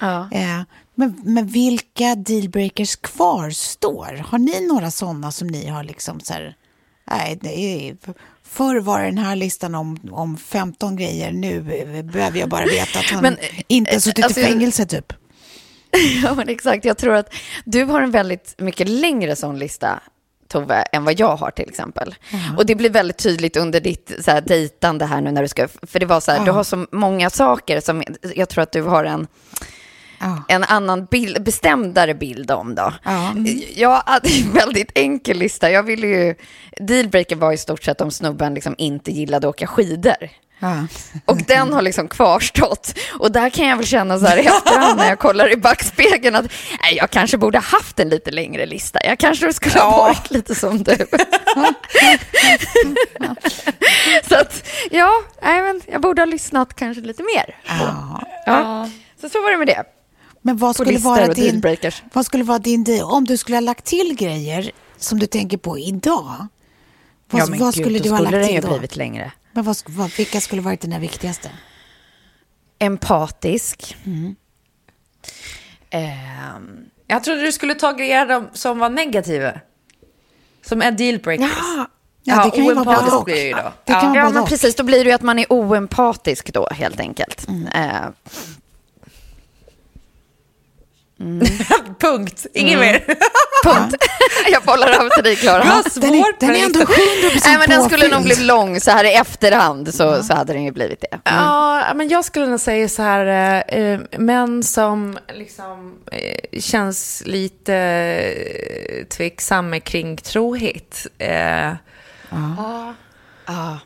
Ja. 0.00 0.28
Eh, 0.32 0.62
men, 0.94 1.20
men 1.24 1.46
vilka 1.46 2.14
dealbreakers 2.14 2.96
kvarstår? 2.96 4.24
Har 4.26 4.38
ni 4.38 4.66
några 4.66 4.90
sådana 4.90 5.32
som 5.32 5.48
ni 5.48 5.66
har 5.66 5.84
liksom 5.84 6.20
så 6.20 6.32
här, 6.32 6.56
nej, 7.04 7.38
det 7.42 7.58
är, 7.58 7.96
förr 8.42 8.80
var 8.80 9.02
den 9.02 9.18
här 9.18 9.36
listan 9.36 9.74
om, 9.74 9.98
om 10.10 10.36
15 10.36 10.96
grejer, 10.96 11.32
nu 11.32 11.56
eh, 11.56 12.04
behöver 12.04 12.38
jag 12.38 12.48
bara 12.48 12.64
veta 12.64 12.98
att 12.98 13.04
han 13.04 13.22
Men, 13.22 13.36
inte 13.68 13.92
har 13.92 14.00
suttit 14.00 14.24
alltså, 14.24 14.40
i 14.40 14.44
fängelse 14.44 14.86
typ. 14.86 15.12
Ja, 16.22 16.34
men 16.34 16.48
exakt. 16.48 16.84
Jag 16.84 16.98
tror 16.98 17.14
att 17.14 17.34
du 17.64 17.84
har 17.84 18.00
en 18.00 18.10
väldigt 18.10 18.54
mycket 18.58 18.88
längre 18.88 19.36
sån 19.36 19.58
lista, 19.58 20.00
Tove, 20.48 20.82
än 20.92 21.04
vad 21.04 21.20
jag 21.20 21.36
har 21.36 21.50
till 21.50 21.68
exempel. 21.68 22.14
Och 22.56 22.66
det 22.66 22.74
blir 22.74 22.90
väldigt 22.90 23.18
tydligt 23.18 23.56
under 23.56 23.80
ditt 23.80 24.12
så 24.20 24.30
här, 24.30 24.40
dejtande 24.40 25.04
här 25.06 25.20
nu 25.20 25.30
när 25.30 25.42
du 25.42 25.48
ska, 25.48 25.68
för 25.82 26.00
det 26.00 26.06
var 26.06 26.20
så 26.20 26.30
här, 26.30 26.38
Ja. 26.38 26.44
du 26.44 26.50
har 26.50 26.64
så 26.64 26.86
många 26.92 27.30
saker 27.30 27.80
som 27.80 28.02
jag 28.34 28.48
tror 28.48 28.62
att 28.62 28.72
du 28.72 28.82
har 28.82 29.04
en, 29.04 29.26
Ja. 30.20 30.42
en 30.48 30.64
annan 30.64 31.04
bild, 31.04 31.42
bestämdare 31.44 32.14
bild 32.14 32.50
om 32.50 32.74
då. 32.74 32.92
Ja. 33.04 33.34
Jag 33.74 34.02
hade 34.06 34.28
en 34.28 34.52
väldigt 34.52 34.92
enkel 34.94 35.38
lista. 35.38 35.70
Jag 35.70 35.82
ville 35.82 36.06
ju, 36.06 36.34
dealbreaker 36.80 37.36
var 37.36 37.52
i 37.52 37.56
stort 37.56 37.82
sett 37.84 38.00
om 38.00 38.10
snubben 38.10 38.54
liksom 38.54 38.74
inte 38.78 39.10
gillade 39.12 39.48
att 39.48 39.54
åka 39.54 39.66
skidor. 39.66 40.28
Och 41.24 41.36
den 41.36 41.72
har 41.72 41.82
liksom 41.82 42.08
kvarstått. 42.08 42.94
Och 43.18 43.32
där 43.32 43.50
kan 43.50 43.66
jag 43.66 43.76
väl 43.76 43.86
känna 43.86 44.18
så 44.18 44.26
här 44.26 44.36
i 44.36 44.46
efterhand 44.46 44.96
när 44.98 45.08
jag 45.08 45.18
kollar 45.18 45.52
i 45.52 45.56
backspegeln 45.56 46.36
att 46.36 46.44
nej, 46.82 46.96
jag 46.96 47.10
kanske 47.10 47.38
borde 47.38 47.58
ha 47.58 47.64
haft 47.64 48.00
en 48.00 48.08
lite 48.08 48.30
längre 48.30 48.66
lista. 48.66 48.98
Jag 49.04 49.18
kanske 49.18 49.52
skulle 49.52 49.80
ha 49.80 49.98
varit 49.98 50.30
lite 50.30 50.54
som 50.54 50.82
du. 50.82 50.96
så 54.28 54.34
att, 54.34 54.68
ja, 54.90 55.10
nej, 55.42 55.62
men 55.62 55.80
jag 55.86 56.00
borde 56.00 56.22
ha 56.22 56.26
lyssnat 56.26 56.74
kanske 56.74 57.02
lite 57.02 57.22
mer. 57.22 57.56
Ja. 57.66 58.22
Ja. 58.46 58.88
Så 59.20 59.28
så 59.28 59.42
var 59.42 59.50
det 59.50 59.56
med 59.58 59.66
det. 59.66 59.84
Men 60.42 60.56
vad 60.56 60.74
skulle, 60.76 60.98
vara 60.98 61.26
din, 61.28 61.62
vad 62.12 62.26
skulle 62.26 62.44
vara 62.44 62.58
din 62.58 62.84
deal? 62.84 63.04
Om 63.10 63.24
du 63.24 63.36
skulle 63.36 63.56
ha 63.56 63.60
lagt 63.60 63.84
till 63.84 64.14
grejer 64.18 64.70
som 64.98 65.18
du 65.18 65.26
tänker 65.26 65.56
på 65.56 65.78
idag. 65.78 66.46
Vad, 67.30 67.42
Ja, 67.42 67.46
men 67.46 67.58
vad 67.58 67.74
gud, 67.74 67.84
skulle 67.84 67.98
då 67.98 68.04
du 68.04 68.10
ha 68.10 68.16
skulle 68.16 68.30
lagt 68.30 68.40
den 68.40 68.46
till 68.46 68.54
ju 68.54 68.60
då? 68.60 68.68
blivit 68.68 68.96
längre. 68.96 69.32
Men 69.52 69.64
vad, 69.64 69.76
vad, 69.86 70.10
vilka 70.16 70.40
skulle 70.40 70.62
varit 70.62 70.80
dina 70.80 70.98
viktigaste? 70.98 71.50
Empatisk. 72.78 73.96
Ehm, 75.90 76.84
Jag 77.06 77.24
trodde 77.24 77.42
du 77.42 77.52
skulle 77.52 77.74
ta 77.74 77.92
grejer 77.92 78.26
de- 78.26 78.48
som 78.52 78.78
var 78.78 78.90
negativa. 78.90 79.52
Som 80.64 80.82
är 80.82 80.90
dealbreakers. 80.92 81.50
Ja, 82.24 82.44
det 82.44 82.50
kan 82.50 82.64
ju 82.64 82.74
vara 82.74 82.84
både 83.00 83.16
och. 83.16 83.24
blir 83.24 83.34
det 83.34 83.42
ju 83.42 83.52
då. 83.52 83.72
Det 83.84 83.92
kan 83.92 84.08
vara 84.08 84.16
ja, 84.18 84.24
både 84.24 84.34
men 84.34 84.44
precis. 84.48 84.74
Då 84.74 84.84
blir 84.84 85.04
det 85.04 85.10
ju 85.10 85.14
att 85.14 85.22
man 85.22 85.38
är 85.38 85.46
oempatisk 85.48 86.52
då, 86.52 86.68
helt 86.70 87.00
enkelt. 87.00 87.46
Eh, 87.74 88.08
Punkt. 92.00 92.46
Inget 92.54 92.78
mer. 92.78 92.98
punkt. 93.64 94.04
jag 94.52 94.62
bollar 94.62 94.88
över 94.90 95.08
till 95.10 95.24
dig, 95.24 95.36
Klara. 95.36 95.64
Den 95.94 96.14
är, 96.14 96.40
den 96.40 96.50
är 96.50 96.64
ändå 96.64 96.78
listor. 96.78 96.94
700% 96.94 97.40
Nej, 97.44 97.58
men 97.58 97.68
den 97.68 97.82
skulle 97.90 98.08
nog 98.08 98.22
bli 98.22 98.44
lång 98.44 98.80
så 98.80 98.90
här 98.90 99.04
i 99.04 99.14
efterhand 99.14 99.94
så, 99.94 100.22
så 100.22 100.34
hade 100.34 100.52
den 100.52 100.64
ju 100.64 100.70
blivit 100.72 101.00
det. 101.00 101.30
Mm. 101.30 101.44
Ja, 101.44 101.92
men 101.94 102.08
jag 102.08 102.24
skulle 102.24 102.46
nog 102.46 102.60
säga 102.60 102.88
så 102.88 103.02
här, 103.02 103.26
eh, 103.68 103.80
eh, 103.80 104.00
män 104.18 104.62
som 104.62 105.18
liksom 105.34 105.98
eh, 106.12 106.60
känns 106.60 107.22
lite 107.26 107.74
eh, 107.74 109.04
tveksamma 109.04 109.80
kring 109.80 110.16
trohet. 110.16 111.06
Eh, 111.18 111.72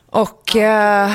Och 0.09 0.55
eh, 0.55 1.11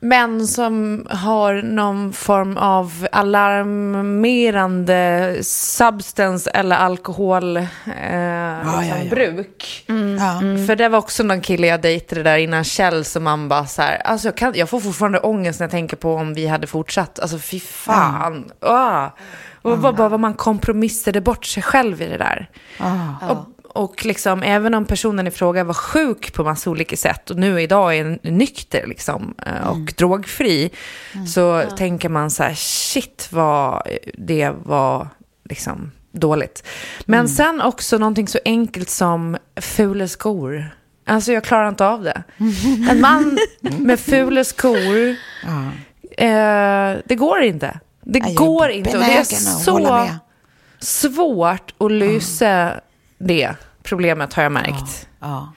män 0.00 0.46
som 0.46 1.06
har 1.10 1.62
någon 1.62 2.12
form 2.12 2.56
av 2.56 3.06
alarmerande 3.12 5.38
substance 5.42 6.50
eller 6.50 6.76
alkohol 6.76 7.56
eh, 7.56 7.64
ja, 8.04 8.80
liksom 8.80 8.98
ja. 8.98 9.10
bruk. 9.10 9.84
Ja. 10.18 10.40
För 10.66 10.76
det 10.76 10.88
var 10.88 10.98
också 10.98 11.22
någon 11.22 11.40
kille 11.40 11.66
jag 11.66 11.80
dejtade 11.80 12.22
där 12.22 12.36
innan 12.36 12.64
Kjell 12.64 13.04
som 13.04 13.24
man 13.24 13.48
bara 13.48 13.66
så 13.66 13.82
här, 13.82 13.96
alltså 13.96 14.28
jag, 14.28 14.36
kan, 14.36 14.52
jag 14.56 14.70
får 14.70 14.80
fortfarande 14.80 15.18
ångest 15.18 15.60
när 15.60 15.64
jag 15.64 15.70
tänker 15.70 15.96
på 15.96 16.14
om 16.14 16.34
vi 16.34 16.46
hade 16.46 16.66
fortsatt. 16.66 17.20
Alltså 17.20 17.38
fy 17.38 17.60
fan. 17.60 18.50
Ah. 18.60 19.08
Och 19.62 19.78
vad, 19.78 19.96
bara 19.96 20.08
vad 20.08 20.20
man 20.20 20.34
kompromissade 20.34 21.20
bort 21.20 21.44
sig 21.44 21.62
själv 21.62 22.02
i 22.02 22.06
det 22.06 22.18
där. 22.18 22.50
Och, 23.30 23.57
och 23.78 24.04
liksom, 24.04 24.42
även 24.42 24.74
om 24.74 24.84
personen 24.84 25.26
i 25.26 25.30
fråga 25.30 25.64
var 25.64 25.74
sjuk 25.74 26.32
på 26.32 26.44
massa 26.44 26.70
olika 26.70 26.96
sätt 26.96 27.30
och 27.30 27.36
nu 27.36 27.62
idag 27.62 27.96
är 27.96 28.18
nykter 28.22 28.86
liksom, 28.86 29.34
eh, 29.46 29.68
och 29.68 29.92
drogfri, 29.96 30.70
så 31.28 31.62
tänker 31.76 32.08
man 32.08 32.30
så 32.30 32.42
här, 32.42 32.54
shit 32.54 33.28
vad 33.30 33.88
det 34.14 34.50
var 34.64 35.08
liksom 35.44 35.92
dåligt. 36.12 36.66
Men 37.04 37.28
sen 37.28 37.60
också 37.60 37.98
någonting 37.98 38.28
så 38.28 38.38
enkelt 38.44 38.90
som 38.90 39.36
fula 39.60 40.08
skor. 40.08 40.76
Alltså 41.06 41.32
jag 41.32 41.44
klarar 41.44 41.68
inte 41.68 41.86
av 41.86 42.02
det. 42.02 42.22
En 42.90 43.00
man 43.00 43.38
med 43.78 44.00
fula 44.00 44.44
skor, 44.44 45.08
eh, 46.16 46.96
det 47.04 47.16
går 47.16 47.42
inte. 47.42 47.80
Det 48.02 48.18
Jag 48.18 48.34
går 48.34 48.68
inte. 48.68 48.98
Och 48.98 49.04
det 49.04 49.16
är 49.16 49.24
så 49.24 50.08
svårt 50.80 51.74
att 51.78 51.92
lösa 51.92 52.80
det 53.18 53.54
problemet 53.88 54.34
har 54.34 54.42
jag 54.42 54.52
märkt. 54.52 55.08
Ja. 55.20 55.52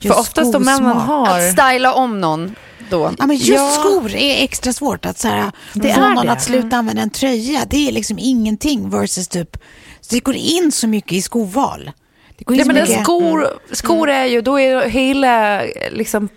För 0.00 0.08
Just 0.08 0.20
oftast 0.20 0.52
de 0.52 0.64
männen 0.64 0.78
skosmak. 0.94 1.06
har... 1.28 1.38
Att 1.38 1.52
styla 1.52 1.94
om 1.94 2.20
någon 2.20 2.54
då. 2.90 3.10
Ja, 3.18 3.26
men 3.26 3.36
just 3.36 3.48
Ja. 3.48 3.70
skor 3.70 4.14
är 4.14 4.44
extra 4.44 4.72
svårt 4.72 5.06
att 5.06 5.18
så 5.18 5.28
här, 5.28 5.52
Det 5.74 5.94
få 5.94 6.00
är 6.00 6.10
någon 6.10 6.26
det. 6.26 6.32
att 6.32 6.42
sluta 6.42 6.76
använda 6.76 7.02
en 7.02 7.10
tröja. 7.10 7.64
Det 7.70 7.88
är 7.88 7.92
liksom 7.92 8.18
ingenting 8.18 8.90
versus 8.90 9.28
typ, 9.28 9.56
så 10.00 10.14
det 10.14 10.20
går 10.20 10.34
in 10.36 10.72
så 10.72 10.88
mycket 10.88 11.12
i 11.12 11.22
skoval. 11.22 11.90
Det 12.46 12.64
så 12.64 12.66
men 12.66 12.76
mycket. 12.76 13.02
skor, 13.02 13.48
skor 13.70 14.10
är 14.10 14.24
ju, 14.24 14.40
då 14.40 14.60
är 14.60 14.88
hela, 14.88 15.62
liksom, 15.90 16.28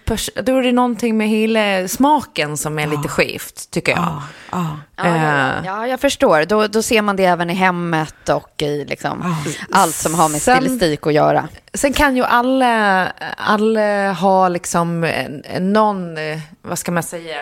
då 0.44 0.58
är 0.58 0.62
det 0.62 0.72
någonting 0.72 1.18
med 1.18 1.30
hela 1.30 1.88
smaken 1.88 2.58
som 2.58 2.80
är 2.80 2.88
lite 2.88 3.08
skevt, 3.08 3.72
tycker 3.72 3.92
jag. 3.92 4.02
Ja, 4.02 4.24
ja. 4.52 4.78
Ja, 4.98 5.08
ja, 5.08 5.48
ja. 5.48 5.52
ja, 5.66 5.88
jag 5.88 6.00
förstår. 6.00 6.46
Då, 6.46 6.68
då 6.68 6.82
ser 6.82 7.02
man 7.02 7.16
det 7.16 7.26
även 7.26 7.50
i 7.50 7.54
hemmet 7.54 8.30
och 8.30 8.62
i 8.62 8.86
liksom, 8.86 9.36
allt 9.72 9.96
som 9.96 10.16
har 10.16 10.30
med 10.30 10.42
Sen- 10.42 10.62
stilistik 10.62 11.08
att 11.08 11.14
göra. 11.14 11.48
Sen 11.76 11.94
kan 11.94 12.16
ju 12.16 12.24
alla, 12.24 13.08
alla 13.38 14.12
ha 14.14 14.50
liksom 14.50 15.12
någon, 15.60 16.18
eh, 16.18 16.40
vad 16.62 16.80
ska 16.80 16.92
man 16.92 17.04
säga, 17.04 17.38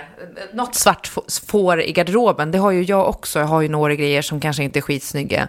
något 0.53 0.75
svart 0.75 1.11
får 1.47 1.81
i 1.81 1.91
garderoben. 1.91 2.51
Det 2.51 2.57
har 2.57 2.71
ju 2.71 2.83
jag 2.83 3.09
också. 3.09 3.39
Jag 3.39 3.45
har 3.45 3.61
ju 3.61 3.69
några 3.69 3.95
grejer 3.95 4.21
som 4.21 4.39
kanske 4.39 4.63
inte 4.63 4.79
är 4.79 4.81
skitsnygga. 4.81 5.47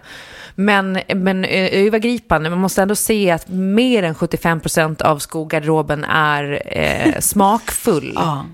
Men, 0.55 0.99
men 1.15 1.45
eh, 1.45 1.69
övergripande, 1.85 2.49
man 2.49 2.59
måste 2.59 2.81
ändå 2.81 2.95
se 2.95 3.31
att 3.31 3.47
mer 3.47 4.03
än 4.03 4.15
75% 4.15 5.01
av 5.01 5.19
skogarderoben 5.19 6.03
är 6.03 6.61
eh, 6.65 7.19
smakfull. 7.19 8.11
Ja. 8.15 8.45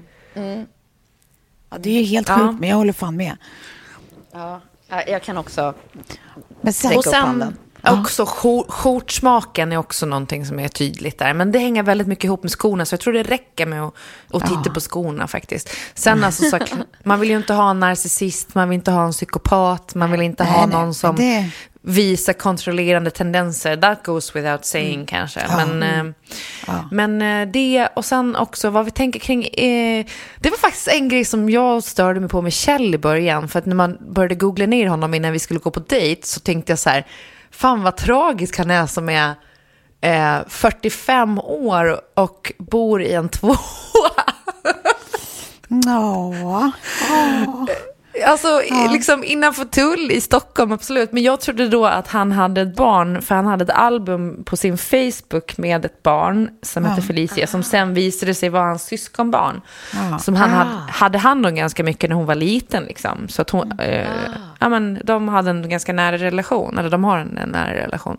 ja, 1.70 1.78
det 1.80 1.90
är 1.90 2.00
ju 2.00 2.04
helt 2.04 2.30
Ja. 2.30 2.36
sjukt, 2.36 2.60
men 2.60 2.70
jag 2.70 2.78
håller 2.78 2.94
fan 2.94 3.16
med. 3.18 3.38
Ja, 4.32 4.62
jag 5.08 5.24
kan 5.24 5.38
också 5.38 5.74
Men 6.62 6.74
sen, 6.74 6.92
Och 6.92 6.98
upp 6.98 7.04
sen 7.12 7.22
handen. 7.22 7.58
Också 7.84 8.26
skjor- 8.26 8.66
skjortsmaken 8.72 9.72
är 9.72 9.78
också 9.78 10.06
någonting 10.06 10.46
som 10.46 10.60
är 10.60 10.68
tydligt 10.68 11.20
där. 11.20 11.34
Men 11.34 11.52
det 11.52 11.60
hänger 11.60 11.84
väldigt 11.84 12.08
mycket 12.08 12.24
ihop 12.24 12.44
med 12.44 12.52
skorna, 12.52 12.86
så 12.86 12.94
jag 12.94 13.00
tror 13.00 13.14
det 13.14 13.24
räcker 13.24 13.66
med 13.66 13.84
att, 13.84 13.94
att 14.34 14.48
titta 14.48 14.70
på 14.74 14.80
skorna 14.80 15.28
faktiskt. 15.28 15.70
Sen 15.94 16.24
alltså, 16.24 16.44
så, 16.50 16.60
man 17.04 17.20
vill 17.20 17.30
ju 17.30 17.38
inte 17.38 17.54
ha 17.54 17.70
en 17.72 17.80
narcissist, 17.80 18.56
man 18.56 18.70
vill 18.70 18.76
inte 18.76 18.92
ha 18.92 19.06
en 19.06 19.12
psykopat, 19.12 19.96
man 19.96 20.12
vill 20.12 20.22
inte 20.22 20.44
ha 20.44 20.58
Nej, 20.58 20.68
nej, 20.68 20.76
någon 20.82 20.94
som 20.94 21.16
det- 21.16 21.50
visar 21.84 22.34
kontrollerande 22.34 23.10
tendenser. 23.12 23.78
That 23.78 24.04
goes 24.06 24.36
without 24.36 24.66
saying 24.66 25.06
kanske. 25.06 25.40
Men, 25.58 25.84
eh, 25.84 26.14
men 26.92 27.22
eh, 27.22 27.52
det, 27.54 27.88
och 27.96 28.06
sen 28.06 28.36
också 28.36 28.70
vad 28.70 28.86
vi 28.86 28.92
tänker 28.92 29.20
kring, 29.20 29.44
eh, 29.46 30.06
det 30.40 30.50
var 30.50 30.58
faktiskt 30.58 30.88
en 30.88 31.10
grej 31.10 31.26
som 31.26 31.50
jag 31.50 31.84
störde 31.84 32.20
mig 32.20 32.30
på 32.30 32.42
med 32.42 32.54
Kjell 32.54 32.96
i 32.96 32.98
början. 32.98 33.48
För 33.48 33.60
att 33.60 33.66
när 33.66 33.76
man 33.76 33.98
började 34.14 34.36
googla 34.36 34.66
ner 34.66 34.88
honom 34.88 35.14
innan 35.14 35.32
vi 35.32 35.40
skulle 35.40 35.60
gå 35.60 35.72
på 35.72 35.80
dejt 35.80 36.28
så 36.28 36.40
tänkte 36.40 36.72
jag 36.72 36.80
så 36.80 36.90
här, 36.90 37.06
fan 37.52 37.84
vad 37.84 37.98
tragisk 37.98 38.58
han 38.58 38.72
är 38.72 38.86
som 38.86 39.10
är 39.10 39.36
eh, 40.02 40.48
45 40.48 41.40
år 41.40 42.02
och 42.14 42.52
bor 42.58 43.02
i 43.02 43.14
en 43.14 43.30
tvåa. 43.30 43.58
ja. 45.86 46.72
Alltså 48.26 48.62
liksom 48.92 49.24
innanför 49.24 49.66
tull 49.66 50.12
i 50.12 50.22
Stockholm, 50.22 50.72
absolut. 50.72 51.12
Men 51.12 51.24
jag 51.24 51.40
trodde 51.40 51.68
då 51.68 51.86
att 51.86 52.08
han 52.08 52.32
hade 52.32 52.62
ett 52.62 52.76
barn, 52.76 53.22
för 53.22 53.36
han 53.36 53.46
hade 53.46 53.64
ett 53.64 53.70
album 53.70 54.44
på 54.44 54.58
sin 54.58 54.78
Facebook 54.78 55.58
med 55.58 55.86
ett 55.86 56.04
barn 56.04 56.50
som 56.62 56.86
hette 56.86 57.02
Felicia, 57.02 57.48
som 57.48 57.64
sen 57.64 57.94
visade 57.94 58.34
sig 58.34 58.50
vara 58.50 58.64
hans 58.64 58.84
syskonbarn. 58.84 59.62
Som 60.20 60.36
han 60.36 60.50
hade, 60.50 60.92
hade 60.92 61.18
hand 61.18 61.46
om 61.46 61.56
ganska 61.56 61.84
mycket 61.84 62.10
när 62.10 62.18
hon 62.18 62.26
var 62.26 62.36
liten. 62.36 62.84
Liksom. 62.84 63.28
Så 63.28 63.42
att 63.42 63.50
hon, 63.50 63.80
eh, 63.80 64.08
ja, 64.60 64.70
men, 64.70 65.02
de 65.04 65.28
hade 65.28 65.50
en 65.50 65.70
ganska 65.70 65.94
nära 65.94 66.18
relation, 66.18 66.78
eller 66.78 66.90
de 66.90 67.04
har 67.04 67.18
en, 67.18 67.38
en 67.38 67.50
nära 67.50 67.74
relation. 67.74 68.18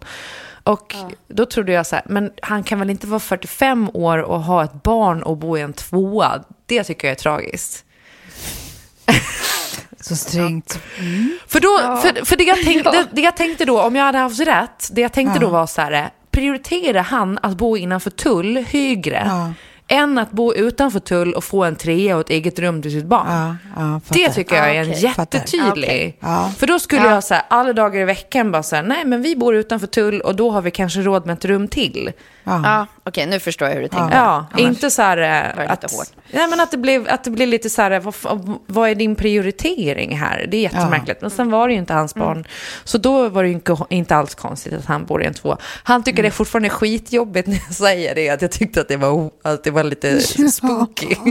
Och 0.64 0.94
då 1.28 1.46
trodde 1.46 1.72
jag 1.72 1.86
så 1.86 1.96
här, 1.96 2.04
men 2.08 2.30
han 2.42 2.62
kan 2.62 2.78
väl 2.78 2.90
inte 2.90 3.06
vara 3.06 3.20
45 3.20 3.90
år 3.94 4.18
och 4.18 4.42
ha 4.42 4.64
ett 4.64 4.82
barn 4.82 5.22
och 5.22 5.36
bo 5.36 5.58
i 5.58 5.60
en 5.60 5.72
tvåa? 5.72 6.44
Det 6.66 6.84
tycker 6.84 7.08
jag 7.08 7.12
är 7.12 7.20
tragiskt. 7.20 7.84
Så 10.02 10.16
strängt. 10.16 10.78
För, 11.48 11.60
då, 11.60 11.96
för, 12.02 12.24
för 12.24 12.36
det, 12.36 12.44
jag 12.44 12.58
tänk, 12.64 12.84
det, 12.92 13.06
det 13.12 13.20
jag 13.22 13.36
tänkte 13.36 13.64
då, 13.64 13.82
om 13.82 13.96
jag 13.96 14.04
hade 14.04 14.18
haft 14.18 14.40
rätt, 14.40 14.88
det 14.92 15.00
jag 15.00 15.12
tänkte 15.12 15.38
då 15.40 15.48
var 15.48 15.66
så 15.66 15.80
här, 15.80 16.10
prioriterar 16.30 17.02
han 17.02 17.38
att 17.42 17.56
bo 17.56 17.76
innanför 17.76 18.10
tull 18.10 18.56
högre 18.68 19.22
Ja. 19.26 19.52
än 19.88 20.18
att 20.18 20.30
bo 20.30 20.54
utanför 20.54 21.00
tull 21.00 21.32
och 21.34 21.44
få 21.44 21.64
en 21.64 21.76
trea 21.76 22.14
och 22.14 22.20
ett 22.20 22.30
eget 22.30 22.58
rum 22.58 22.82
till 22.82 22.90
sitt 22.90 23.04
barn? 23.06 23.26
Ja, 23.28 23.56
ja. 23.82 24.00
Det 24.08 24.28
tycker 24.30 24.56
jag 24.56 24.70
är 24.76 24.82
en 24.84 24.90
okej. 24.90 25.02
jättetydlig. 25.04 26.16
Ja. 26.20 26.52
För 26.58 26.66
då 26.66 26.78
skulle 26.78 27.06
jag 27.06 27.24
så 27.24 27.34
här, 27.34 27.42
alla 27.48 27.72
dagar 27.72 28.00
i 28.00 28.04
veckan 28.04 28.52
bara 28.52 28.62
säga 28.62 28.82
nej 28.82 29.04
men 29.04 29.22
vi 29.22 29.36
bor 29.36 29.54
utanför 29.54 29.86
tull 29.86 30.20
och 30.20 30.34
då 30.36 30.50
har 30.50 30.62
vi 30.62 30.70
kanske 30.70 31.00
råd 31.00 31.26
med 31.26 31.32
ett 31.32 31.44
rum 31.44 31.68
till. 31.68 32.12
Ja. 32.44 32.60
Ja, 32.64 32.86
okej, 33.04 33.26
nu 33.26 33.40
förstår 33.40 33.68
jag 33.68 33.74
hur 33.74 33.82
du 33.82 33.88
tänkte. 33.88 34.16
Ja, 34.16 34.46
Annars 34.52 34.60
inte 34.66 34.90
så 34.90 35.02
här 35.02 35.18
att, 35.68 35.92
nej, 36.30 36.48
men 36.48 36.60
att, 36.60 36.70
det 36.70 36.76
blev, 36.76 37.08
att 37.08 37.24
det 37.24 37.30
blev 37.30 37.48
lite 37.48 37.70
så 37.70 37.82
här, 37.82 38.00
vad, 38.00 38.14
vad 38.66 38.88
är 38.90 38.94
din 38.94 39.16
prioritering 39.16 40.16
här? 40.18 40.46
Det 40.50 40.56
är 40.56 40.60
jättemärkligt. 40.60 41.20
Men 41.20 41.30
sen 41.30 41.50
var 41.50 41.68
det 41.68 41.74
ju 41.74 41.78
inte 41.80 41.94
hans 41.94 42.16
Mm. 42.16 42.26
barn. 42.28 42.44
Så 42.84 42.98
då 42.98 43.28
var 43.28 43.42
det 43.42 43.48
ju 43.48 43.54
inte, 43.54 43.76
inte 43.90 44.16
alls 44.16 44.34
konstigt 44.34 44.72
att 44.72 44.84
han 44.86 45.04
bor 45.04 45.22
i 45.22 45.26
en 45.26 45.34
två. 45.34 45.56
Han 45.84 46.02
tycker 46.02 46.22
det 46.22 46.28
är 46.28 46.30
fortfarande 46.30 46.68
skitjobbigt 46.70 47.48
när 47.48 47.54
jag 47.66 47.74
säger 47.74 48.14
det, 48.14 48.28
att 48.30 48.42
jag 48.42 48.50
tyckte 48.52 48.80
att 48.80 48.88
det 48.88 48.96
var, 48.96 49.30
att 49.44 49.64
det 49.64 49.70
var 49.70 49.84
lite 49.84 50.20
spooky. 50.50 51.14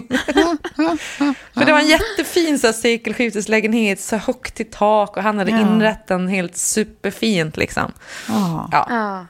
För 1.53 1.66
det 1.66 1.72
var 1.72 1.80
en 1.80 1.88
jättefin 1.88 2.59
så 2.59 2.68
här, 2.68 2.74
sekelskifteslägenhet, 2.74 4.01
så 4.01 4.16
högt 4.18 4.59
i 4.59 4.64
tak 4.64 5.18
och 5.18 5.24
han 5.24 5.38
hade 5.38 5.51
Ja. 5.51 5.59
inrett 5.62 6.07
den 6.07 6.28
helt 6.28 6.57
superfint 6.57 7.57
liksom. 7.57 7.91
Ja. 8.28 8.70
Ja. 8.72 9.26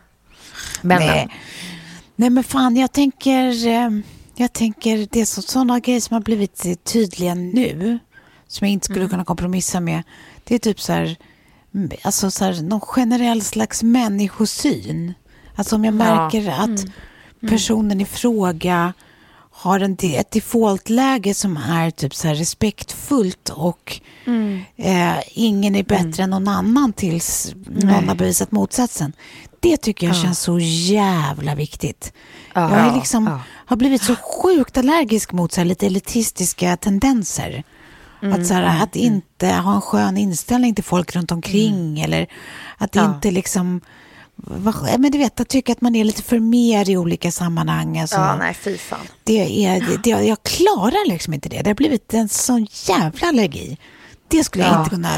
Ja. 0.76 0.80
Men, 0.82 1.00
Nej. 1.00 1.28
Nej 2.16 2.30
men 2.30 2.44
fan, 2.44 2.76
jag 2.76 2.92
tänker, 2.92 3.68
eh, 3.68 3.90
jag 4.36 4.54
tänker 4.54 5.08
det 5.12 5.22
är 5.22 5.26
så, 5.26 5.42
sådana 5.42 5.80
grejer 5.80 6.02
som 6.02 6.14
har 6.14 6.22
blivit 6.22 6.84
tydliga 6.84 7.36
nu, 7.36 8.00
som 8.48 8.68
jag 8.68 8.74
inte 8.74 8.86
skulle 8.86 9.08
kunna 9.08 9.26
kompromissa 9.26 9.80
med. 9.80 10.04
Det 10.44 10.56
är 10.56 10.60
typ 10.60 10.82
så 10.82 10.94
här, 10.94 11.18
mm, 11.74 11.92
alltså 12.02 12.32
så 12.32 12.46
här, 12.46 12.62
någon 12.62 12.82
generell 12.82 13.42
slags 13.42 13.84
människosyn. 13.84 15.14
Alltså 15.56 15.76
om 15.76 15.86
jag 15.86 15.94
märker 15.94 16.50
att 16.50 16.86
personen 17.50 18.02
i 18.02 18.06
fråga 18.06 18.94
har 19.62 19.80
en, 19.80 19.98
ett 20.02 20.32
defaultläge 20.32 21.34
som 21.34 21.58
är 21.58 21.92
typ 21.92 22.16
så 22.16 22.28
respektfullt 22.28 23.50
och 23.50 24.02
eh, 24.78 25.20
ingen 25.28 25.76
är 25.76 25.84
bättre 25.84 26.24
än 26.24 26.30
någon 26.30 26.48
annan 26.48 26.94
tills 26.94 27.54
någon 27.66 28.08
har 28.08 28.16
bevisat 28.16 28.52
motsatsen. 28.52 29.14
Det 29.60 29.78
tycker 29.78 30.08
jag 30.08 30.16
känns 30.16 30.40
så 30.40 30.60
jävla 30.60 31.56
viktigt. 31.56 32.14
jag 32.54 32.72
är 32.72 32.96
liksom, 32.96 33.40
har 33.66 33.76
blivit 33.76 34.04
så 34.04 34.16
sjukt 34.16 34.78
allergisk 34.78 35.32
mot 35.32 35.52
så 35.52 35.64
lite 35.64 35.86
elitistiska 35.86 36.78
tendenser. 36.78 37.64
Att, 38.22 38.48
så 38.48 38.54
här, 38.54 38.84
att 38.84 38.96
inte 38.96 39.48
ha 39.48 39.76
en 39.76 39.82
skön 39.82 40.18
inställning 40.18 40.76
till 40.76 40.84
folk 40.84 41.16
runt 41.16 41.32
omkring 41.32 42.02
eller 42.02 42.28
att 42.78 42.96
inte 42.96 43.32
liksom 43.32 43.82
men 44.98 45.12
du 45.12 45.18
vet, 45.18 45.40
att 45.40 45.48
tycka 45.48 45.72
att 45.72 45.82
man 45.82 45.96
är 45.96 46.04
lite 46.04 46.24
för 46.24 46.40
mer 46.40 46.90
i 46.90 46.98
olika 46.98 47.32
sammanhang. 47.32 48.00
Alltså, 48.00 48.16
Ja, 48.16 48.36
nej, 48.36 48.54
fy 48.54 48.78
fan. 48.78 49.00
det 49.24 49.66
är, 49.66 49.80
det, 49.80 49.98
det, 50.04 50.10
jag 50.10 50.44
klarar 50.44 51.10
liksom 51.10 51.34
inte 51.34 51.50
det. 51.50 51.62
Det 51.62 51.70
har 51.70 51.76
blivit 51.76 52.14
en 52.14 52.30
sån 52.30 52.68
jävla 52.88 53.28
allergi. 53.28 53.78
Det 54.28 54.44
skulle 54.44 54.64
jag 54.64 54.74
Ja. 54.74 54.80
inte 54.80 54.90
kunna 54.90 55.18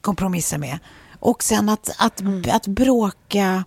kompromissa 0.00 0.58
med. 0.58 0.78
Och 1.20 1.42
sen 1.42 1.68
att, 1.68 1.90
att, 1.98 2.22
att 2.52 2.66
bråka, 2.66 3.64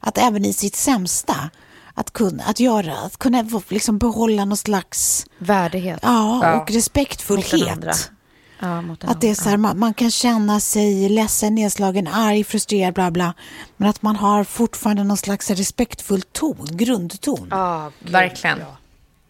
att 0.00 0.18
även 0.18 0.44
i 0.44 0.52
sitt 0.52 0.76
sämsta, 0.76 1.50
att 1.94 2.12
kunna, 2.12 2.42
att 2.44 2.60
göra, 2.60 2.98
att 2.98 3.16
kunna 3.16 3.44
liksom 3.68 3.98
behålla 3.98 4.44
någon 4.44 4.56
slags 4.56 5.26
Värdighet. 5.38 5.98
ja, 6.02 6.40
Ja. 6.42 6.60
och 6.62 6.70
respektfullhet. 6.70 8.10
Ja, 8.58 8.82
Att 9.00 9.20
det 9.20 9.30
är 9.30 9.34
så 9.34 9.48
här, 9.48 9.56
man, 9.56 9.78
man 9.78 9.94
kan 9.94 10.10
känna 10.10 10.60
sig 10.60 11.08
ledsen, 11.08 11.54
nedslagen, 11.54 12.08
arg, 12.08 12.44
frustrerad, 12.44 12.94
bla 12.94 13.10
bla. 13.10 13.34
Men 13.76 13.88
att 13.88 14.02
man 14.02 14.16
har 14.16 14.44
fortfarande 14.44 15.04
någon 15.04 15.16
slags 15.16 15.50
respektfull 15.50 16.22
ton, 16.22 16.66
grundton. 16.70 17.48
Ja, 17.50 17.90
gud, 18.00 18.12
verkligen. 18.12 18.58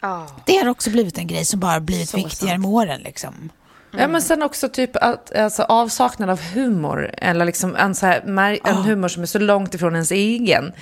ja. 0.01 0.27
Det 0.47 0.57
har 0.57 0.69
också 0.69 0.91
blivit 0.91 1.19
en 1.19 1.27
grej 1.27 1.45
som 1.45 1.61
bara 1.61 1.81
blivit 1.81 2.09
Så 2.09 2.17
viktigare 2.17 2.53
sant. 2.55 2.63
med 2.63 2.71
åren. 2.71 3.01
Liksom. 3.01 3.51
Ja, 3.99 4.09
men 4.09 4.23
sen 4.23 4.43
också 4.43 4.69
typ 4.69 4.97
att, 4.97 5.37
alltså, 5.37 5.63
avsaknad 5.63 6.31
av 6.31 6.41
humor, 6.41 7.11
eller 7.19 7.45
liksom 7.45 7.77
en, 7.77 7.95
så 7.95 8.07
här, 8.07 8.21
en 8.65 8.77
humor 8.77 9.09
som 9.09 9.23
är 9.23 9.27
så 9.27 9.39
långt 9.39 9.75
ifrån 9.75 9.93
ens 9.93 10.11
egen. 10.11 10.73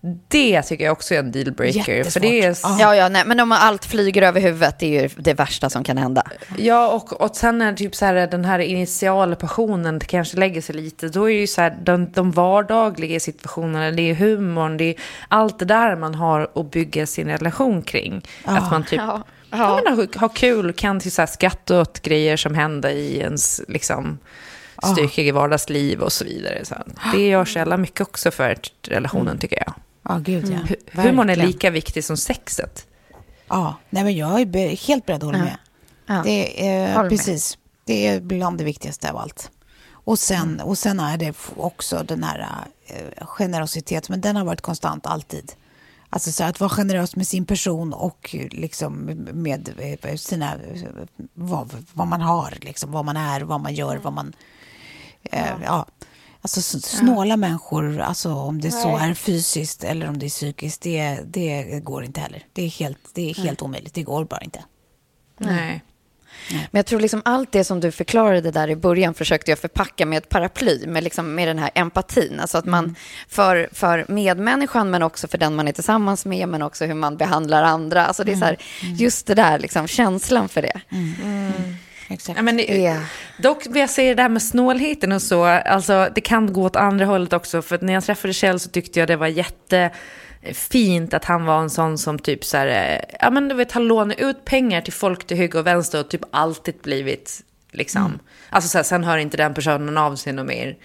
Ja. 0.00 0.08
Det 0.28 0.62
tycker 0.62 0.84
jag 0.84 0.92
också 0.92 1.14
är 1.14 1.18
en 1.18 1.32
dealbreaker. 1.32 2.04
För 2.04 2.20
det 2.20 2.44
är. 2.44 2.56
Ja, 2.62 2.96
ja, 2.96 3.08
nej, 3.08 3.22
men 3.26 3.40
om 3.40 3.52
allt 3.52 3.84
flyger 3.84 4.22
över 4.22 4.40
huvudet, 4.40 4.78
det 4.78 4.98
är 4.98 5.02
ju 5.02 5.08
det 5.16 5.34
värsta 5.34 5.70
som 5.70 5.84
kan 5.84 5.98
hända. 5.98 6.22
Ja, 6.56 6.88
och, 6.92 7.20
och 7.20 7.36
sen 7.36 7.58
när 7.58 7.72
typ 7.72 7.94
så 7.94 8.04
här, 8.04 8.26
den 8.26 8.44
här 8.44 8.58
initiala 8.58 9.36
passionen 9.36 10.00
kanske 10.00 10.36
lägger 10.36 10.60
sig 10.60 10.74
lite, 10.74 11.08
då 11.08 11.30
är 11.30 11.34
det 11.34 11.40
ju 11.40 11.46
så 11.46 11.60
här, 11.60 11.78
de, 11.82 12.12
de 12.12 12.30
vardagliga 12.30 13.20
situationerna, 13.20 13.90
det 13.90 14.10
är 14.10 14.14
humorn, 14.14 14.76
det 14.76 14.84
är 14.84 14.94
allt 15.28 15.58
det 15.58 15.64
där 15.64 15.96
man 15.96 16.14
har 16.14 16.50
att 16.54 16.70
bygga 16.70 17.06
sin 17.06 17.28
relation 17.28 17.82
kring. 17.82 18.22
Att 18.44 18.70
man 18.70 18.84
typ 18.84 19.00
Ja. 19.00 19.24
ja. 19.50 19.80
men, 19.84 19.96
har, 19.98 20.18
har 20.18 20.28
kul, 20.28 20.72
kan 20.72 21.00
till 21.00 21.12
så 21.12 21.22
här, 21.22 21.26
skratta 21.26 21.80
åt 21.80 22.02
grejer 22.02 22.36
som 22.36 22.54
händer 22.54 22.90
i 22.90 23.18
ens 23.18 23.60
liksom, 23.68 24.18
stökiga 24.94 25.32
vardagsliv 25.32 26.00
och 26.00 26.12
så 26.12 26.24
vidare. 26.24 26.64
Så 26.64 26.74
det 27.14 27.28
gör 27.28 27.44
så 27.44 27.58
jävla 27.58 27.76
mycket 27.76 28.00
också 28.00 28.30
för 28.30 28.56
relationen 28.88 29.38
tycker 29.38 29.56
jag. 29.66 29.74
Ja, 30.08 30.18
gud 30.18 30.48
ja. 30.48 30.58
Hu- 30.58 31.02
Humorn 31.02 31.30
är 31.30 31.36
lika 31.36 31.70
viktig 31.70 32.04
som 32.04 32.16
sexet. 32.16 32.86
Ja, 33.48 33.76
nej 33.90 34.04
men 34.04 34.16
jag 34.16 34.40
är 34.40 34.86
helt 34.86 35.06
beredd 35.06 35.16
att 35.16 35.26
hålla 35.26 35.38
med. 35.38 35.58
Ja. 36.06 36.22
Det 36.24 36.68
är, 36.68 37.02
med. 37.02 37.10
precis. 37.10 37.58
Det 37.84 38.06
är 38.06 38.20
bland 38.20 38.58
det 38.58 38.64
viktigaste 38.64 39.10
av 39.10 39.16
allt. 39.16 39.50
Och 39.90 40.18
sen, 40.18 40.60
och 40.60 40.78
sen 40.78 41.00
är 41.00 41.16
det 41.16 41.34
också 41.56 42.02
den 42.08 42.22
här 42.22 42.46
eh, 42.86 43.26
generositet, 43.26 44.08
men 44.08 44.20
den 44.20 44.36
har 44.36 44.44
varit 44.44 44.60
konstant 44.60 45.06
alltid. 45.06 45.52
Alltså 46.10 46.32
så 46.32 46.44
att 46.44 46.60
vara 46.60 46.70
generös 46.70 47.16
med 47.16 47.26
sin 47.26 47.44
person 47.44 47.92
och 47.92 48.36
liksom 48.50 49.04
med 49.32 49.98
eh, 50.02 50.16
sina, 50.16 50.54
eh, 50.54 50.82
vad, 51.34 51.86
vad 51.92 52.06
man 52.06 52.20
har, 52.20 52.54
liksom, 52.60 52.92
vad 52.92 53.04
man 53.04 53.16
är, 53.16 53.40
vad 53.40 53.60
man 53.60 53.74
gör, 53.74 53.96
vad 53.96 54.12
man... 54.12 54.32
Eh, 55.22 55.46
ja. 55.64 55.86
Alltså 56.42 56.62
snåla 56.80 57.36
människor, 57.36 58.00
alltså 58.00 58.32
om 58.32 58.60
det 58.60 58.70
så 58.70 58.96
är 58.96 59.14
fysiskt 59.14 59.84
eller 59.84 60.08
om 60.08 60.18
det 60.18 60.26
är 60.26 60.30
psykiskt, 60.30 60.82
det, 60.82 61.18
det 61.24 61.80
går 61.82 62.04
inte 62.04 62.20
heller. 62.20 62.46
Det 62.52 62.62
är 62.62 62.68
helt, 62.68 62.98
det 63.14 63.30
är 63.30 63.34
helt 63.34 63.62
omöjligt, 63.62 63.94
det 63.94 64.02
går 64.02 64.24
bara 64.24 64.40
inte. 64.40 64.64
Nej. 65.38 65.84
Men 66.50 66.78
jag 66.78 66.86
tror 66.86 67.00
liksom 67.00 67.22
allt 67.24 67.52
det 67.52 67.64
som 67.64 67.80
du 67.80 67.92
förklarade 67.92 68.50
där 68.50 68.70
i 68.70 68.76
början 68.76 69.14
försökte 69.14 69.50
jag 69.50 69.58
förpacka 69.58 70.06
med 70.06 70.18
ett 70.18 70.28
paraply, 70.28 70.86
med, 70.86 71.04
liksom, 71.04 71.34
med 71.34 71.48
den 71.48 71.58
här 71.58 71.70
empatin. 71.74 72.40
Alltså 72.40 72.58
att 72.58 72.64
man 72.64 72.94
för, 73.28 73.68
för 73.72 74.04
medmänniskan, 74.08 74.90
men 74.90 75.02
också 75.02 75.28
för 75.28 75.38
den 75.38 75.54
man 75.54 75.68
är 75.68 75.72
tillsammans 75.72 76.24
med, 76.24 76.48
men 76.48 76.62
också 76.62 76.84
hur 76.84 76.94
man 76.94 77.16
behandlar 77.16 77.62
andra. 77.62 78.06
Alltså 78.06 78.24
det 78.24 78.32
är 78.32 78.36
så 78.36 78.44
här, 78.44 78.58
just 78.80 79.26
det 79.26 79.34
där, 79.34 79.58
liksom, 79.58 79.86
känslan 79.86 80.48
för 80.48 80.62
det. 80.62 80.80
Exakt. 82.08 82.36
Ja, 82.36 82.42
men 82.42 82.82
Ja. 82.82 83.00
Dock 83.38 83.66
vill 83.66 83.80
jag 83.80 83.90
säga 83.90 84.14
det 84.14 84.22
här 84.22 84.28
med 84.28 84.42
snålheten 84.42 85.12
och 85.12 85.22
så, 85.22 85.44
alltså 85.44 86.08
det 86.14 86.20
kan 86.20 86.52
gå 86.52 86.62
åt 86.62 86.76
andra 86.76 87.06
hållet 87.06 87.32
också. 87.32 87.62
För 87.62 87.74
att 87.74 87.82
när 87.82 87.92
jag 87.92 88.04
träffade 88.04 88.34
Kjell 88.34 88.60
så 88.60 88.70
tyckte 88.70 88.98
jag 88.98 89.08
det 89.08 89.16
var 89.16 89.26
jättefint 89.26 91.14
att 91.14 91.24
han 91.24 91.44
var 91.44 91.60
en 91.60 91.70
sån 91.70 91.98
som 91.98 92.18
typ 92.18 92.44
så 92.44 92.56
här, 92.56 92.66
eh, 92.66 93.16
ja 93.20 93.30
men 93.30 93.48
du 93.48 93.54
vet, 93.54 93.72
han 93.72 93.86
lånar 93.88 94.20
ut 94.20 94.44
pengar 94.44 94.80
till 94.80 94.92
folk 94.92 95.26
till 95.26 95.36
höger 95.36 95.58
och 95.58 95.66
vänster 95.66 96.00
och 96.00 96.08
typ 96.08 96.22
alltid 96.30 96.74
blivit 96.82 97.40
liksom, 97.72 98.18
alltså 98.50 98.68
så 98.70 98.78
här, 98.78 98.82
sen 98.82 99.04
hör 99.04 99.18
inte 99.18 99.36
den 99.36 99.54
personen 99.54 99.98
av 99.98 100.16
sig 100.16 100.32
något 100.32 100.46
mer. 100.46 100.76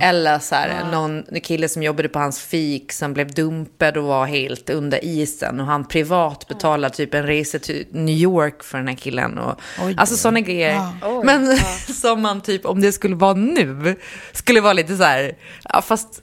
Eller 0.00 0.38
så 0.38 0.54
här, 0.54 0.90
någon 0.92 1.24
kille 1.42 1.68
som 1.68 1.82
jobbade 1.82 2.08
på 2.08 2.18
hans 2.18 2.40
fik 2.40 2.92
som 2.92 3.12
blev 3.14 3.34
dumpad 3.34 3.96
och 3.96 4.04
var 4.04 4.26
helt 4.26 4.70
under 4.70 5.04
isen 5.04 5.60
och 5.60 5.66
han 5.66 5.84
privat 5.84 6.48
betalade 6.48 6.94
typ 6.94 7.14
en 7.14 7.26
resa 7.26 7.58
till 7.58 7.86
New 7.90 8.16
York 8.16 8.62
för 8.64 8.78
den 8.78 8.88
här 8.88 8.94
killen. 8.94 9.38
Och, 9.38 9.60
Oj. 9.82 9.94
alltså 9.98 10.16
sådana 10.16 10.40
grejer. 10.40 10.80
Men 11.24 11.56
som 11.94 12.20
man 12.22 12.40
typ, 12.40 12.66
om 12.66 12.80
det 12.80 12.92
skulle 12.92 13.16
vara 13.16 13.34
nu, 13.34 13.96
skulle 14.32 14.60
vara 14.60 14.72
lite 14.72 14.96
så 14.96 15.02
här, 15.04 15.32
ja 15.72 15.82
fast 15.82 16.22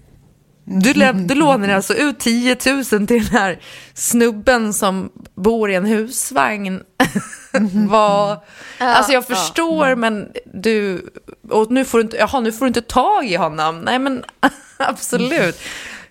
du, 0.66 0.94
lä- 0.94 1.14
du 1.14 1.36
lånar 1.36 1.70
alltså 1.70 1.94
ut 1.94 2.20
10 2.20 2.58
000 2.66 2.84
till 2.86 3.26
den 3.26 3.38
här 3.40 3.60
snubben 3.94 4.74
som 4.74 5.12
bor 5.36 5.72
i 5.72 5.76
en 5.76 5.86
husvagn. 5.86 6.82
Vad, 7.90 8.40
alltså 8.80 9.12
jag 9.12 9.28
förstår 9.28 9.96
men 9.96 10.32
du, 10.54 11.10
och 11.50 11.72
nu 11.72 11.86
får 11.86 11.98
du 11.98 12.02
inte, 12.04 12.18
jaha 12.18 12.40
nu 12.40 12.52
får 12.52 12.66
du 12.66 12.68
inte 12.68 12.82
tag 12.82 13.26
i 13.26 13.36
honom. 13.36 13.80
Nej 13.82 14.00
men 14.00 14.24
absolut. 14.78 15.60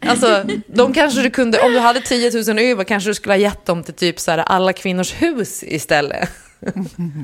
Alltså, 0.07 0.45
de 0.66 0.93
kanske 0.95 1.22
du 1.22 1.30
kunde, 1.30 1.61
om 1.61 1.72
du 1.72 1.78
hade 1.78 2.01
10 2.01 2.30
000 2.55 2.59
över 2.59 2.84
kanske 2.84 3.11
du 3.11 3.14
skulle 3.14 3.32
ha 3.32 3.38
gett 3.38 3.66
dem 3.66 3.82
till 3.82 3.95
typ 3.95 4.20
så 4.20 4.30
här 4.30 4.38
alla 4.38 4.72
kvinnors 4.72 5.12
hus 5.22 5.62
istället. 5.62 6.30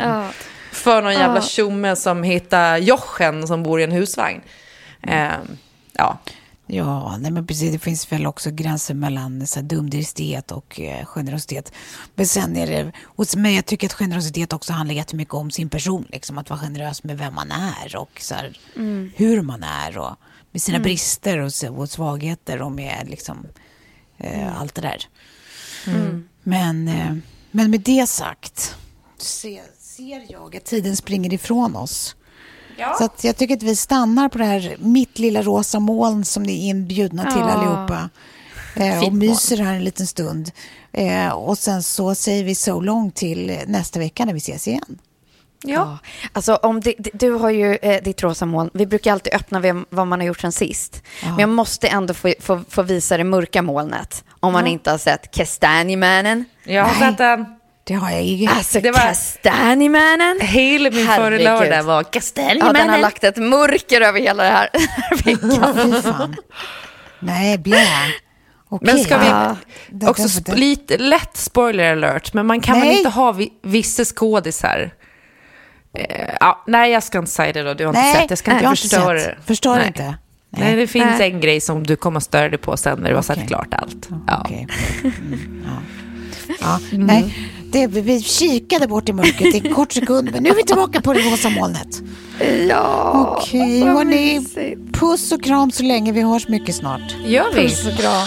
Ja. 0.00 0.24
För 0.72 1.02
någon 1.02 1.12
jävla 1.12 1.36
Ja. 1.36 1.42
tjomme 1.42 1.96
som 1.96 2.22
heter 2.22 2.76
Jochen 2.76 3.46
som 3.46 3.62
bor 3.62 3.80
i 3.80 3.84
en 3.84 3.92
husvagn. 3.92 4.40
Eh, 5.02 5.28
ja. 5.92 6.18
Ja, 6.68 7.16
nej 7.16 7.30
men 7.30 7.46
precis. 7.46 7.72
Det 7.72 7.78
finns 7.78 8.12
väl 8.12 8.26
också 8.26 8.50
gränser 8.50 8.94
mellan 8.94 9.46
så 9.46 9.60
här, 9.60 9.66
dumdristighet 9.66 10.52
och 10.52 10.80
eh, 10.80 11.06
generositet. 11.06 11.72
Men 12.14 12.26
sen 12.26 12.56
är 12.56 12.66
det, 12.66 12.92
och, 13.04 13.26
men 13.36 13.54
jag 13.54 13.66
tycker 13.66 13.86
att 13.86 13.92
generositet 13.92 14.52
också 14.52 14.72
handlar 14.72 14.94
jättemycket 14.94 15.34
om 15.34 15.50
sin 15.50 15.68
person. 15.68 16.06
Liksom, 16.12 16.38
att 16.38 16.50
vara 16.50 16.60
generös 16.60 17.04
med 17.04 17.18
vem 17.18 17.34
man 17.34 17.50
är 17.52 17.96
och 17.96 18.10
så 18.20 18.34
här, 18.34 18.58
hur 19.16 19.42
man 19.42 19.62
är 19.62 19.98
och 19.98 20.16
med 20.52 20.62
sina 20.62 20.78
brister 20.84 21.38
och, 21.38 21.52
så- 21.54 21.74
och 21.74 21.90
svagheter 21.90 22.62
och 22.62 22.72
med 22.72 23.06
liksom, 23.10 23.46
eh, 24.18 24.60
allt 24.60 24.74
det 24.74 24.80
där. 24.82 25.02
Men, 26.42 26.88
eh, 26.88 27.16
men 27.50 27.70
med 27.70 27.80
det 27.80 28.06
sagt 28.08 28.76
ser, 29.18 29.62
ser 29.78 30.32
jag 30.32 30.56
att 30.56 30.64
tiden 30.64 30.96
springer 30.96 31.32
ifrån 31.32 31.76
oss. 31.76 32.16
Så 32.98 33.04
att 33.04 33.24
jag 33.24 33.36
tycker 33.36 33.56
att 33.56 33.62
vi 33.62 33.76
stannar 33.76 34.28
på 34.28 34.38
det 34.38 34.44
här 34.44 34.76
mitt 34.78 35.18
lilla 35.18 35.42
rosa 35.42 35.80
moln 35.80 36.24
som 36.24 36.42
ni 36.42 36.52
är 36.66 36.70
inbjudna 36.70 37.22
till 37.32 37.40
Ja. 37.40 37.50
allihopa. 37.50 38.10
eh, 38.76 39.04
och 39.04 39.12
myser 39.12 39.56
här 39.56 39.74
en 39.74 39.84
liten 39.84 40.06
stund. 40.06 40.50
Eh, 40.92 41.28
och 41.28 41.58
sen 41.58 41.82
så 41.82 42.14
säger 42.14 42.44
vi 42.44 42.54
so 42.54 42.80
long 42.80 43.10
till 43.10 43.58
nästa 43.66 43.98
vecka 43.98 44.24
när 44.24 44.32
vi 44.32 44.38
ses 44.38 44.68
igen. 44.68 44.98
Ja. 45.64 45.98
Alltså, 46.32 46.54
om 46.54 46.80
det, 46.80 46.94
du 47.12 47.30
har 47.30 47.50
ju 47.50 47.74
eh, 47.76 48.02
ditt 48.02 48.22
rosa 48.22 48.46
moln. 48.46 48.70
Vi 48.74 48.86
brukar 48.86 49.12
alltid 49.12 49.34
öppna 49.34 49.60
vem, 49.60 49.86
vad 49.90 50.06
man 50.06 50.20
har 50.20 50.26
gjort 50.26 50.40
sen 50.40 50.52
sist. 50.52 51.02
Men 51.22 51.38
jag 51.38 51.48
måste 51.48 51.88
ändå 51.88 52.14
få, 52.14 52.34
få, 52.40 52.62
få 52.68 52.82
visa 52.82 53.16
det 53.16 53.24
mörka 53.24 53.62
molnet. 53.62 54.24
Om 54.40 54.52
man 54.52 54.64
Ja. 54.66 54.70
inte 54.72 54.90
har 54.90 54.98
sett 54.98 55.30
Kastanjemannen. 55.30 56.44
Jag 56.64 56.84
har 56.84 56.94
sett 56.94 57.18
den. 57.18 57.55
Det 57.86 57.94
har 57.94 58.10
jag 58.10 58.24
ju. 58.24 58.46
Alltså, 58.46 58.80
Det 58.80 58.90
var- 58.90 58.98
Kastanjemannen. 59.00 60.40
Hela 60.40 60.90
min 60.90 61.06
förra 61.06 61.38
lördag 61.38 61.82
var 61.82 61.94
Ja, 61.96 62.02
Kastanjemannen. 62.04 62.74
den 62.74 62.88
har 62.88 62.98
lagt 62.98 63.24
ett 63.24 63.36
mörker 63.36 64.00
över 64.00 64.20
hela 64.20 64.42
det 64.42 64.48
här 64.50 64.68
veckan. 65.24 66.36
Nej, 67.18 67.58
blä. 67.58 67.86
Okej. 68.68 68.94
Men 68.94 69.04
ska 69.04 69.18
vi 69.18 69.26
Ja. 69.26 69.56
Också 70.10 70.40
det- 70.40 70.54
lite 70.54 70.98
lätt 70.98 71.36
spoiler 71.36 71.92
alert, 71.92 72.32
men 72.32 72.46
man 72.46 72.60
kan 72.60 72.80
väl 72.80 72.88
inte 72.90 73.08
ha 73.08 73.32
vi, 73.32 73.52
vissa 73.62 74.04
skådisar? 74.04 74.90
Eh, 75.94 76.28
ja, 76.40 76.64
nej, 76.66 76.92
jag 76.92 77.02
ska 77.02 77.18
inte 77.18 77.30
säga 77.30 77.52
det 77.52 77.62
då. 77.62 77.74
Du 77.74 77.84
har 77.84 77.90
inte 77.90 78.00
Nej, 78.02 78.14
sett. 78.14 78.30
Jag 78.30 78.38
ska 78.38 78.50
nej, 78.50 78.56
inte 78.56 78.64
jag 78.64 78.68
har 78.68 78.72
inte 78.74 78.82
förstöra 78.82 79.12
det. 79.18 79.36
Förstår 79.46 79.76
nej. 79.76 79.86
inte. 79.86 80.14
Nej. 80.50 80.76
det 80.76 80.86
finns 80.86 81.18
Nej. 81.18 81.30
en 81.32 81.40
grej 81.40 81.60
som 81.60 81.82
du 81.86 81.96
kommer 81.96 82.16
att 82.16 82.24
störa 82.24 82.48
dig 82.48 82.58
på 82.58 82.76
sen 82.76 82.98
när 82.98 83.08
du 83.08 83.14
har 83.14 83.22
Okej. 83.22 83.36
sett 83.36 83.46
klart 83.48 83.74
allt. 83.74 84.08
Ja. 84.26 84.40
Okej. 84.44 84.66
Mm, 85.04 85.64
ja. 85.66 85.70
Ja, 86.60 86.78
nej, 86.92 87.34
det, 87.76 87.86
vi 88.00 88.22
kikade 88.22 88.86
bort 88.86 89.08
i 89.08 89.12
mörkret 89.12 89.54
i 89.54 89.68
en 89.68 89.74
kort 89.74 89.92
sekund, 89.92 90.28
men 90.32 90.42
nu 90.42 90.48
är 90.48 90.54
vi 90.54 90.62
tillbaka 90.64 91.00
på 91.00 91.12
det 91.12 91.20
rosa 91.20 91.50
molnet. 91.50 92.02
Ja, 92.68 93.36
Okej, 93.38 93.80
vad 93.84 93.92
hörni. 93.94 94.46
Puss 94.92 95.32
och 95.32 95.42
kram 95.42 95.70
så 95.70 95.82
länge. 95.82 96.12
Vi 96.12 96.20
hörs 96.22 96.48
mycket 96.48 96.74
snart. 96.74 97.16
Gör 97.26 97.46
vi? 97.54 97.62
Puss 97.62 97.86
och 97.86 97.98
kram. 97.98 98.26